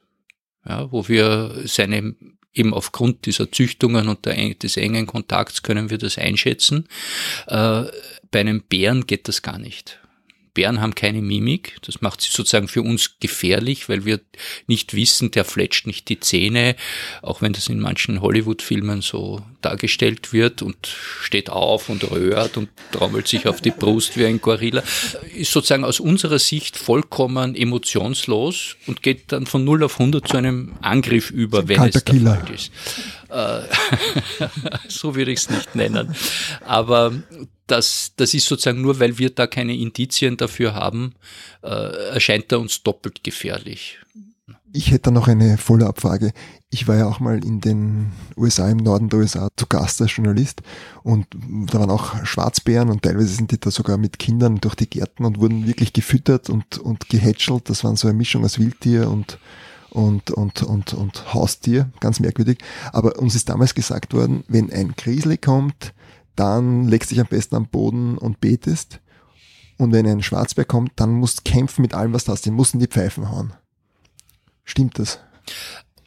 ja, 0.67 0.91
wo 0.93 1.09
wir 1.09 1.63
seine 1.65 2.15
eben 2.55 2.73
aufgrund 2.73 3.27
dieser 3.27 3.51
Züchtungen 3.51 4.09
und 4.09 4.27
des 4.27 4.77
engen 4.77 5.07
Kontakts 5.07 5.63
können 5.63 5.91
wir 5.91 5.99
das 5.99 6.19
einschätzen. 6.19 6.89
Äh, 7.47 7.85
bei 8.31 8.41
einem 8.41 8.63
Bären 8.63 9.07
geht 9.07 9.29
das 9.29 9.43
gar 9.43 9.59
nicht. 9.59 9.99
Bären 10.55 10.81
haben 10.81 10.95
keine 10.95 11.21
Mimik. 11.21 11.77
Das 11.83 12.01
macht 12.01 12.21
sie 12.21 12.31
sozusagen 12.31 12.69
für 12.69 12.83
uns 12.83 13.19
gefährlich, 13.19 13.89
weil 13.89 14.05
wir 14.05 14.21
nicht 14.67 14.95
wissen, 14.95 15.33
der 15.33 15.45
fletscht 15.45 15.87
nicht 15.87 16.09
die 16.09 16.21
Zähne, 16.21 16.77
auch 17.23 17.43
wenn 17.43 17.53
das 17.53 17.69
in 17.69 17.81
manchen 17.81 18.21
Hollywood-Filmen 18.21 19.03
so 19.03 19.43
dargestellt 19.61 20.33
wird 20.33 20.63
und 20.63 20.77
steht 20.87 21.51
auf 21.51 21.89
und 21.89 22.09
röhrt 22.11 22.57
und 22.57 22.69
trommelt 22.93 23.27
sich 23.27 23.49
auf 23.49 23.61
die 23.61 23.73
Brust 23.73 24.17
wie 24.17 24.27
ein 24.27 24.41
Gorilla, 24.41 24.83
ist 25.35 25.53
sozusagen 25.53 25.85
aus 25.85 25.99
unserer 25.99 26.39
Sicht 26.39 26.77
vollkommen 26.77 27.57
emotionslos 27.57 28.77
und 28.87 29.03
geht 29.03 29.33
dann 29.33 29.47
von 29.47 29.65
0 29.65 29.85
auf 29.85 29.99
100 29.99 30.29
zu 30.29 30.37
einem 30.37 30.75
Angriff 30.81 31.31
über, 31.31 31.67
wenn 31.69 31.83
es 31.83 32.05
der 32.05 32.15
Fall 32.15 32.45
ist. 32.55 32.71
Äh, 33.29 33.63
so 34.89 35.17
würde 35.17 35.33
ich 35.33 35.41
es 35.41 35.51
nicht 35.51 35.75
nennen. 35.75 36.15
Aber 36.65 37.13
das, 37.67 38.13
das 38.17 38.35
ist 38.35 38.47
sozusagen 38.47 38.81
nur, 38.81 39.01
weil 39.01 39.19
wir 39.19 39.31
da 39.31 39.47
keine 39.47 39.75
Indizien 39.75 40.37
dafür 40.37 40.75
haben, 40.75 41.15
äh, 41.63 41.69
erscheint 41.69 42.53
er 42.53 42.61
uns 42.61 42.83
doppelt 42.83 43.25
gefährlich. 43.25 43.99
Ich 44.77 44.91
hätte 44.91 45.13
noch 45.13 45.29
eine 45.29 45.57
Follow-up-Frage. 45.57 46.33
Ich 46.69 46.89
war 46.89 46.97
ja 46.97 47.07
auch 47.07 47.21
mal 47.21 47.43
in 47.45 47.61
den 47.61 48.11
USA, 48.37 48.69
im 48.69 48.79
Norden 48.79 49.09
der 49.09 49.21
USA, 49.21 49.49
zu 49.57 49.67
Gast 49.67 50.03
als 50.03 50.17
Journalist 50.17 50.63
und 51.05 51.29
da 51.71 51.79
waren 51.79 51.91
auch 51.91 52.25
Schwarzbären 52.27 52.91
und 52.91 53.03
teilweise 53.03 53.29
sind 53.29 53.53
die 53.53 53.61
da 53.61 53.71
sogar 53.71 53.99
mit 53.99 54.19
Kindern 54.19 54.57
durch 54.57 54.75
die 54.75 54.91
Gärten 54.91 55.25
und 55.25 55.39
wurden 55.39 55.69
wirklich 55.69 55.93
gefüttert 55.93 56.51
und, 56.51 56.79
und 56.79 57.09
gehätschelt. 57.09 57.71
Das 57.71 57.85
waren 57.85 57.95
so 57.95 58.09
eine 58.09 58.17
Mischung 58.17 58.45
aus 58.45 58.59
Wildtier 58.59 59.09
und, 59.09 59.39
und, 59.91 60.33
und, 60.33 60.65
und, 60.65 60.93
und 60.93 61.33
Haustier, 61.33 61.89
ganz 62.01 62.19
merkwürdig. 62.19 62.59
Aber 62.93 63.21
uns 63.21 63.37
ist 63.37 63.49
damals 63.49 63.77
gesagt 63.77 64.13
worden, 64.13 64.43
wenn 64.49 64.73
ein 64.73 64.95
Grizzly 64.97 65.39
kommt, 65.39 65.95
dann 66.37 66.89
legst 66.89 67.11
dich 67.11 67.21
am 67.21 67.27
besten 67.27 67.57
am 67.57 67.67
Boden 67.67 68.19
und 68.19 68.41
betest 68.41 69.01
und 69.77 69.93
wenn 69.93 70.07
ein 70.07 70.23
Schwarzbär 70.23 70.65
kommt, 70.65 70.93
dann 70.97 71.13
musst 71.13 71.39
du 71.39 71.51
kämpfen 71.51 71.83
mit 71.83 71.95
allem, 71.95 72.13
was 72.13 72.25
du 72.25 72.33
hast. 72.33 72.47
Den 72.47 72.55
mussten 72.55 72.79
die 72.79 72.87
Pfeifen 72.87 73.31
hauen. 73.31 73.53
Stimmt 74.65 74.99
das? 74.99 75.19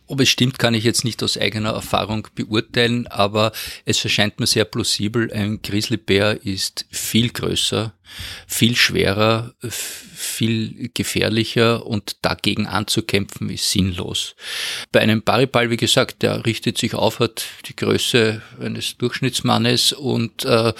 Ob 0.07 0.21
es 0.21 0.29
stimmt, 0.29 0.57
kann 0.57 0.73
ich 0.73 0.85
jetzt 0.85 1.03
nicht 1.03 1.21
aus 1.21 1.37
eigener 1.37 1.71
Erfahrung 1.71 2.29
beurteilen, 2.33 3.07
aber 3.07 3.51
es 3.83 4.01
erscheint 4.03 4.39
mir 4.39 4.47
sehr 4.47 4.63
plausibel. 4.63 5.31
Ein 5.33 5.61
Grizzlybär 5.61 6.45
ist 6.45 6.85
viel 6.89 7.29
größer, 7.29 7.93
viel 8.47 8.77
schwerer, 8.77 9.53
viel 9.69 10.89
gefährlicher 10.93 11.85
und 11.85 12.17
dagegen 12.21 12.67
anzukämpfen 12.67 13.49
ist 13.49 13.69
sinnlos. 13.69 14.35
Bei 14.93 15.01
einem 15.01 15.21
Baribal, 15.23 15.69
wie 15.69 15.77
gesagt, 15.77 16.23
der 16.23 16.45
richtet 16.45 16.77
sich 16.77 16.93
auf, 16.93 17.19
hat 17.19 17.45
die 17.65 17.75
Größe 17.75 18.41
eines 18.61 18.97
Durchschnittsmannes 18.97 19.91
und 19.91 20.45
äh, 20.45 20.73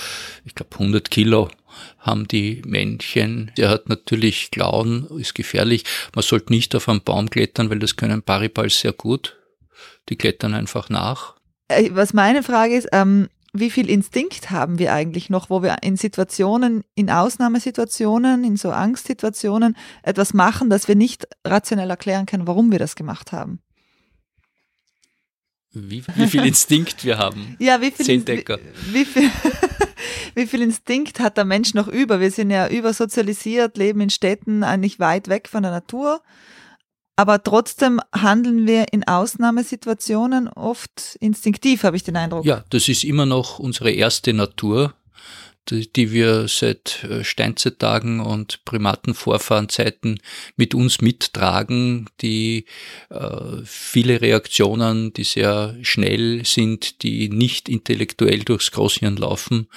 ich 0.46 0.56
glaube 0.56 0.74
100 0.74 1.12
Kilo 1.12 1.50
haben 2.00 2.28
die 2.28 2.62
Männchen. 2.66 3.52
Der 3.58 3.70
hat 3.70 3.90
natürlich 3.90 4.52
Klauen, 4.52 5.08
ist 5.20 5.36
gefährlich. 5.36 5.84
Man 6.16 6.24
sollte 6.24 6.54
nicht 6.54 6.76
auf 6.76 6.90
einen 6.90 7.02
Baum 7.02 7.30
klettern, 7.30 7.70
weil 7.70 7.80
das 7.80 7.96
können 7.96 8.22
Paribals 8.22 8.80
sehr 8.80 8.94
gut. 8.94 9.38
Die 10.10 10.16
klettern 10.16 10.54
einfach 10.54 10.90
nach. 10.90 11.36
Äh, 11.68 11.90
was 11.94 12.14
meine 12.14 12.44
Frage 12.44 12.76
ist, 12.76 12.88
ähm, 12.92 13.28
wie 13.54 13.72
viel 13.72 13.90
Instinkt 13.90 14.52
haben 14.52 14.78
wir 14.78 14.94
eigentlich 14.94 15.30
noch, 15.30 15.50
wo 15.50 15.64
wir 15.64 15.78
in 15.82 15.98
Situationen, 15.98 16.84
in 16.96 17.10
Ausnahmesituationen, 17.10 18.44
in 18.44 18.58
so 18.58 18.72
Angstsituationen 18.72 19.76
etwas 20.04 20.34
machen, 20.34 20.70
das 20.70 20.88
wir 20.88 20.96
nicht 20.96 21.28
rationell 21.46 21.90
erklären 21.90 22.26
können, 22.26 22.48
warum 22.48 22.72
wir 22.72 22.80
das 22.80 22.96
gemacht 22.96 23.32
haben? 23.32 23.60
Wie, 25.72 26.04
wie 26.16 26.28
viel 26.28 26.46
Instinkt 26.46 27.04
wir 27.04 27.18
haben. 27.18 27.56
Ja, 27.60 27.82
wie 27.82 27.92
viel, 27.92 28.06
Zehndecker. 28.06 28.58
Wie, 28.92 29.00
wie, 29.02 29.06
viel, 29.06 29.30
wie 30.36 30.48
viel 30.48 30.62
Instinkt 30.62 31.20
hat 31.20 31.38
der 31.38 31.46
Mensch 31.46 31.74
noch 31.74 31.88
über? 31.88 32.20
Wir 32.20 32.32
sind 32.32 32.50
ja 32.50 32.68
übersozialisiert, 32.68 33.78
leben 33.78 34.02
in 34.02 34.10
Städten, 34.10 34.64
eigentlich 34.64 35.00
weit 35.00 35.28
weg 35.28 35.48
von 35.50 35.64
der 35.64 35.72
Natur. 35.72 36.22
Aber 37.16 37.42
trotzdem 37.42 38.00
handeln 38.14 38.68
wir 38.68 38.94
in 38.94 39.08
Ausnahmesituationen 39.08 40.48
oft 40.48 41.18
instinktiv, 41.20 41.84
habe 41.84 41.98
ich 41.98 42.04
den 42.04 42.16
Eindruck. 42.16 42.46
Ja, 42.46 42.64
das 42.70 42.88
ist 42.88 43.04
immer 43.04 43.26
noch 43.26 43.58
unsere 43.58 43.92
erste 43.92 44.34
Natur 44.34 44.94
die, 45.72 46.11
wir 46.11 46.47
seit 46.47 47.03
äh, 47.03 47.24
Steinzeittagen 47.24 48.20
und 48.20 48.63
Primatenvorfahrenzeiten 48.65 50.20
mit 50.55 50.74
uns 50.74 51.01
mittragen, 51.01 52.09
die 52.22 52.65
äh, 53.09 53.61
viele 53.63 54.22
Reaktionen, 54.22 55.13
die 55.13 55.24
sehr 55.24 55.76
schnell 55.82 56.45
sind, 56.45 57.03
die 57.03 57.30
nicht 57.30 57.70
intellektuell 57.70 58.39
durchs 58.39 58.72
Großhirn 58.72 59.18
laufen. 59.18 59.68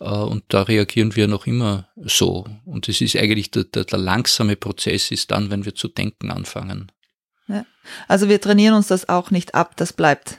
Äh, 0.00 0.04
und 0.04 0.44
da 0.48 0.62
reagieren 0.62 1.16
wir 1.16 1.28
noch 1.28 1.46
immer 1.46 1.88
so. 1.96 2.46
Und 2.64 2.88
es 2.88 3.00
ist 3.00 3.16
eigentlich 3.16 3.50
der, 3.50 3.64
der, 3.64 3.84
der 3.84 3.98
langsame 3.98 4.56
Prozess 4.56 5.10
ist 5.10 5.30
dann, 5.30 5.50
wenn 5.50 5.64
wir 5.64 5.74
zu 5.74 5.88
denken 5.88 6.30
anfangen. 6.30 6.92
Ja. 7.48 7.64
Also 8.08 8.28
wir 8.28 8.40
trainieren 8.40 8.74
uns 8.74 8.88
das 8.88 9.08
auch 9.08 9.30
nicht 9.30 9.54
ab, 9.54 9.76
das 9.76 9.92
bleibt 9.92 10.38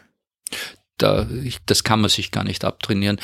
da, 0.98 1.28
ich, 1.44 1.60
das 1.66 1.84
kann 1.84 2.02
man 2.02 2.10
sich 2.10 2.32
gar 2.32 2.44
nicht 2.44 2.66
abtrainieren. 2.66 3.20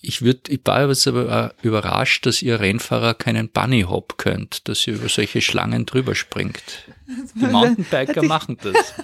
Ich 0.00 0.22
würde, 0.22 0.52
ich 0.52 0.60
war 0.64 0.78
aber 0.78 1.54
überrascht, 1.62 2.26
dass 2.26 2.42
ihr 2.42 2.60
Rennfahrer 2.60 3.14
keinen 3.14 3.48
Bunny 3.48 3.82
Hop 3.82 4.18
könnt, 4.18 4.68
dass 4.68 4.86
ihr 4.86 4.94
über 4.94 5.08
solche 5.08 5.40
Schlangen 5.40 5.86
drüber 5.86 6.14
springt. 6.14 6.62
Die 7.34 7.46
Mountainbiker 7.46 8.22
machen 8.22 8.56
das. 8.62 8.94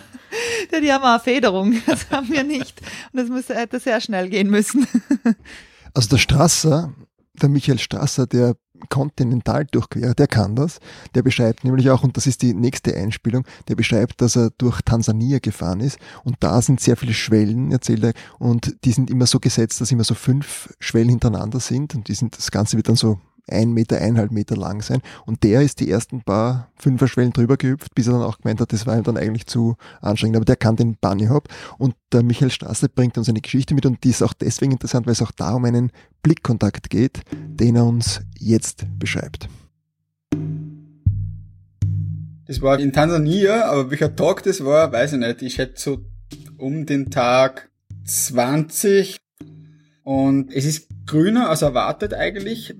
Ja, 0.71 0.81
die 0.81 0.93
haben 0.93 1.05
eine 1.05 1.21
Federung, 1.21 1.83
das 1.87 2.11
haben 2.11 2.31
wir 2.31 2.45
nicht. 2.45 2.81
Und 3.13 3.21
das 3.21 3.29
muss, 3.29 3.49
hätte 3.49 3.81
sehr 3.81 4.01
schnell 4.01 4.29
gehen 4.29 4.49
müssen. 4.51 4.87
Also 5.95 6.09
der 6.11 6.19
Strasser, 6.19 6.95
der 7.35 7.49
Michael 7.49 7.79
Strasser, 7.79 8.27
der 8.27 8.57
kontinental 8.89 9.65
durchquert, 9.67 10.19
der 10.19 10.27
kann 10.27 10.57
das. 10.57 10.81
Der 11.15 11.23
beschreibt 11.23 11.65
nämlich 11.65 11.91
auch, 11.91 12.03
und 12.03 12.17
das 12.17 12.27
ist 12.27 12.43
die 12.43 12.55
nächste 12.55 12.97
Einspielung, 12.97 13.45
der 13.69 13.77
beschreibt, 13.77 14.21
dass 14.21 14.37
er 14.37 14.51
durch 14.59 14.83
Tansania 14.83 15.39
gefahren 15.39 15.81
ist 15.81 15.99
und 16.25 16.37
da 16.41 16.61
sind 16.61 16.81
sehr 16.81 16.97
viele 16.97 17.15
Schwellen, 17.15 17.71
erzählt 17.71 18.05
er, 18.05 18.13
und 18.39 18.77
die 18.85 18.93
sind 18.93 19.11
immer 19.11 19.27
so 19.27 19.39
gesetzt, 19.39 19.81
dass 19.81 19.93
immer 19.93 20.05
so 20.05 20.15
fünf 20.15 20.75
Schwellen 20.81 21.11
hintereinander 21.11 21.61
sind 21.61 21.95
und 21.95 22.09
die 22.09 22.15
sind, 22.15 22.37
das 22.37 22.51
Ganze 22.51 22.77
wird 22.77 22.89
dann 22.89 22.97
so 22.97 23.21
ein 23.49 23.73
Meter, 23.73 23.99
eineinhalb 23.99 24.31
Meter 24.31 24.57
lang 24.57 24.83
sein. 24.83 25.03
Und 25.27 25.43
der 25.43 25.63
ist 25.63 25.81
die 25.81 25.91
ersten 25.91 26.23
paar 26.23 26.71
Fünferschwellen 26.77 27.33
drüber 27.33 27.57
gehüpft, 27.57 27.95
bis 27.95 28.07
er 28.07 28.15
dann 28.15 28.23
auch 28.23 28.39
gemeint 28.39 28.61
hat, 28.61 28.73
das 28.73 28.87
war 28.87 28.97
ihm 28.97 29.03
dann 29.03 29.17
eigentlich 29.17 29.47
zu 29.47 29.77
anstrengend. 30.01 30.37
Aber 30.37 30.45
der 30.45 30.57
kann 30.57 30.77
den 30.77 30.97
Bunny 31.01 31.27
Hop. 31.27 31.49
Und 31.79 31.95
der 32.13 32.23
Michael 32.23 32.51
Straße 32.51 32.89
bringt 32.89 33.19
uns 33.19 33.29
eine 33.29 33.41
Geschichte 33.41 33.75
mit 33.75 33.87
und 33.87 34.03
die 34.05 34.11
ist 34.11 34.23
auch 34.23 34.35
deswegen 34.35 34.73
interessant, 34.73 35.07
weil 35.07 35.13
es 35.13 35.23
auch 35.23 35.33
da 35.33 35.55
um 35.55 35.65
einen 35.65 35.91
Blickkontakt 36.23 36.91
geht, 36.91 37.23
den 37.33 37.77
er 37.77 37.85
uns 37.85 38.21
jetzt 38.39 38.87
beschreibt. 38.99 39.49
Das 42.47 42.61
war 42.61 42.79
in 42.79 42.93
Tansania, 42.93 43.67
aber 43.67 43.91
welcher 43.91 44.15
Tag 44.15 44.43
das 44.43 44.65
war, 44.65 44.93
weiß 44.93 45.15
ich 45.15 45.19
nicht. 45.19 45.43
Ich 45.43 45.55
schätze 45.55 45.83
so 45.83 45.99
um 46.59 46.87
den 46.87 47.11
Tag 47.11 47.71
20 48.05 49.19
und 50.03 50.53
es 50.53 50.65
ist 50.65 50.89
grüner 51.07 51.51
als 51.51 51.63
erwartet 51.63 52.15
eigentlich. 52.15 52.75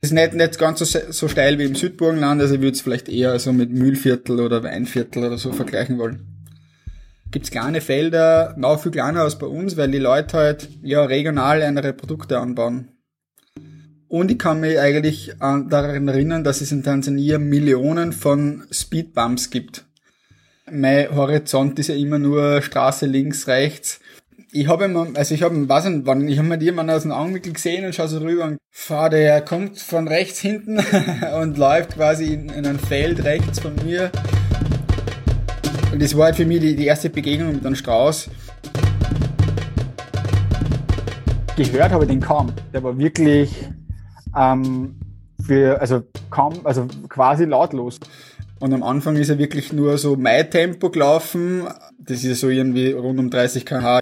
Ist 0.00 0.12
nicht, 0.12 0.34
nicht 0.34 0.58
ganz 0.58 0.78
so, 0.78 0.84
so 0.84 1.28
steil 1.28 1.58
wie 1.58 1.64
im 1.64 1.74
Südburgenland, 1.74 2.40
also 2.40 2.54
ich 2.54 2.60
würde 2.60 2.74
es 2.74 2.80
vielleicht 2.80 3.08
eher 3.08 3.38
so 3.38 3.52
mit 3.52 3.70
Mühlviertel 3.70 4.40
oder 4.40 4.62
Weinviertel 4.62 5.24
oder 5.24 5.38
so 5.38 5.52
vergleichen 5.52 5.98
wollen. 5.98 6.26
Gibt's 7.30 7.50
kleine 7.50 7.80
Felder, 7.80 8.54
noch 8.56 8.80
viel 8.80 8.92
kleiner 8.92 9.22
als 9.22 9.38
bei 9.38 9.46
uns, 9.46 9.76
weil 9.76 9.90
die 9.90 9.98
Leute 9.98 10.36
halt 10.36 10.68
ja 10.82 11.04
regional 11.04 11.62
andere 11.62 11.92
Produkte 11.92 12.38
anbauen. 12.38 12.92
Und 14.06 14.30
ich 14.30 14.38
kann 14.38 14.60
mich 14.60 14.78
eigentlich 14.78 15.42
an, 15.42 15.68
daran 15.68 16.08
erinnern, 16.08 16.44
dass 16.44 16.62
es 16.62 16.72
in 16.72 16.82
Tansania 16.82 17.38
Millionen 17.38 18.12
von 18.12 18.64
Speedbumps 18.70 19.50
gibt. 19.50 19.84
Mein 20.70 21.14
Horizont 21.14 21.78
ist 21.78 21.88
ja 21.88 21.94
immer 21.94 22.18
nur 22.18 22.62
Straße 22.62 23.04
links, 23.04 23.48
rechts 23.48 24.00
ich 24.50 24.66
habe 24.68 24.84
immer, 24.84 25.06
also 25.14 25.34
ich 25.34 25.42
habe, 25.42 25.68
weiß 25.68 25.86
nicht 25.86 26.06
wann, 26.06 26.26
ich 26.28 26.38
habe 26.38 26.48
mir 26.48 26.58
jemanden 26.58 26.92
aus 26.92 27.02
dem 27.02 27.12
Augenwinkel 27.12 27.52
gesehen 27.52 27.84
und 27.84 27.94
schaue 27.94 28.08
so 28.08 28.18
rüber 28.18 28.44
und 28.44 28.58
fahr, 28.70 29.10
der 29.10 29.42
kommt 29.42 29.78
von 29.78 30.08
rechts 30.08 30.38
hinten 30.40 30.78
und 31.40 31.58
läuft 31.58 31.94
quasi 31.94 32.32
in, 32.32 32.48
in 32.48 32.66
ein 32.66 32.78
Feld 32.78 33.24
rechts 33.24 33.60
von 33.60 33.74
mir. 33.84 34.10
Und 35.92 36.02
das 36.02 36.16
war 36.16 36.26
halt 36.26 36.36
für 36.36 36.46
mich 36.46 36.60
die, 36.60 36.76
die 36.76 36.86
erste 36.86 37.10
Begegnung 37.10 37.52
mit 37.52 37.66
einem 37.66 37.74
Strauß. 37.74 38.30
Gehört 41.56 41.90
habe 41.90 42.04
ich 42.04 42.10
den 42.10 42.20
kaum. 42.20 42.52
Der 42.72 42.82
war 42.84 42.96
wirklich 42.96 43.50
ähm, 44.36 44.94
für, 45.44 45.80
also 45.80 46.04
kaum, 46.30 46.64
also 46.64 46.86
quasi 47.08 47.44
lautlos. 47.44 47.98
Und 48.60 48.72
am 48.72 48.82
Anfang 48.82 49.16
ist 49.16 49.28
er 49.28 49.38
wirklich 49.38 49.72
nur 49.72 49.98
so 49.98 50.16
mein 50.16 50.50
Tempo 50.50 50.90
gelaufen. 50.90 51.64
Das 51.98 52.24
ist 52.24 52.40
so 52.40 52.48
irgendwie 52.48 52.92
rund 52.92 53.18
um 53.18 53.30
30 53.30 53.64
km/h. 53.64 54.00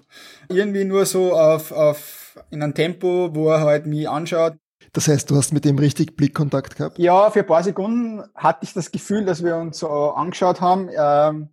Irgendwie 0.48 0.84
nur 0.84 1.06
so 1.06 1.34
auf, 1.34 1.72
auf, 1.72 2.38
in 2.50 2.62
einem 2.62 2.74
Tempo, 2.74 3.34
wo 3.34 3.48
er 3.48 3.60
halt 3.60 3.86
mich 3.86 4.08
anschaut. 4.08 4.54
Das 4.92 5.08
heißt, 5.08 5.30
du 5.30 5.36
hast 5.36 5.52
mit 5.52 5.64
dem 5.64 5.78
richtig 5.78 6.16
Blickkontakt 6.16 6.76
gehabt? 6.76 6.98
Ja, 6.98 7.30
für 7.30 7.40
ein 7.40 7.46
paar 7.46 7.62
Sekunden 7.62 8.22
hatte 8.34 8.60
ich 8.62 8.72
das 8.72 8.90
Gefühl, 8.90 9.24
dass 9.24 9.42
wir 9.44 9.56
uns 9.56 9.78
so 9.78 9.88
angeschaut 9.88 10.60
haben. 10.60 10.88
Ähm, 10.96 11.50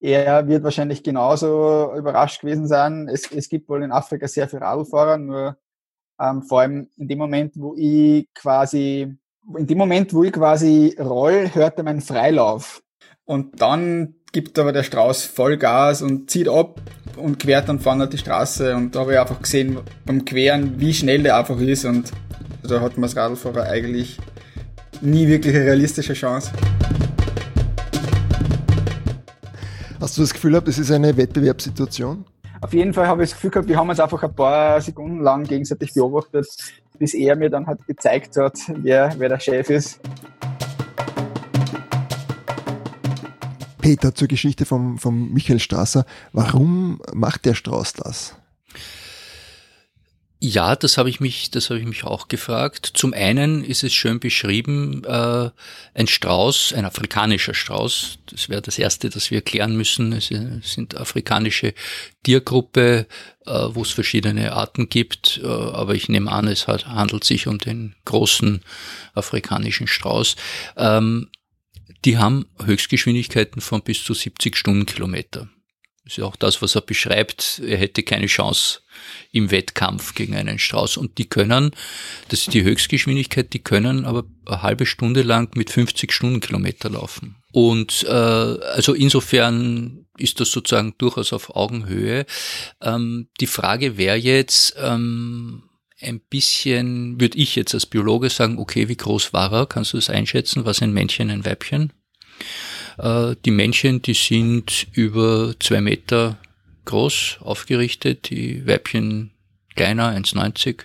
er 0.00 0.48
wird 0.48 0.64
wahrscheinlich 0.64 1.02
genauso 1.02 1.92
überrascht 1.96 2.40
gewesen 2.40 2.66
sein. 2.66 3.08
Es, 3.08 3.30
es 3.30 3.48
gibt 3.48 3.68
wohl 3.68 3.82
in 3.82 3.92
Afrika 3.92 4.28
sehr 4.28 4.48
viele 4.48 4.62
Radlfahrer, 4.62 5.18
nur 5.18 5.58
ähm, 6.20 6.42
vor 6.42 6.60
allem 6.60 6.88
in 6.96 7.08
dem 7.08 7.18
Moment, 7.18 7.54
wo 7.56 7.74
ich 7.76 8.28
quasi 8.34 9.16
in 9.56 9.66
dem 9.66 9.78
Moment, 9.78 10.12
wo 10.14 10.24
ich 10.24 10.32
quasi 10.32 10.96
roll, 10.98 11.50
hört 11.52 11.78
er 11.78 11.84
meinen 11.84 12.00
Freilauf. 12.00 12.82
Und 13.24 13.60
dann 13.60 14.14
gibt 14.32 14.58
aber 14.58 14.72
der 14.72 14.82
Strauß 14.82 15.24
Vollgas 15.24 16.02
und 16.02 16.30
zieht 16.30 16.48
ab 16.48 16.80
und 17.16 17.38
quert 17.38 17.68
dann 17.68 17.80
vorne 17.80 18.08
die 18.08 18.18
Straße. 18.18 18.74
Und 18.76 18.94
da 18.94 19.00
habe 19.00 19.14
ich 19.14 19.18
einfach 19.18 19.40
gesehen 19.42 19.78
beim 20.06 20.24
Queren, 20.24 20.80
wie 20.80 20.94
schnell 20.94 21.22
der 21.22 21.36
einfach 21.36 21.58
ist. 21.58 21.84
Und 21.84 22.12
da 22.62 22.80
hat 22.80 22.96
man 22.96 23.04
als 23.04 23.16
Radlfahrer 23.16 23.64
eigentlich 23.64 24.18
nie 25.00 25.26
wirklich 25.26 25.54
eine 25.54 25.64
realistische 25.64 26.14
Chance. 26.14 26.52
Hast 30.00 30.16
du 30.16 30.22
das 30.22 30.32
Gefühl 30.32 30.52
gehabt, 30.52 30.68
es 30.68 30.78
ist 30.78 30.90
eine 30.90 31.16
Wettbewerbssituation? 31.16 32.24
Auf 32.62 32.72
jeden 32.72 32.92
Fall 32.92 33.06
habe 33.06 33.22
ich 33.22 33.30
das 33.30 33.36
Gefühl 33.36 33.50
gehabt, 33.50 33.68
wir 33.68 33.76
haben 33.76 33.88
uns 33.88 34.00
einfach 34.00 34.22
ein 34.22 34.34
paar 34.34 34.80
Sekunden 34.80 35.22
lang 35.22 35.44
gegenseitig 35.44 35.94
beobachtet, 35.94 36.46
bis 36.98 37.14
er 37.14 37.36
mir 37.36 37.50
dann 37.50 37.66
halt 37.66 37.86
gezeigt 37.86 38.36
hat, 38.36 38.58
wer, 38.82 39.12
wer 39.18 39.28
der 39.30 39.40
Chef 39.40 39.68
ist. 39.70 40.00
Peter, 43.80 44.14
zur 44.14 44.28
Geschichte 44.28 44.64
vom, 44.64 44.98
vom 44.98 45.32
Michael 45.32 45.60
Strasser. 45.60 46.06
Warum 46.32 47.00
macht 47.12 47.44
der 47.44 47.54
Strauß 47.54 47.94
das? 47.94 48.36
Ja, 50.42 50.74
das 50.74 50.96
habe 50.96 51.10
ich 51.10 51.20
mich, 51.20 51.50
das 51.50 51.68
habe 51.68 51.80
ich 51.80 51.86
mich 51.86 52.04
auch 52.04 52.28
gefragt. 52.28 52.90
Zum 52.94 53.12
einen 53.12 53.62
ist 53.62 53.84
es 53.84 53.92
schön 53.92 54.20
beschrieben, 54.20 55.04
äh, 55.04 55.50
ein 55.92 56.06
Strauß, 56.06 56.72
ein 56.72 56.86
afrikanischer 56.86 57.52
Strauß. 57.52 58.20
Das 58.24 58.48
wäre 58.48 58.62
das 58.62 58.78
erste, 58.78 59.10
das 59.10 59.30
wir 59.30 59.42
klären 59.42 59.76
müssen. 59.76 60.14
Es 60.14 60.28
sind 60.62 60.96
afrikanische 60.96 61.74
Tiergruppe, 62.22 63.06
äh, 63.44 63.50
wo 63.50 63.82
es 63.82 63.90
verschiedene 63.90 64.54
Arten 64.54 64.88
gibt. 64.88 65.42
Äh, 65.44 65.46
aber 65.46 65.94
ich 65.94 66.08
nehme 66.08 66.32
an, 66.32 66.48
es 66.48 66.66
hat, 66.66 66.86
handelt 66.86 67.24
sich 67.24 67.46
um 67.46 67.58
den 67.58 67.94
großen 68.06 68.62
afrikanischen 69.12 69.88
Strauß. 69.88 70.36
Ähm, 70.78 71.28
die 72.04 72.18
haben 72.18 72.46
Höchstgeschwindigkeiten 72.62 73.60
von 73.60 73.82
bis 73.82 74.02
zu 74.04 74.14
70 74.14 74.56
Stundenkilometer. 74.56 75.48
Das 76.04 76.14
ist 76.14 76.16
ja 76.16 76.24
auch 76.24 76.36
das, 76.36 76.62
was 76.62 76.74
er 76.74 76.80
beschreibt. 76.80 77.60
Er 77.64 77.76
hätte 77.76 78.02
keine 78.02 78.26
Chance 78.26 78.80
im 79.32 79.50
Wettkampf 79.50 80.14
gegen 80.14 80.34
einen 80.34 80.58
Strauß. 80.58 80.96
Und 80.96 81.18
die 81.18 81.28
können, 81.28 81.72
das 82.28 82.40
ist 82.40 82.54
die 82.54 82.64
Höchstgeschwindigkeit, 82.64 83.52
die 83.52 83.62
können 83.62 84.06
aber 84.06 84.24
eine 84.46 84.62
halbe 84.62 84.86
Stunde 84.86 85.22
lang 85.22 85.56
mit 85.56 85.70
50 85.70 86.10
Stundenkilometer 86.10 86.90
laufen. 86.90 87.36
Und 87.52 88.04
äh, 88.08 88.10
also 88.10 88.94
insofern 88.94 90.06
ist 90.16 90.40
das 90.40 90.50
sozusagen 90.50 90.94
durchaus 90.98 91.32
auf 91.32 91.54
Augenhöhe. 91.54 92.26
Ähm, 92.80 93.28
die 93.40 93.46
Frage 93.46 93.96
wäre 93.96 94.16
jetzt, 94.16 94.74
ähm, 94.78 95.69
ein 96.02 96.20
bisschen, 96.20 97.20
würde 97.20 97.38
ich 97.38 97.56
jetzt 97.56 97.74
als 97.74 97.86
Biologe 97.86 98.30
sagen, 98.30 98.58
okay, 98.58 98.88
wie 98.88 98.96
groß 98.96 99.32
war 99.32 99.52
er? 99.52 99.66
Kannst 99.66 99.92
du 99.92 99.98
das 99.98 100.10
einschätzen? 100.10 100.64
Was 100.64 100.82
ein 100.82 100.92
Männchen, 100.92 101.30
ein 101.30 101.44
Weibchen? 101.44 101.92
Äh, 102.98 103.36
die 103.44 103.50
Männchen, 103.50 104.02
die 104.02 104.14
sind 104.14 104.86
über 104.92 105.54
zwei 105.60 105.80
Meter 105.80 106.38
groß 106.86 107.38
aufgerichtet, 107.40 108.30
die 108.30 108.66
Weibchen 108.66 109.30
kleiner, 109.76 110.10
1,90. 110.16 110.82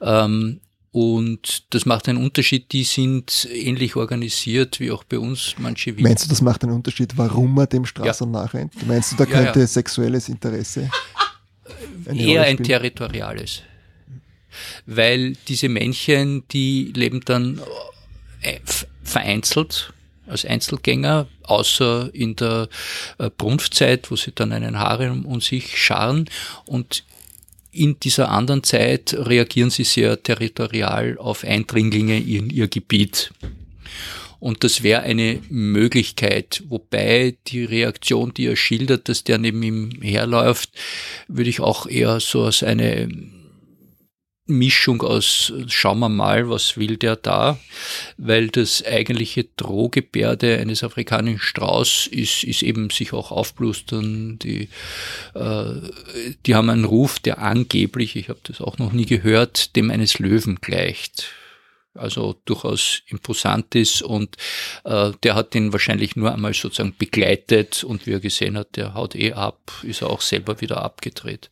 Ähm, 0.00 0.60
und 0.92 1.74
das 1.74 1.86
macht 1.86 2.08
einen 2.08 2.22
Unterschied. 2.22 2.70
Die 2.70 2.84
sind 2.84 3.48
ähnlich 3.52 3.96
organisiert 3.96 4.78
wie 4.78 4.92
auch 4.92 5.02
bei 5.02 5.18
uns 5.18 5.56
manche. 5.58 5.92
Meinst 5.94 6.26
du, 6.26 6.28
das 6.28 6.40
macht 6.40 6.62
einen 6.62 6.72
Unterschied, 6.72 7.16
warum 7.16 7.58
er 7.58 7.66
dem 7.66 7.84
Straße 7.84 8.24
ja. 8.24 8.30
nachrennt? 8.30 8.74
Meinst 8.86 9.12
du, 9.12 9.16
da 9.16 9.26
könnte 9.26 9.58
ja, 9.58 9.60
ja. 9.62 9.66
sexuelles 9.66 10.28
Interesse? 10.28 10.90
Eher 12.06 12.42
ein 12.42 12.58
territoriales. 12.58 13.62
Weil 14.86 15.34
diese 15.48 15.68
Männchen, 15.68 16.44
die 16.48 16.92
leben 16.94 17.20
dann 17.24 17.60
äh, 18.42 18.60
vereinzelt 19.02 19.92
als 20.26 20.44
Einzelgänger, 20.44 21.26
außer 21.42 22.10
in 22.12 22.36
der 22.36 22.68
äh, 23.18 23.30
Brunftzeit, 23.36 24.10
wo 24.10 24.16
sie 24.16 24.32
dann 24.34 24.52
einen 24.52 24.78
Harem 24.78 25.26
um 25.26 25.40
sich 25.40 25.76
scharen 25.76 26.30
und 26.66 27.04
in 27.74 27.98
dieser 27.98 28.30
anderen 28.30 28.62
Zeit 28.62 29.14
reagieren 29.14 29.70
sie 29.70 29.84
sehr 29.84 30.22
territorial 30.22 31.18
auf 31.18 31.42
Eindringlinge 31.44 32.20
in 32.20 32.48
ihr 32.50 32.68
Gebiet. 32.68 33.32
Und 34.38 34.62
das 34.62 34.82
wäre 34.82 35.02
eine 35.02 35.40
Möglichkeit, 35.48 36.62
wobei 36.68 37.36
die 37.46 37.64
Reaktion, 37.64 38.34
die 38.34 38.46
er 38.46 38.56
schildert, 38.56 39.08
dass 39.08 39.24
der 39.24 39.38
neben 39.38 39.62
ihm 39.62 39.90
herläuft, 40.02 40.70
würde 41.28 41.50
ich 41.50 41.60
auch 41.60 41.86
eher 41.86 42.20
so 42.20 42.44
als 42.44 42.62
eine 42.62 43.08
Mischung 44.46 45.00
aus 45.00 45.52
schauen 45.68 46.00
wir 46.00 46.10
mal, 46.10 46.50
was 46.50 46.76
will 46.76 46.98
der 46.98 47.16
da, 47.16 47.58
weil 48.18 48.48
das 48.48 48.84
eigentliche 48.84 49.44
Drohgebärde 49.56 50.58
eines 50.58 50.84
afrikanischen 50.84 51.40
Strauß 51.40 52.08
ist, 52.08 52.44
ist 52.44 52.62
eben 52.62 52.90
sich 52.90 53.14
auch 53.14 53.30
aufblustern. 53.30 54.38
Die, 54.40 54.68
äh, 55.34 55.64
die 56.44 56.54
haben 56.54 56.68
einen 56.68 56.84
Ruf, 56.84 57.18
der 57.20 57.38
angeblich, 57.38 58.16
ich 58.16 58.28
habe 58.28 58.40
das 58.42 58.60
auch 58.60 58.76
noch 58.76 58.92
nie 58.92 59.06
gehört, 59.06 59.76
dem 59.76 59.90
eines 59.90 60.18
Löwen 60.18 60.56
gleicht. 60.56 61.30
Also 61.94 62.34
durchaus 62.44 63.02
imposant 63.06 63.74
ist 63.76 64.02
und 64.02 64.36
äh, 64.84 65.12
der 65.22 65.36
hat 65.36 65.54
den 65.54 65.72
wahrscheinlich 65.72 66.16
nur 66.16 66.34
einmal 66.34 66.52
sozusagen 66.52 66.94
begleitet 66.98 67.84
und 67.84 68.06
wie 68.06 68.12
er 68.12 68.20
gesehen 68.20 68.58
hat, 68.58 68.76
der 68.76 68.94
haut 68.94 69.14
eh 69.14 69.32
ab, 69.32 69.72
ist 69.84 70.02
er 70.02 70.10
auch 70.10 70.20
selber 70.20 70.60
wieder 70.60 70.82
abgedreht. 70.82 71.50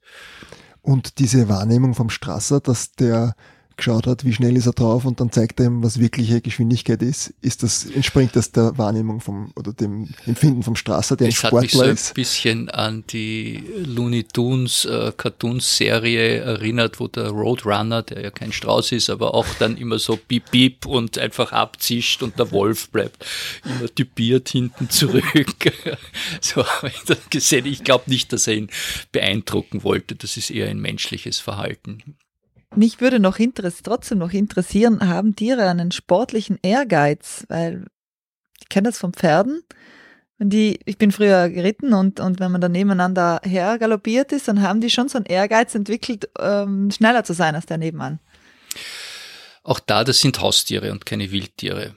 Und 0.83 1.19
diese 1.19 1.49
Wahrnehmung 1.49 1.95
vom 1.95 2.11
Strasser, 2.11 2.61
dass 2.61 2.93
der 2.93 3.35
geschaut 3.77 4.07
hat, 4.07 4.25
wie 4.25 4.33
schnell 4.33 4.57
ist 4.57 4.67
er 4.67 4.73
drauf 4.73 5.05
und 5.05 5.21
dann 5.21 5.33
zeigt 5.33 5.61
er 5.61 5.67
ihm, 5.67 5.83
was 5.83 5.99
wirkliche 5.99 6.41
Geschwindigkeit 6.41 7.03
ist, 7.03 7.35
ist 7.41 7.63
das, 7.63 7.87
entspringt 7.87 8.37
das 8.37 8.53
der 8.53 8.77
Wahrnehmung 8.79 9.21
vom, 9.21 9.53
oder 9.57 9.73
dem 9.73 10.09
Empfinden 10.27 10.63
vom 10.63 10.77
Strasser, 10.77 11.17
der 11.17 11.29
es 11.29 11.35
ein 11.35 11.49
Sportler 11.49 11.61
hat 11.63 11.89
mich 11.89 12.01
so 12.01 12.11
ein 12.11 12.15
bisschen 12.15 12.71
an 12.71 13.05
die 13.11 13.65
Looney 13.85 14.25
Tunes 14.25 14.85
äh, 14.85 15.13
Cartoons 15.17 15.77
Serie 15.77 16.39
erinnert, 16.39 17.01
wo 17.01 17.09
der 17.09 17.31
Roadrunner, 17.31 18.03
der 18.03 18.23
ja 18.23 18.31
kein 18.31 18.53
Strauß 18.53 18.93
ist, 18.93 19.11
aber 19.11 19.35
auch 19.35 19.47
dann 19.59 19.77
immer 19.77 19.99
so 19.99 20.17
piep 20.17 20.53
piep 20.53 20.87
und 20.87 21.19
einfach 21.19 21.53
abzischt 21.53 22.23
und 22.23 22.39
der 22.39 22.53
Wolf 22.53 22.91
bleibt 22.91 23.25
immer 23.65 23.93
typiert 23.93 24.49
hinten 24.51 24.89
zurück. 24.91 25.73
so 26.41 26.65
habe 26.65 26.89
ich 26.89 27.03
das 27.07 27.31
gesehen. 27.31 27.67
Ich 27.67 27.83
glaube 27.83 28.05
nicht, 28.09 28.33
dass 28.33 28.47
er 28.47 28.55
ihn 28.55 28.71
beeindrucken 29.11 29.83
wollte. 29.83 30.15
Das 30.15 30.37
ist 30.37 30.51
eher 30.51 30.69
ein 30.69 30.81
menschliches 30.81 31.39
Verhalten. 31.39 32.17
Mich 32.75 33.01
würde 33.01 33.21
noch 33.21 33.39
trotzdem 33.85 34.19
noch 34.19 34.33
interessieren, 34.33 35.07
haben 35.07 35.37
Tiere 35.37 35.69
einen 35.69 35.93
sportlichen 35.93 36.59
Ehrgeiz? 36.63 37.45
Weil 37.49 37.87
ich 38.61 38.69
kenne 38.69 38.89
das 38.89 38.99
von 38.99 39.13
Pferden. 39.13 39.63
Wenn 40.39 40.49
die, 40.49 40.81
ich 40.87 40.97
bin 40.97 41.13
früher 41.13 41.51
geritten 41.51 41.93
und, 41.93 42.19
und 42.19 42.41
wenn 42.41 42.51
man 42.51 42.61
da 42.61 42.69
nebeneinander 42.69 43.41
her 43.45 43.79
galoppiert 43.79 44.33
ist, 44.33 44.49
dann 44.49 44.63
haben 44.63 44.81
die 44.81 44.91
schon 44.91 45.09
so 45.09 45.19
einen 45.19 45.27
Ehrgeiz 45.27 45.75
entwickelt, 45.75 46.31
ähm, 46.39 46.91
schneller 46.91 47.25
zu 47.25 47.35
sein 47.35 47.55
als 47.55 47.67
der 47.67 47.79
nebenan. 47.79 48.19
Auch 49.63 49.79
da, 49.79 50.03
das 50.03 50.21
sind 50.21 50.41
Haustiere 50.41 50.91
und 50.93 51.07
keine 51.07 51.31
Wildtiere. 51.31 51.95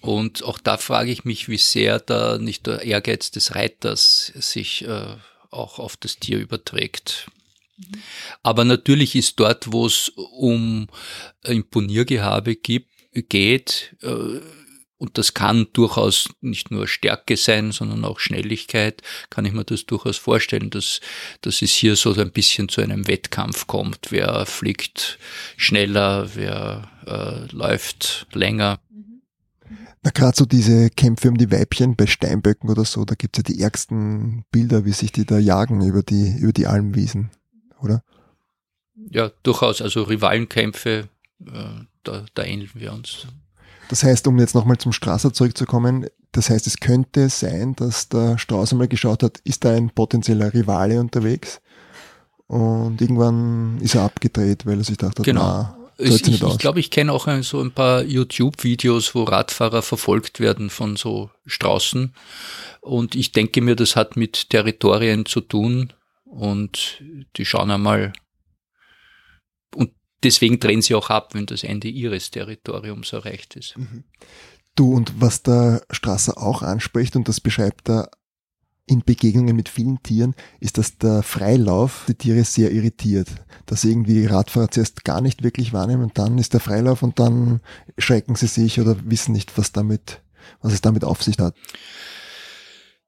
Und 0.00 0.44
auch 0.44 0.58
da 0.58 0.76
frage 0.76 1.10
ich 1.10 1.24
mich, 1.24 1.48
wie 1.48 1.56
sehr 1.56 2.00
da 2.00 2.38
nicht 2.38 2.66
der 2.66 2.82
Ehrgeiz 2.82 3.30
des 3.30 3.54
Reiters 3.54 4.32
sich 4.34 4.86
äh, 4.86 5.16
auch 5.50 5.78
auf 5.78 5.96
das 5.96 6.16
Tier 6.16 6.38
überträgt. 6.38 7.28
Aber 8.42 8.64
natürlich 8.64 9.14
ist 9.14 9.38
dort, 9.38 9.72
wo 9.72 9.86
es 9.86 10.08
um 10.10 10.86
Imponiergehabe 11.44 12.56
gibt, 12.56 12.90
geht, 13.28 13.96
äh, 14.02 14.40
und 14.98 15.18
das 15.18 15.34
kann 15.34 15.66
durchaus 15.74 16.30
nicht 16.40 16.70
nur 16.70 16.88
Stärke 16.88 17.36
sein, 17.36 17.70
sondern 17.70 18.04
auch 18.04 18.18
Schnelligkeit, 18.18 19.02
kann 19.28 19.44
ich 19.44 19.52
mir 19.52 19.64
das 19.64 19.84
durchaus 19.84 20.16
vorstellen, 20.16 20.70
dass, 20.70 21.00
dass 21.42 21.60
es 21.60 21.72
hier 21.72 21.96
so 21.96 22.14
ein 22.14 22.32
bisschen 22.32 22.70
zu 22.70 22.80
einem 22.80 23.06
Wettkampf 23.06 23.66
kommt. 23.66 24.06
Wer 24.10 24.46
fliegt 24.46 25.18
schneller, 25.58 26.30
wer 26.34 26.90
äh, 27.06 27.54
läuft 27.54 28.26
länger. 28.32 28.80
Na, 30.02 30.10
gerade 30.10 30.36
so 30.36 30.46
diese 30.46 30.88
Kämpfe 30.88 31.28
um 31.28 31.36
die 31.36 31.50
Weibchen 31.50 31.94
bei 31.94 32.06
Steinböcken 32.06 32.70
oder 32.70 32.86
so, 32.86 33.04
da 33.04 33.14
gibt's 33.14 33.38
ja 33.38 33.42
die 33.42 33.60
ärgsten 33.60 34.44
Bilder, 34.50 34.86
wie 34.86 34.92
sich 34.92 35.12
die 35.12 35.26
da 35.26 35.38
jagen 35.38 35.84
über 35.84 36.02
die, 36.02 36.38
über 36.38 36.52
die 36.52 36.66
Almwiesen 36.66 37.30
oder? 37.80 38.02
Ja, 39.10 39.30
durchaus. 39.42 39.82
Also 39.82 40.02
Rivalenkämpfe, 40.02 41.08
äh, 41.44 41.52
da, 42.02 42.24
da 42.34 42.44
ähneln 42.44 42.70
wir 42.74 42.92
uns. 42.92 43.26
Das 43.88 44.02
heißt, 44.02 44.26
um 44.26 44.38
jetzt 44.38 44.54
nochmal 44.54 44.78
zum 44.78 44.92
Strasser 44.92 45.32
zurückzukommen, 45.32 46.06
das 46.32 46.50
heißt, 46.50 46.66
es 46.66 46.78
könnte 46.78 47.28
sein, 47.28 47.74
dass 47.76 48.08
der 48.08 48.38
Strauß 48.38 48.72
einmal 48.72 48.88
geschaut 48.88 49.22
hat, 49.22 49.38
ist 49.44 49.64
da 49.64 49.72
ein 49.72 49.90
potenzieller 49.90 50.52
Rivale 50.52 51.00
unterwegs? 51.00 51.60
Und 52.48 53.00
irgendwann 53.00 53.78
ist 53.80 53.94
er 53.94 54.02
abgedreht, 54.02 54.66
weil 54.66 54.78
er 54.78 54.84
sich 54.84 54.96
dachte, 54.96 55.22
genau. 55.22 55.40
na, 55.40 55.76
ich, 55.98 56.26
ich, 56.26 56.42
ich 56.42 56.58
glaube, 56.58 56.78
ich 56.78 56.90
kenne 56.90 57.12
auch 57.12 57.26
ein, 57.26 57.42
so 57.42 57.60
ein 57.60 57.72
paar 57.72 58.02
YouTube-Videos, 58.02 59.14
wo 59.14 59.24
Radfahrer 59.24 59.80
verfolgt 59.80 60.40
werden 60.40 60.68
von 60.68 60.96
so 60.96 61.30
Straußen. 61.46 62.14
Und 62.82 63.14
ich 63.14 63.32
denke 63.32 63.62
mir, 63.62 63.76
das 63.76 63.96
hat 63.96 64.16
mit 64.16 64.50
Territorien 64.50 65.24
zu 65.24 65.40
tun, 65.40 65.92
und 66.26 67.02
die 67.36 67.46
schauen 67.46 67.70
einmal, 67.70 68.12
und 69.74 69.92
deswegen 70.22 70.60
drehen 70.60 70.82
sie 70.82 70.94
auch 70.94 71.10
ab, 71.10 71.34
wenn 71.34 71.46
das 71.46 71.64
Ende 71.64 71.88
ihres 71.88 72.30
Territoriums 72.30 73.12
erreicht 73.12 73.56
ist. 73.56 73.76
Mhm. 73.78 74.04
Du, 74.74 74.92
und 74.92 75.20
was 75.20 75.42
der 75.42 75.82
Strasser 75.90 76.36
auch 76.36 76.62
anspricht, 76.62 77.16
und 77.16 77.28
das 77.28 77.40
beschreibt 77.40 77.88
er 77.88 78.10
in 78.86 79.02
Begegnungen 79.02 79.56
mit 79.56 79.68
vielen 79.68 80.02
Tieren, 80.02 80.34
ist, 80.60 80.78
dass 80.78 80.96
der 80.98 81.22
Freilauf 81.22 82.04
die 82.06 82.14
Tiere 82.14 82.44
sehr 82.44 82.70
irritiert. 82.70 83.28
Dass 83.66 83.84
irgendwie 83.84 84.26
Radfahrer 84.26 84.70
zuerst 84.70 85.04
gar 85.04 85.20
nicht 85.20 85.42
wirklich 85.42 85.72
wahrnehmen 85.72 86.04
und 86.04 86.18
dann 86.18 86.38
ist 86.38 86.52
der 86.52 86.60
Freilauf 86.60 87.02
und 87.02 87.18
dann 87.18 87.60
schrecken 87.98 88.36
sie 88.36 88.46
sich 88.46 88.78
oder 88.80 88.96
wissen 89.04 89.32
nicht, 89.32 89.58
was 89.58 89.72
damit, 89.72 90.22
was 90.60 90.72
es 90.72 90.82
damit 90.82 91.02
auf 91.04 91.22
sich 91.22 91.38
hat. 91.38 91.56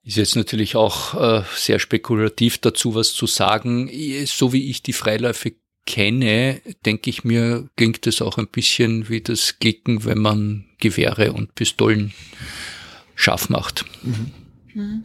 Ist 0.09 0.17
jetzt 0.17 0.37
natürlich 0.37 0.75
auch 0.75 1.13
äh, 1.21 1.43
sehr 1.55 1.79
spekulativ 1.79 2.57
dazu 2.57 2.95
was 2.95 3.13
zu 3.13 3.27
sagen. 3.27 3.91
So 4.25 4.55
wie 4.55 4.71
ich 4.71 4.83
die 4.83 4.95
Freiläufe 4.95 5.53
kenne, 5.85 6.63
denke 6.87 7.11
ich 7.11 7.25
mir, 7.25 7.69
klingt 7.77 8.07
es 8.07 8.23
auch 8.23 8.39
ein 8.39 8.49
bisschen 8.49 9.11
wie 9.11 9.21
das 9.21 9.59
Klicken, 9.59 10.07
wenn 10.07 10.17
man 10.17 10.65
Gewehre 10.79 11.35
und 11.35 11.55
Pistolen 11.55 12.15
scharf 13.17 13.51
macht. 13.51 13.85
Mhm. 14.73 15.05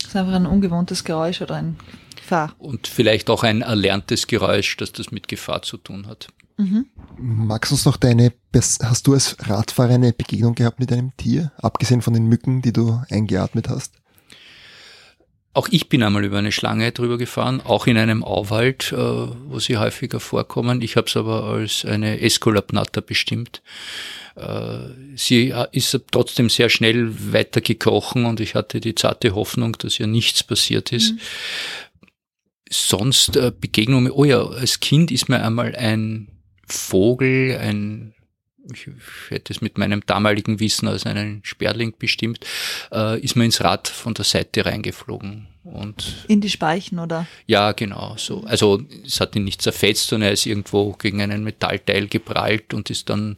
Das 0.00 0.08
ist 0.08 0.16
einfach 0.16 0.32
ein 0.32 0.46
ungewohntes 0.46 1.04
Geräusch 1.04 1.42
oder 1.42 1.54
ein 1.54 1.76
Gefahr. 2.16 2.52
Und 2.58 2.88
vielleicht 2.88 3.30
auch 3.30 3.44
ein 3.44 3.62
erlerntes 3.62 4.26
Geräusch, 4.26 4.76
dass 4.78 4.90
das 4.90 5.12
mit 5.12 5.28
Gefahr 5.28 5.62
zu 5.62 5.76
tun 5.76 6.08
hat. 6.08 6.26
Mhm. 6.56 6.86
Magst 7.18 7.70
du 7.70 7.76
uns 7.76 7.84
noch 7.84 7.98
deine, 7.98 8.32
hast 8.82 9.06
du 9.06 9.12
als 9.12 9.36
Radfahrer 9.48 9.94
eine 9.94 10.12
Begegnung 10.12 10.56
gehabt 10.56 10.80
mit 10.80 10.92
einem 10.92 11.16
Tier, 11.16 11.52
abgesehen 11.58 12.02
von 12.02 12.14
den 12.14 12.26
Mücken, 12.26 12.62
die 12.62 12.72
du 12.72 13.00
eingeatmet 13.10 13.68
hast? 13.68 13.99
Auch 15.52 15.68
ich 15.70 15.88
bin 15.88 16.02
einmal 16.02 16.24
über 16.24 16.38
eine 16.38 16.52
Schlange 16.52 16.92
drüber 16.92 17.18
gefahren, 17.18 17.60
auch 17.60 17.88
in 17.88 17.98
einem 17.98 18.22
Auwald, 18.22 18.92
äh, 18.92 18.96
wo 18.96 19.58
sie 19.58 19.78
häufiger 19.78 20.20
vorkommen. 20.20 20.80
Ich 20.80 20.96
habe 20.96 21.08
es 21.08 21.16
aber 21.16 21.44
als 21.44 21.84
eine 21.84 22.20
Esculapnatter 22.20 23.00
bestimmt. 23.00 23.60
Äh, 24.36 25.16
sie 25.16 25.52
ist 25.72 25.98
trotzdem 26.12 26.50
sehr 26.50 26.68
schnell 26.68 27.12
weitergekrochen 27.32 28.26
und 28.26 28.38
ich 28.38 28.54
hatte 28.54 28.80
die 28.80 28.94
zarte 28.94 29.34
Hoffnung, 29.34 29.76
dass 29.78 29.98
ihr 29.98 30.06
nichts 30.06 30.44
passiert 30.44 30.92
ist. 30.92 31.14
Mhm. 31.14 31.20
Sonst 32.70 33.36
äh, 33.36 33.50
Begegnungen, 33.58 34.12
oh 34.12 34.24
ja, 34.24 34.46
als 34.46 34.78
Kind 34.78 35.10
ist 35.10 35.28
mir 35.28 35.42
einmal 35.42 35.74
ein 35.74 36.28
Vogel, 36.68 37.58
ein 37.60 38.14
ich 38.72 38.88
hätte 39.28 39.52
es 39.52 39.60
mit 39.60 39.78
meinem 39.78 40.02
damaligen 40.06 40.60
Wissen 40.60 40.88
als 40.88 41.06
einen 41.06 41.40
Sperling 41.44 41.94
bestimmt, 41.98 42.44
äh, 42.92 43.20
ist 43.20 43.36
mir 43.36 43.44
ins 43.44 43.62
Rad 43.62 43.88
von 43.88 44.14
der 44.14 44.24
Seite 44.24 44.64
reingeflogen. 44.64 45.46
Und 45.62 46.24
In 46.26 46.40
die 46.40 46.48
Speichen, 46.48 46.98
oder? 46.98 47.26
Ja, 47.46 47.72
genau. 47.72 48.14
So. 48.16 48.44
Also 48.44 48.82
es 49.04 49.20
hat 49.20 49.36
ihn 49.36 49.44
nicht 49.44 49.60
zerfetzt, 49.60 50.08
sondern 50.08 50.28
er 50.28 50.32
ist 50.32 50.46
irgendwo 50.46 50.92
gegen 50.92 51.20
einen 51.20 51.44
Metallteil 51.44 52.08
geprallt 52.08 52.72
und 52.72 52.88
ist 52.88 53.10
dann 53.10 53.36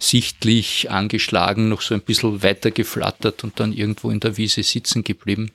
sichtlich 0.00 0.90
angeschlagen, 0.90 1.68
noch 1.68 1.80
so 1.80 1.94
ein 1.94 2.00
bisschen 2.00 2.42
weiter 2.42 2.72
geflattert 2.72 3.44
und 3.44 3.60
dann 3.60 3.72
irgendwo 3.72 4.10
in 4.10 4.18
der 4.18 4.36
Wiese 4.36 4.62
sitzen 4.64 5.04
geblieben. 5.04 5.52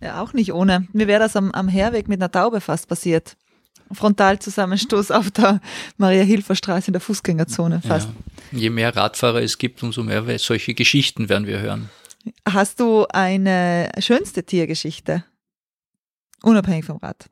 Ja, 0.00 0.22
auch 0.22 0.32
nicht 0.32 0.52
ohne. 0.52 0.88
Mir 0.92 1.06
wäre 1.06 1.20
das 1.20 1.36
am, 1.36 1.52
am 1.52 1.68
Herweg 1.68 2.08
mit 2.08 2.20
einer 2.20 2.32
Taube 2.32 2.60
fast 2.60 2.88
passiert. 2.88 3.36
Frontalzusammenstoß 3.92 5.10
auf 5.10 5.30
der 5.30 5.60
Maria-Hilfer-Straße 5.98 6.88
in 6.88 6.92
der 6.94 7.00
Fußgängerzone 7.00 7.82
fast. 7.86 8.08
Ja. 8.08 8.31
Je 8.52 8.70
mehr 8.70 8.94
Radfahrer 8.94 9.42
es 9.42 9.58
gibt, 9.58 9.82
umso 9.82 10.02
mehr 10.02 10.38
solche 10.38 10.74
Geschichten 10.74 11.28
werden 11.28 11.46
wir 11.46 11.60
hören. 11.60 11.90
Hast 12.48 12.80
du 12.80 13.06
eine 13.08 13.90
schönste 13.98 14.44
Tiergeschichte? 14.44 15.24
Unabhängig 16.42 16.84
vom 16.84 16.98
Rad. 16.98 17.26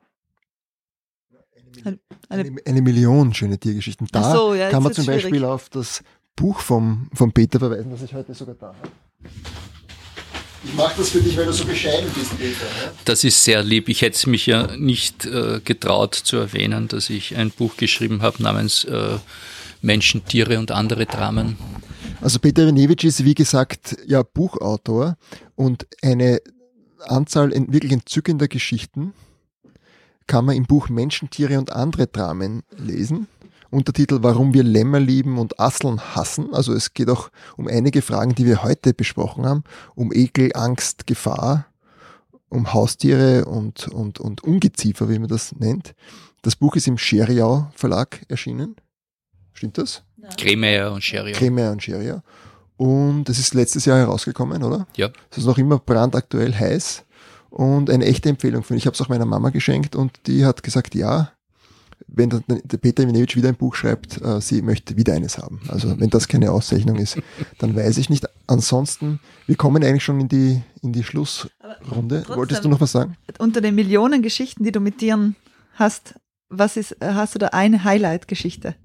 Eine, 1.83 1.99
eine, 2.29 2.55
eine 2.65 2.81
Million 2.81 3.33
schöne 3.33 3.57
Tiergeschichten. 3.57 4.07
Da 4.11 4.31
so, 4.31 4.53
ja, 4.53 4.69
kann 4.69 4.83
man 4.83 4.93
zum 4.93 5.05
schwierig. 5.05 5.23
Beispiel 5.23 5.45
auf 5.45 5.69
das 5.69 6.03
Buch 6.35 6.59
vom, 6.59 7.09
vom 7.13 7.31
Peter 7.31 7.59
verweisen, 7.59 7.91
das 7.91 8.01
ich 8.01 8.13
heute 8.13 8.33
sogar 8.33 8.55
da 8.55 8.67
habe. 8.67 8.77
Ich 10.63 10.73
mache 10.75 10.93
das 10.97 11.09
für 11.09 11.21
dich, 11.21 11.35
weil 11.37 11.45
du 11.45 11.53
so 11.53 11.65
bescheiden 11.65 12.09
bist, 12.13 12.37
Peter. 12.37 12.65
Ne? 12.65 12.91
Das 13.05 13.23
ist 13.23 13.43
sehr 13.43 13.63
lieb. 13.63 13.89
Ich 13.89 14.01
hätte 14.01 14.15
es 14.15 14.27
mich 14.27 14.45
ja 14.45 14.75
nicht 14.77 15.25
äh, 15.25 15.59
getraut 15.63 16.13
zu 16.13 16.37
erwähnen, 16.37 16.87
dass 16.87 17.09
ich 17.09 17.35
ein 17.35 17.49
Buch 17.51 17.77
geschrieben 17.77 18.21
habe 18.21 18.43
namens 18.43 18.83
äh, 18.83 19.17
Menschen, 19.81 20.25
Tiere 20.25 20.59
und 20.59 20.71
andere 20.71 21.05
Dramen. 21.05 21.57
Also 22.21 22.39
Peter 22.39 22.67
Renewitsch 22.67 23.03
ist 23.03 23.25
wie 23.25 23.33
gesagt 23.33 23.97
ja 24.05 24.21
Buchautor 24.23 25.17
und 25.55 25.87
eine 26.01 26.39
Anzahl 27.07 27.51
wirklich 27.51 27.91
entzückender 27.91 28.47
Geschichten 28.47 29.13
kann 30.27 30.45
man 30.45 30.55
im 30.55 30.65
Buch 30.65 30.87
Menschen, 30.87 31.29
Tiere 31.29 31.57
und 31.57 31.71
andere 31.71 32.07
Dramen 32.07 32.63
lesen. 32.77 33.27
Untertitel 33.69 34.19
Warum 34.21 34.53
wir 34.53 34.63
Lämmer 34.63 34.99
lieben 34.99 35.37
und 35.37 35.59
Asseln 35.59 35.99
hassen. 36.15 36.53
Also 36.53 36.73
es 36.73 36.93
geht 36.93 37.09
auch 37.09 37.29
um 37.57 37.67
einige 37.67 38.01
Fragen, 38.01 38.35
die 38.35 38.45
wir 38.45 38.63
heute 38.63 38.93
besprochen 38.93 39.45
haben. 39.45 39.63
Um 39.95 40.13
Ekel, 40.13 40.51
Angst, 40.53 41.07
Gefahr, 41.07 41.65
um 42.49 42.73
Haustiere 42.73 43.45
und, 43.45 43.87
und, 43.87 44.19
und 44.19 44.43
Ungeziefer, 44.43 45.09
wie 45.09 45.19
man 45.19 45.29
das 45.29 45.55
nennt. 45.55 45.95
Das 46.43 46.55
Buch 46.55 46.75
ist 46.75 46.87
im 46.87 46.97
Scheriau 46.97 47.71
Verlag 47.75 48.21
erschienen. 48.27 48.75
Stimmt 49.53 49.77
das? 49.77 50.03
Kremeyer 50.37 50.91
und 50.91 51.03
Scheriau. 51.03 51.37
Kremeyer 51.37 51.71
und 51.71 51.83
Scheriau. 51.83 52.21
Und 52.77 53.29
es 53.29 53.37
ist 53.37 53.53
letztes 53.53 53.85
Jahr 53.85 53.99
herausgekommen, 53.99 54.63
oder? 54.63 54.87
Ja. 54.95 55.09
Es 55.29 55.39
ist 55.39 55.45
noch 55.45 55.57
immer 55.57 55.77
brandaktuell 55.77 56.53
heiß 56.53 57.03
und 57.51 57.89
eine 57.89 58.05
echte 58.05 58.29
Empfehlung 58.29 58.63
für 58.63 58.73
mich. 58.73 58.83
Ich 58.83 58.87
habe 58.87 58.95
es 58.95 59.01
auch 59.01 59.09
meiner 59.09 59.25
Mama 59.25 59.49
geschenkt 59.49 59.95
und 59.95 60.11
die 60.25 60.45
hat 60.45 60.63
gesagt, 60.63 60.95
ja, 60.95 61.31
wenn 62.07 62.29
der, 62.29 62.77
Peter 62.77 63.03
Iwanowitsch 63.03 63.35
wieder 63.35 63.49
ein 63.49 63.55
Buch 63.55 63.75
schreibt, 63.75 64.21
äh, 64.21 64.41
sie 64.41 64.61
möchte 64.61 64.97
wieder 64.97 65.13
eines 65.13 65.37
haben. 65.37 65.61
Also 65.67 65.99
wenn 65.99 66.09
das 66.09 66.27
keine 66.27 66.51
Auszeichnung 66.51 66.97
ist, 66.97 67.17
dann 67.59 67.75
weiß 67.75 67.97
ich 67.97 68.09
nicht. 68.09 68.27
Ansonsten, 68.47 69.19
wir 69.47 69.55
kommen 69.55 69.83
eigentlich 69.83 70.03
schon 70.03 70.19
in 70.19 70.27
die, 70.27 70.61
in 70.81 70.91
die 70.91 71.03
Schlussrunde. 71.03 72.25
Wolltest 72.27 72.65
du 72.65 72.69
noch 72.69 72.81
was 72.81 72.91
sagen? 72.91 73.15
Unter 73.37 73.61
den 73.61 73.75
Millionen 73.75 74.21
Geschichten, 74.21 74.63
die 74.63 74.71
du 74.71 74.79
mit 74.79 74.97
Tieren 74.97 75.35
hast, 75.75 76.15
was 76.49 76.75
ist, 76.75 76.97
hast 76.99 77.35
du 77.35 77.39
da 77.39 77.47
eine 77.47 77.83
Highlight-Geschichte? 77.83 78.75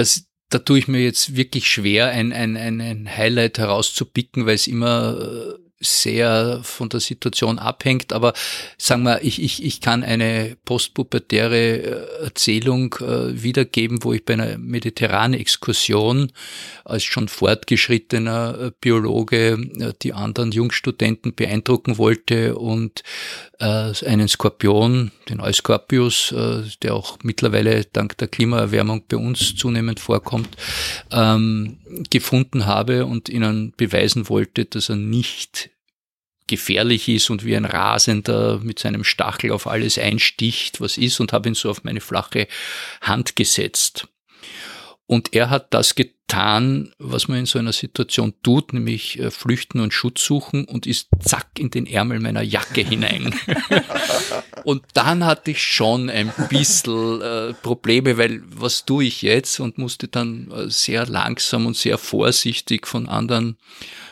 Das, 0.00 0.24
da 0.48 0.58
tue 0.60 0.78
ich 0.78 0.88
mir 0.88 1.02
jetzt 1.02 1.36
wirklich 1.36 1.68
schwer, 1.68 2.08
ein, 2.08 2.32
ein, 2.32 2.56
ein, 2.56 3.06
Highlight 3.06 3.58
herauszupicken, 3.58 4.46
weil 4.46 4.54
es 4.54 4.66
immer 4.66 5.18
äh, 5.20 5.58
sehr 5.80 6.60
von 6.62 6.90
der 6.90 7.00
Situation 7.00 7.58
abhängt, 7.58 8.12
aber 8.12 8.34
sagen 8.76 9.02
wir, 9.04 9.22
ich, 9.22 9.42
ich, 9.42 9.64
ich 9.64 9.80
kann 9.80 10.04
eine 10.04 10.56
postpubertäre 10.66 11.56
äh, 11.56 12.24
Erzählung 12.24 12.94
äh, 13.00 13.42
wiedergeben, 13.42 14.04
wo 14.04 14.12
ich 14.12 14.24
bei 14.24 14.34
einer 14.34 14.58
mediterranen 14.58 15.40
Exkursion 15.40 16.32
als 16.84 17.04
schon 17.04 17.28
fortgeschrittener 17.28 18.58
äh, 18.60 18.70
Biologe 18.78 19.52
äh, 19.52 19.92
die 20.02 20.12
anderen 20.12 20.52
Jungstudenten 20.52 21.34
beeindrucken 21.34 21.96
wollte 21.96 22.56
und 22.56 23.02
äh, 23.58 23.92
einen 24.06 24.28
Skorpion, 24.28 25.12
den 25.28 25.40
Euscorpius, 25.40 26.32
äh, 26.32 26.62
der 26.82 26.94
auch 26.94 27.18
mittlerweile 27.22 27.84
dank 27.84 28.18
der 28.18 28.28
Klimaerwärmung 28.28 29.04
bei 29.08 29.16
uns 29.16 29.56
zunehmend 29.56 30.00
vorkommt, 30.00 30.56
ähm, 31.10 31.78
gefunden 32.10 32.66
habe 32.66 33.06
und 33.06 33.28
ihnen 33.28 33.72
beweisen 33.76 34.28
wollte, 34.28 34.66
dass 34.66 34.90
er 34.90 34.96
nicht 34.96 35.69
gefährlich 36.50 37.08
ist 37.08 37.30
und 37.30 37.44
wie 37.44 37.56
ein 37.56 37.64
Rasender 37.64 38.58
mit 38.62 38.80
seinem 38.80 39.04
Stachel 39.04 39.52
auf 39.52 39.68
alles 39.68 39.98
einsticht, 39.98 40.80
was 40.80 40.98
ist, 40.98 41.20
und 41.20 41.32
habe 41.32 41.48
ihn 41.48 41.54
so 41.54 41.70
auf 41.70 41.84
meine 41.84 42.00
flache 42.00 42.48
Hand 43.00 43.36
gesetzt. 43.36 44.08
Und 45.06 45.32
er 45.32 45.50
hat 45.50 45.74
das 45.74 45.94
getan, 45.94 46.92
was 46.98 47.28
man 47.28 47.38
in 47.38 47.46
so 47.46 47.58
einer 47.58 47.72
Situation 47.72 48.34
tut, 48.42 48.72
nämlich 48.72 49.18
äh, 49.18 49.30
flüchten 49.30 49.80
und 49.80 49.92
Schutz 49.92 50.24
suchen 50.24 50.64
und 50.64 50.86
ist 50.86 51.08
zack 51.20 51.58
in 51.58 51.70
den 51.70 51.86
Ärmel 51.86 52.20
meiner 52.20 52.42
Jacke 52.42 52.82
hinein. 52.82 53.34
und 54.64 54.84
dann 54.94 55.24
hatte 55.24 55.52
ich 55.52 55.62
schon 55.62 56.10
ein 56.10 56.32
bisschen 56.48 57.22
äh, 57.22 57.54
Probleme, 57.54 58.18
weil 58.18 58.42
was 58.46 58.84
tue 58.84 59.04
ich 59.04 59.22
jetzt? 59.22 59.58
Und 59.58 59.78
musste 59.78 60.06
dann 60.06 60.50
äh, 60.52 60.70
sehr 60.70 61.06
langsam 61.06 61.66
und 61.66 61.76
sehr 61.76 61.98
vorsichtig 61.98 62.86
von 62.86 63.08
anderen 63.08 63.56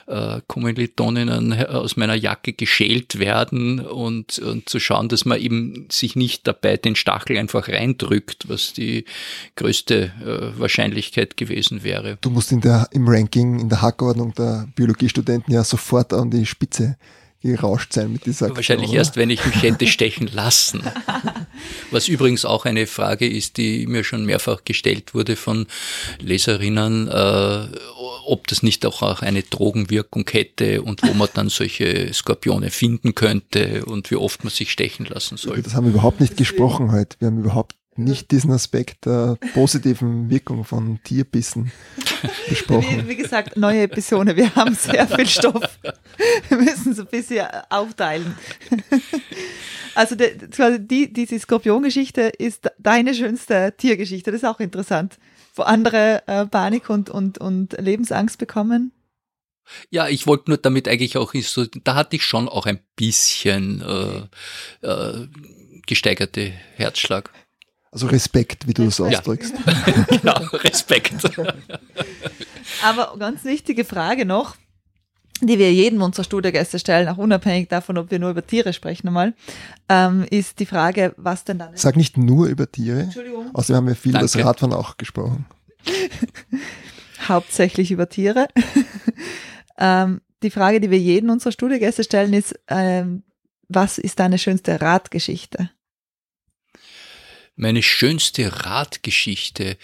äh, 0.08 0.40
Kommilitoninnen 0.46 1.52
aus 1.66 1.96
meiner 1.96 2.14
Jacke 2.14 2.52
geschält 2.52 3.18
werden 3.18 3.80
und, 3.80 4.38
und 4.38 4.68
zu 4.68 4.80
schauen, 4.80 5.08
dass 5.08 5.24
man 5.24 5.38
eben 5.38 5.86
sich 5.90 6.16
nicht 6.16 6.46
dabei 6.46 6.76
den 6.76 6.96
Stachel 6.96 7.36
einfach 7.36 7.68
reindrückt, 7.68 8.48
was 8.48 8.72
die 8.72 9.04
größte 9.56 10.12
äh, 10.24 10.58
Wahrscheinlichkeit 10.58 11.36
gewesen 11.36 11.82
wäre. 11.82 12.18
Du 12.20 12.30
musst 12.30 12.52
in 12.52 12.60
der, 12.60 12.88
im 12.92 13.08
Ranking, 13.08 13.60
in 13.60 13.68
der 13.68 13.82
Hackordnung 13.82 14.32
der 14.34 14.68
Biologiestudenten 14.74 15.52
ja 15.52 15.64
sofort 15.64 16.12
an 16.12 16.30
die 16.30 16.46
Spitze 16.46 16.96
gerauscht 17.42 17.92
sein 17.92 18.12
mit 18.12 18.26
dieser 18.26 18.54
Wahrscheinlich 18.54 18.88
Aktion, 18.88 18.98
erst, 18.98 19.16
wenn 19.16 19.30
ich 19.30 19.44
mich 19.46 19.62
hätte 19.62 19.86
stechen 19.86 20.28
lassen. 20.32 20.82
Was 21.90 22.08
übrigens 22.08 22.44
auch 22.44 22.64
eine 22.64 22.86
Frage 22.86 23.28
ist, 23.28 23.56
die 23.56 23.86
mir 23.86 24.04
schon 24.04 24.24
mehrfach 24.24 24.64
gestellt 24.64 25.14
wurde 25.14 25.36
von 25.36 25.66
Leserinnen, 26.20 27.08
äh, 27.08 27.66
ob 28.26 28.46
das 28.48 28.62
nicht 28.62 28.84
auch 28.84 29.22
eine 29.22 29.42
Drogenwirkung 29.42 30.28
hätte 30.30 30.82
und 30.82 31.02
wo 31.02 31.14
man 31.14 31.28
dann 31.34 31.48
solche 31.48 32.12
Skorpione 32.12 32.70
finden 32.70 33.14
könnte 33.14 33.84
und 33.84 34.10
wie 34.10 34.16
oft 34.16 34.44
man 34.44 34.52
sich 34.52 34.70
stechen 34.70 35.06
lassen 35.06 35.36
soll. 35.36 35.62
Das 35.62 35.74
haben 35.74 35.86
wir 35.86 35.92
überhaupt 35.92 36.20
nicht 36.20 36.36
gesprochen 36.36 36.92
heute. 36.92 37.16
Wir 37.20 37.28
haben 37.28 37.38
überhaupt 37.38 37.77
nicht 37.98 38.30
diesen 38.30 38.52
Aspekt 38.52 39.06
der 39.06 39.36
positiven 39.54 40.30
Wirkung 40.30 40.64
von 40.64 41.00
Tierbissen 41.02 41.72
besprochen. 42.48 43.04
Wie, 43.04 43.08
wie, 43.08 43.16
gesagt, 43.16 43.56
neue 43.56 43.82
Episode. 43.82 44.36
Wir 44.36 44.54
haben 44.54 44.74
sehr 44.74 45.06
viel 45.06 45.26
Stoff. 45.26 45.78
Wir 46.48 46.58
müssen 46.58 46.92
es 46.92 47.00
ein 47.00 47.06
bisschen 47.06 47.46
aufteilen. 47.70 48.34
Also 49.94 50.14
die, 50.14 50.86
die, 50.86 51.12
diese 51.12 51.38
Skorpiongeschichte 51.38 52.22
ist 52.38 52.70
deine 52.78 53.14
schönste 53.14 53.74
Tiergeschichte. 53.76 54.30
Das 54.30 54.42
ist 54.42 54.48
auch 54.48 54.60
interessant. 54.60 55.18
Wo 55.54 55.62
andere 55.62 56.22
äh, 56.28 56.46
Panik 56.46 56.88
und, 56.88 57.10
und, 57.10 57.38
und 57.38 57.72
Lebensangst 57.80 58.38
bekommen. 58.38 58.92
Ja, 59.90 60.08
ich 60.08 60.26
wollte 60.26 60.50
nur 60.50 60.58
damit 60.58 60.88
eigentlich 60.88 61.16
auch, 61.16 61.34
so, 61.34 61.66
da 61.84 61.94
hatte 61.94 62.16
ich 62.16 62.22
schon 62.22 62.48
auch 62.48 62.66
ein 62.66 62.78
bisschen 62.96 63.82
äh, 63.82 64.86
äh, 64.86 65.26
gesteigerte 65.86 66.52
Herzschlag. 66.76 67.30
Also 67.90 68.06
Respekt, 68.06 68.66
wie 68.68 68.74
du 68.74 68.84
das 68.84 69.00
ausdrückst. 69.00 69.54
Ja. 69.66 70.16
genau, 70.18 70.34
Respekt. 70.52 71.14
Aber 72.82 73.16
ganz 73.18 73.44
wichtige 73.44 73.84
Frage 73.84 74.24
noch. 74.26 74.56
die 75.40 75.58
wir 75.58 75.72
jedem 75.72 76.02
unserer 76.02 76.24
Studiogäste 76.24 76.78
stellen, 76.78 77.08
auch 77.08 77.16
unabhängig 77.16 77.68
davon, 77.68 77.96
ob 77.96 78.10
wir 78.10 78.18
nur 78.18 78.30
über 78.30 78.44
Tiere 78.44 78.72
sprechen 78.72 79.06
einmal, 79.06 79.34
ähm, 79.88 80.26
ist 80.30 80.58
die 80.58 80.66
Frage, 80.66 81.14
was 81.16 81.44
denn 81.44 81.58
dann 81.58 81.74
ist. 81.74 81.82
Sag 81.82 81.96
nicht 81.96 82.16
nur 82.16 82.46
über 82.48 82.70
Tiere. 82.70 83.02
Entschuldigung. 83.02 83.46
Außerdem 83.54 83.76
haben 83.76 83.86
wir 83.86 83.94
viel 83.94 84.12
über 84.12 84.20
das. 84.20 84.36
Radfahren 84.36 84.72
auch 84.72 84.96
gesprochen. 84.96 85.46
Hauptsächlich 87.28 87.92
über 87.92 88.08
Tiere. 88.08 88.48
ähm, 89.78 90.20
die 90.42 90.50
Frage, 90.50 90.80
die 90.80 90.90
wir 90.90 90.98
jedem 90.98 91.30
unserer 91.30 91.52
Studiogäste 91.52 92.04
stellen, 92.04 92.32
ist, 92.32 92.58
ähm, 92.68 93.22
was 93.68 93.98
ist 93.98 94.18
deine 94.18 94.38
schönste 94.38 94.80
Radgeschichte? 94.80 95.70
Meine 97.58 97.82
schönste 97.82 98.64
Radgeschichte. 98.64 99.76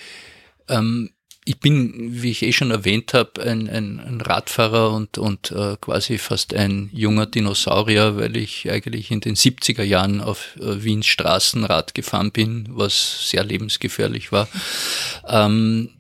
Ähm, 0.69 1.11
ich 1.45 1.59
bin, 1.59 2.23
wie 2.23 2.31
ich 2.31 2.43
eh 2.43 2.53
schon 2.53 2.71
erwähnt 2.71 3.13
habe, 3.13 3.43
ein, 3.43 3.69
ein, 3.69 4.01
ein 4.01 4.21
Radfahrer 4.21 4.93
und, 4.93 5.19
und 5.19 5.51
äh, 5.51 5.77
quasi 5.79 6.17
fast 6.17 6.55
ein 6.55 6.89
junger 6.93 7.27
Dinosaurier, 7.27 8.17
weil 8.17 8.37
ich 8.37 8.71
eigentlich 8.71 9.11
in 9.11 9.21
den 9.21 9.35
70er 9.35 9.83
Jahren 9.83 10.23
auf 10.23 10.57
äh, 10.57 10.83
Wiens 10.83 11.07
Straßenrad 11.07 11.95
gefahren 11.95 12.31
bin, 12.31 12.69
was 12.71 13.29
sehr 13.29 13.45
lebensgefährlich 13.45 14.33
war. 14.33 14.49
Ähm, 15.29 15.91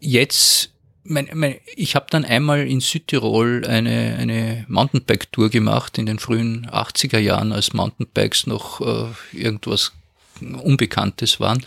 jetzt, 0.00 0.70
mein, 1.04 1.30
mein, 1.32 1.56
ich 1.74 1.94
habe 1.94 2.06
dann 2.10 2.26
einmal 2.26 2.66
in 2.66 2.80
Südtirol 2.80 3.64
eine, 3.66 4.16
eine 4.18 4.66
Mountainbike-Tour 4.68 5.48
gemacht 5.48 5.96
in 5.96 6.04
den 6.04 6.18
frühen 6.18 6.66
80er 6.66 7.18
Jahren, 7.18 7.52
als 7.52 7.72
Mountainbikes 7.72 8.46
noch 8.46 8.82
äh, 8.82 9.06
irgendwas 9.32 9.92
Unbekanntes 10.40 11.40
waren. 11.40 11.64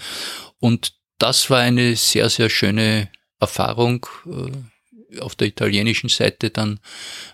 Und 0.59 0.93
das 1.17 1.49
war 1.49 1.59
eine 1.59 1.95
sehr, 1.95 2.29
sehr 2.29 2.49
schöne 2.49 3.09
Erfahrung. 3.39 4.05
Äh, 4.25 5.19
Auf 5.19 5.35
der 5.35 5.47
italienischen 5.47 6.09
Seite 6.09 6.51
dann 6.51 6.79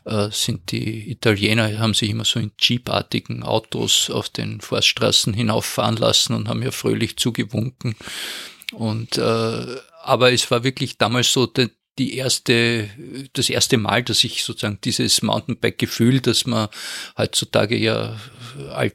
äh, 0.05 0.29
sind 0.31 0.71
die 0.71 1.11
Italiener, 1.11 1.77
haben 1.77 1.93
sich 1.93 2.09
immer 2.09 2.25
so 2.25 2.39
in 2.39 2.51
Jeepartigen 2.59 3.43
Autos 3.43 4.09
auf 4.09 4.29
den 4.29 4.61
Forststraßen 4.61 5.31
hinauffahren 5.35 5.95
lassen 5.95 6.33
und 6.33 6.47
haben 6.47 6.63
ja 6.63 6.71
fröhlich 6.71 7.17
zugewunken. 7.17 7.95
Und 8.73 9.19
äh, 9.19 9.77
aber 10.01 10.33
es 10.33 10.49
war 10.49 10.63
wirklich 10.63 10.97
damals 10.97 11.31
so 11.31 11.45
die, 11.45 11.69
die 11.99 12.15
erste, 12.15 12.89
das 13.33 13.49
erste 13.49 13.77
Mal, 13.77 14.01
dass 14.03 14.23
ich 14.23 14.43
sozusagen 14.43 14.79
dieses 14.83 15.21
Mountainbike-Gefühl, 15.21 16.19
das 16.21 16.45
man 16.47 16.69
heutzutage 17.15 17.77
ja 17.77 18.19
all, 18.71 18.91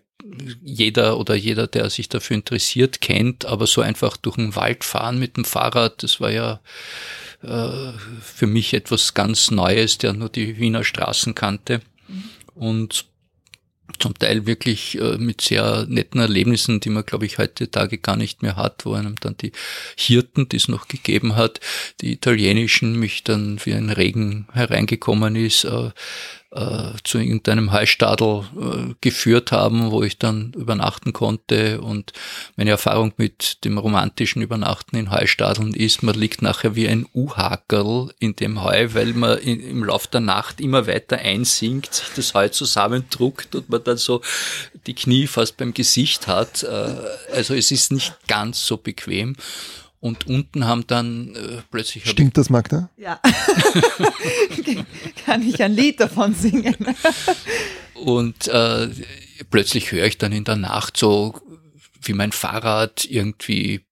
jeder 0.62 1.18
oder 1.18 1.34
jeder, 1.34 1.66
der 1.66 1.90
sich 1.90 2.08
dafür 2.08 2.36
interessiert, 2.36 3.00
kennt, 3.00 3.44
aber 3.44 3.66
so 3.66 3.80
einfach 3.80 4.16
durch 4.16 4.36
den 4.36 4.56
Wald 4.56 4.84
fahren 4.84 5.18
mit 5.18 5.36
dem 5.36 5.44
Fahrrad, 5.44 6.02
das 6.02 6.20
war 6.20 6.30
ja 6.30 6.60
äh, 7.42 7.92
für 8.22 8.46
mich 8.46 8.74
etwas 8.74 9.14
ganz 9.14 9.50
Neues, 9.50 9.98
der 9.98 10.12
nur 10.12 10.28
die 10.28 10.58
Wiener 10.58 10.84
Straßen 10.84 11.34
kannte. 11.34 11.80
Und 12.54 13.06
zum 13.98 14.18
Teil 14.18 14.46
wirklich 14.46 14.98
äh, 15.00 15.18
mit 15.18 15.40
sehr 15.40 15.86
netten 15.88 16.20
Erlebnissen, 16.20 16.80
die 16.80 16.90
man, 16.90 17.04
glaube 17.04 17.26
ich, 17.26 17.38
heutzutage 17.38 17.98
gar 17.98 18.16
nicht 18.16 18.42
mehr 18.42 18.56
hat, 18.56 18.84
wo 18.84 18.94
einem 18.94 19.16
dann 19.20 19.36
die 19.36 19.52
Hirten, 19.96 20.48
die 20.48 20.56
es 20.56 20.68
noch 20.68 20.88
gegeben 20.88 21.36
hat, 21.36 21.60
die 22.00 22.12
italienischen, 22.12 22.98
mich 22.98 23.24
dann 23.24 23.60
wie 23.64 23.74
ein 23.74 23.90
Regen 23.90 24.48
hereingekommen 24.52 25.36
ist, 25.36 25.64
äh, 25.64 25.90
äh, 26.54 26.92
zu 27.02 27.18
irgendeinem 27.18 27.72
Heustadel 27.72 28.44
äh, 28.60 28.94
geführt 29.00 29.52
haben, 29.52 29.90
wo 29.90 30.02
ich 30.02 30.18
dann 30.18 30.52
übernachten 30.52 31.12
konnte. 31.12 31.80
Und 31.80 32.12
meine 32.56 32.70
Erfahrung 32.70 33.12
mit 33.16 33.64
dem 33.64 33.78
romantischen 33.78 34.42
Übernachten 34.42 34.96
in 34.96 35.10
Heustadeln 35.10 35.72
ist, 35.72 36.02
man 36.02 36.14
liegt 36.14 36.42
nachher 36.42 36.76
wie 36.76 36.88
ein 36.88 37.06
U-Hakerl 37.14 38.12
in 38.18 38.36
dem 38.36 38.62
Heu, 38.62 38.88
weil 38.92 39.14
man 39.14 39.38
in, 39.38 39.60
im 39.60 39.84
Lauf 39.84 40.06
der 40.06 40.20
Nacht 40.20 40.60
immer 40.60 40.86
weiter 40.86 41.18
einsinkt, 41.18 41.94
sich 41.94 42.08
das 42.16 42.34
Heu 42.34 42.48
zusammendruckt 42.48 43.54
und 43.54 43.70
man 43.70 43.82
dann 43.82 43.96
so 43.96 44.20
die 44.86 44.94
Knie 44.94 45.26
fast 45.26 45.56
beim 45.56 45.72
Gesicht 45.72 46.26
hat. 46.26 46.64
Äh, 46.64 46.94
also 47.34 47.54
es 47.54 47.70
ist 47.70 47.92
nicht 47.92 48.14
ganz 48.28 48.66
so 48.66 48.76
bequem. 48.76 49.36
Und 50.02 50.26
unten 50.26 50.64
haben 50.64 50.84
dann 50.88 51.36
äh, 51.36 51.62
plötzlich... 51.70 52.10
Stimmt 52.10 52.36
das, 52.36 52.50
Magda? 52.50 52.90
Ja. 52.96 53.20
Kann 55.24 55.48
ich 55.48 55.62
ein 55.62 55.74
Lied 55.74 56.00
davon 56.00 56.34
singen? 56.34 56.74
Und 57.94 58.48
äh, 58.48 58.88
plötzlich 59.48 59.92
höre 59.92 60.06
ich 60.06 60.18
dann 60.18 60.32
in 60.32 60.42
der 60.42 60.56
Nacht 60.56 60.96
so, 60.96 61.40
wie 62.02 62.14
mein 62.14 62.32
Fahrrad 62.32 63.04
irgendwie 63.04 63.82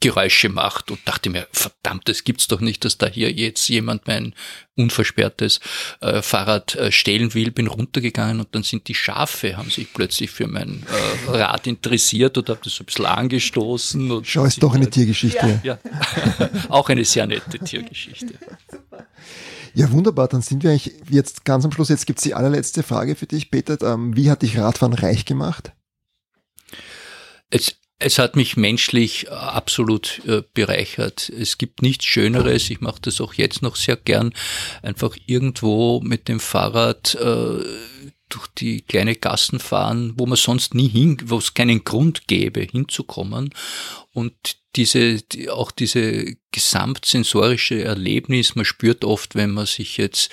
Geräusche 0.00 0.48
macht 0.48 0.90
und 0.90 1.00
dachte 1.04 1.28
mir, 1.28 1.46
verdammt, 1.52 2.08
das 2.08 2.24
gibt's 2.24 2.48
doch 2.48 2.60
nicht, 2.60 2.84
dass 2.86 2.96
da 2.96 3.06
hier 3.06 3.30
jetzt 3.30 3.68
jemand 3.68 4.06
mein 4.06 4.34
unversperrtes 4.76 5.60
äh, 6.00 6.22
Fahrrad 6.22 6.74
äh, 6.76 6.90
stehlen 6.90 7.34
will. 7.34 7.50
Bin 7.50 7.66
runtergegangen 7.66 8.40
und 8.40 8.54
dann 8.54 8.62
sind 8.62 8.88
die 8.88 8.94
Schafe, 8.94 9.58
haben 9.58 9.70
sich 9.70 9.92
plötzlich 9.92 10.30
für 10.30 10.46
mein 10.46 10.84
äh, 11.26 11.30
Rad 11.30 11.66
interessiert 11.66 12.38
und 12.38 12.48
habe 12.48 12.60
das 12.64 12.74
so 12.74 12.82
ein 12.82 12.86
bisschen 12.86 13.04
angestoßen. 13.04 14.10
Und 14.10 14.26
Schau, 14.26 14.46
ist 14.46 14.62
doch 14.62 14.74
eine 14.74 14.88
Tiergeschichte. 14.88 15.60
Ja, 15.62 15.78
auch 16.70 16.88
eine 16.88 17.04
sehr 17.04 17.26
nette 17.26 17.58
Tiergeschichte. 17.58 18.34
Ja, 19.74 19.90
wunderbar. 19.90 20.28
Dann 20.28 20.40
sind 20.40 20.62
wir 20.62 20.70
eigentlich 20.70 20.94
jetzt 21.10 21.44
ganz 21.44 21.64
am 21.64 21.72
Schluss. 21.72 21.90
Jetzt 21.90 22.06
gibt's 22.06 22.22
die 22.22 22.32
allerletzte 22.32 22.82
Frage 22.82 23.16
für 23.16 23.26
dich, 23.26 23.50
Peter. 23.50 23.76
Ähm, 23.82 24.16
wie 24.16 24.30
hat 24.30 24.40
dich 24.40 24.56
Radfahren 24.56 24.94
reich 24.94 25.26
gemacht? 25.26 25.72
Es, 27.50 27.76
es 27.98 28.18
hat 28.18 28.36
mich 28.36 28.56
menschlich 28.56 29.26
äh, 29.26 29.30
absolut 29.30 30.20
äh, 30.26 30.42
bereichert. 30.52 31.28
Es 31.28 31.58
gibt 31.58 31.82
nichts 31.82 32.04
Schöneres. 32.04 32.68
Ich 32.70 32.80
mache 32.80 33.00
das 33.02 33.20
auch 33.20 33.34
jetzt 33.34 33.62
noch 33.62 33.76
sehr 33.76 33.96
gern. 33.96 34.32
Einfach 34.82 35.16
irgendwo 35.26 36.00
mit 36.00 36.28
dem 36.28 36.40
Fahrrad 36.40 37.14
äh, 37.14 37.64
durch 38.28 38.46
die 38.58 38.82
kleine 38.82 39.14
Gassen 39.14 39.60
fahren, 39.60 40.14
wo 40.16 40.26
man 40.26 40.36
sonst 40.36 40.74
nie 40.74 40.88
hin, 40.88 41.18
wo 41.26 41.38
es 41.38 41.54
keinen 41.54 41.84
Grund 41.84 42.26
gäbe, 42.26 42.62
hinzukommen. 42.62 43.50
Und 44.12 44.34
diese, 44.76 45.22
die, 45.22 45.50
auch 45.50 45.70
diese 45.70 46.34
gesamtsensorische 46.50 47.82
Erlebnis, 47.84 48.56
man 48.56 48.64
spürt 48.64 49.04
oft, 49.04 49.36
wenn 49.36 49.50
man 49.50 49.66
sich 49.66 49.98
jetzt 49.98 50.30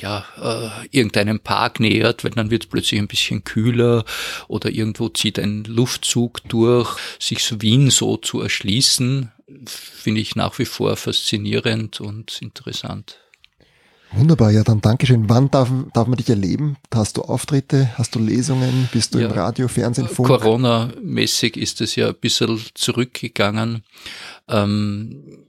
ja, 0.00 0.24
äh, 0.40 0.86
irgendeinem 0.90 1.40
Park 1.40 1.80
nähert, 1.80 2.24
weil 2.24 2.30
dann 2.32 2.50
wird 2.50 2.64
es 2.64 2.68
plötzlich 2.70 3.00
ein 3.00 3.08
bisschen 3.08 3.44
kühler 3.44 4.04
oder 4.48 4.70
irgendwo 4.70 5.08
zieht 5.08 5.38
ein 5.38 5.64
Luftzug 5.64 6.40
durch, 6.48 6.96
sich 7.18 7.44
so 7.44 7.60
Wien 7.62 7.90
so 7.90 8.16
zu 8.16 8.40
erschließen, 8.40 9.30
finde 9.66 10.20
ich 10.20 10.36
nach 10.36 10.58
wie 10.58 10.64
vor 10.64 10.96
faszinierend 10.96 12.00
und 12.00 12.40
interessant. 12.40 13.18
Wunderbar, 14.12 14.50
ja, 14.50 14.64
dann 14.64 14.80
Dankeschön. 14.80 15.28
Wann 15.28 15.52
darf, 15.52 15.70
darf 15.94 16.08
man 16.08 16.16
dich 16.16 16.28
erleben? 16.28 16.76
Hast 16.92 17.16
du 17.16 17.22
Auftritte? 17.22 17.90
Hast 17.96 18.14
du 18.16 18.18
Lesungen? 18.18 18.88
Bist 18.92 19.14
du 19.14 19.20
Ja. 19.20 19.26
im 19.26 19.32
Radio, 19.32 19.68
Fernsehen, 19.68 20.08
Funk? 20.08 20.26
Corona-mäßig 20.28 21.56
ist 21.56 21.80
es 21.80 21.94
ja 21.94 22.08
ein 22.08 22.16
bisschen 22.20 22.60
zurückgegangen. 22.74 23.84
Ähm, 24.48 25.46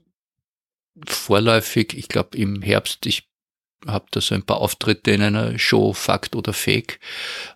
vorläufig, 1.04 1.94
ich 1.96 2.06
glaube 2.06 2.36
im 2.38 2.62
Herbst, 2.62 3.04
ich 3.06 3.24
habe 3.86 4.06
da 4.10 4.20
so 4.20 4.34
ein 4.34 4.42
paar 4.42 4.58
Auftritte 4.58 5.10
in 5.10 5.22
einer 5.22 5.58
Show 5.58 5.92
Fakt 5.92 6.36
oder 6.36 6.52
Fake 6.52 7.00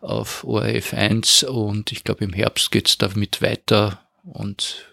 auf 0.01 0.45
ORF 0.45 0.93
1 0.93 1.45
und 1.45 1.93
ich 1.93 2.05
glaube 2.05 2.25
im 2.25 2.33
Herbst 2.33 2.71
geht's 2.71 2.99
damit 2.99 3.43
weiter 3.43 4.01
und 4.25 4.87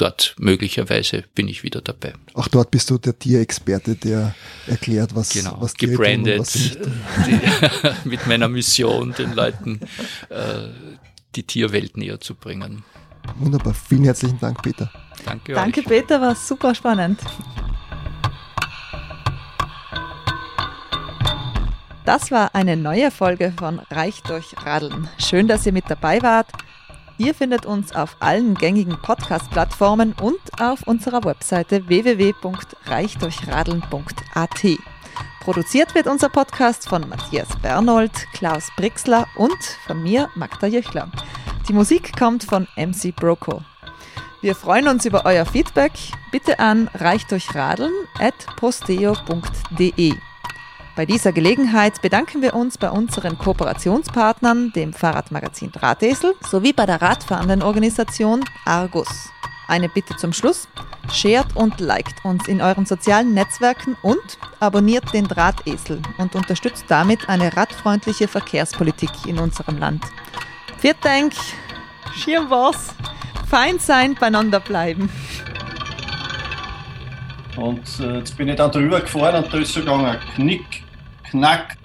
dort 0.00 0.34
möglicherweise 0.38 1.24
bin 1.34 1.48
ich 1.48 1.62
wieder 1.62 1.80
dabei. 1.82 2.14
Auch 2.34 2.48
dort 2.48 2.70
bist 2.70 2.90
du 2.90 2.98
der 2.98 3.18
Tierexperte, 3.18 3.96
der 3.96 4.34
erklärt, 4.66 5.14
was, 5.14 5.30
Genau, 5.30 5.56
was 5.60 5.74
Tiere 5.74 5.94
tun 5.94 6.04
und 6.04 6.24
gebrandet 6.24 6.40
was 6.40 6.52
tun. 6.52 6.92
die, 8.04 8.08
mit 8.08 8.26
meiner 8.26 8.48
Mission, 8.48 9.12
den 9.14 9.34
Leuten 9.34 9.80
äh, 10.30 10.68
die 11.36 11.42
Tierwelt 11.42 11.96
näher 11.96 12.20
zu 12.20 12.34
bringen. 12.34 12.84
Wunderbar. 13.36 13.74
Vielen 13.74 14.04
herzlichen 14.04 14.40
Dank, 14.40 14.62
Peter. 14.62 14.90
Danke, 15.24 15.52
Danke, 15.52 15.80
euch. 15.80 15.86
Peter, 15.86 16.20
war 16.20 16.34
super 16.34 16.74
spannend. 16.74 17.20
Das 22.04 22.30
war 22.30 22.54
eine 22.54 22.76
neue 22.76 23.10
Folge 23.10 23.52
von 23.56 23.80
Reich 23.90 24.22
durch 24.22 24.54
Radeln. 24.64 25.08
Schön, 25.18 25.48
dass 25.48 25.66
ihr 25.66 25.72
mit 25.72 25.86
dabei 25.88 26.22
wart. 26.22 26.46
Ihr 27.18 27.34
findet 27.34 27.66
uns 27.66 27.92
auf 27.94 28.16
allen 28.20 28.54
gängigen 28.54 28.96
Podcast-Plattformen 29.02 30.14
und 30.22 30.38
auf 30.58 30.86
unserer 30.86 31.22
Webseite 31.24 31.86
www.reichdurchradeln.at. 31.86 34.66
Produziert 35.40 35.94
wird 35.94 36.06
unser 36.06 36.30
Podcast 36.30 36.88
von 36.88 37.06
Matthias 37.08 37.48
Bernold, 37.60 38.12
Klaus 38.32 38.68
Brixler 38.76 39.26
und 39.36 39.58
von 39.86 40.02
mir, 40.02 40.30
Magda 40.34 40.66
Jöchler. 40.66 41.10
Die 41.68 41.74
Musik 41.74 42.18
kommt 42.18 42.44
von 42.44 42.66
MC 42.76 43.14
Broco. 43.14 43.60
Wir 44.40 44.54
freuen 44.54 44.88
uns 44.88 45.04
über 45.04 45.26
euer 45.26 45.44
Feedback. 45.44 45.92
Bitte 46.32 46.58
an 46.58 46.88
reichdurchradeln 46.94 47.92
at 48.18 48.34
posteo.de. 48.56 50.14
Bei 51.00 51.06
dieser 51.06 51.32
Gelegenheit 51.32 52.02
bedanken 52.02 52.42
wir 52.42 52.52
uns 52.52 52.76
bei 52.76 52.90
unseren 52.90 53.38
Kooperationspartnern, 53.38 54.70
dem 54.72 54.92
Fahrradmagazin 54.92 55.72
Drahtesel, 55.72 56.34
sowie 56.42 56.74
bei 56.74 56.84
der 56.84 57.00
radfahrenden 57.00 57.62
Organisation 57.62 58.44
Argus. 58.66 59.08
Eine 59.66 59.88
Bitte 59.88 60.14
zum 60.16 60.34
Schluss. 60.34 60.68
Shared 61.10 61.56
und 61.56 61.80
liked 61.80 62.22
uns 62.22 62.46
in 62.48 62.60
euren 62.60 62.84
sozialen 62.84 63.32
Netzwerken 63.32 63.96
und 64.02 64.20
abonniert 64.60 65.10
den 65.14 65.24
Drahtesel 65.26 66.02
und 66.18 66.34
unterstützt 66.34 66.84
damit 66.88 67.30
eine 67.30 67.56
radfreundliche 67.56 68.28
Verkehrspolitik 68.28 69.08
in 69.26 69.38
unserem 69.38 69.78
Land. 69.78 70.04
Dank, 71.00 71.32
schirm 72.14 72.50
was, 72.50 72.94
fein 73.48 73.78
sein, 73.78 74.16
beieinander 74.16 74.60
bleiben. 74.60 75.08
Und 77.56 78.00
äh, 78.00 78.18
jetzt 78.18 78.36
bin 78.36 78.48
ich 78.48 78.56
dann 78.56 78.70
drüber 78.70 79.00
gefahren 79.00 79.44
und 79.44 79.52
da 79.52 79.58
ist 79.58 79.72
sogar 79.72 80.04
ein 80.04 80.18
Knick, 80.34 80.79
Knack, 81.32 81.78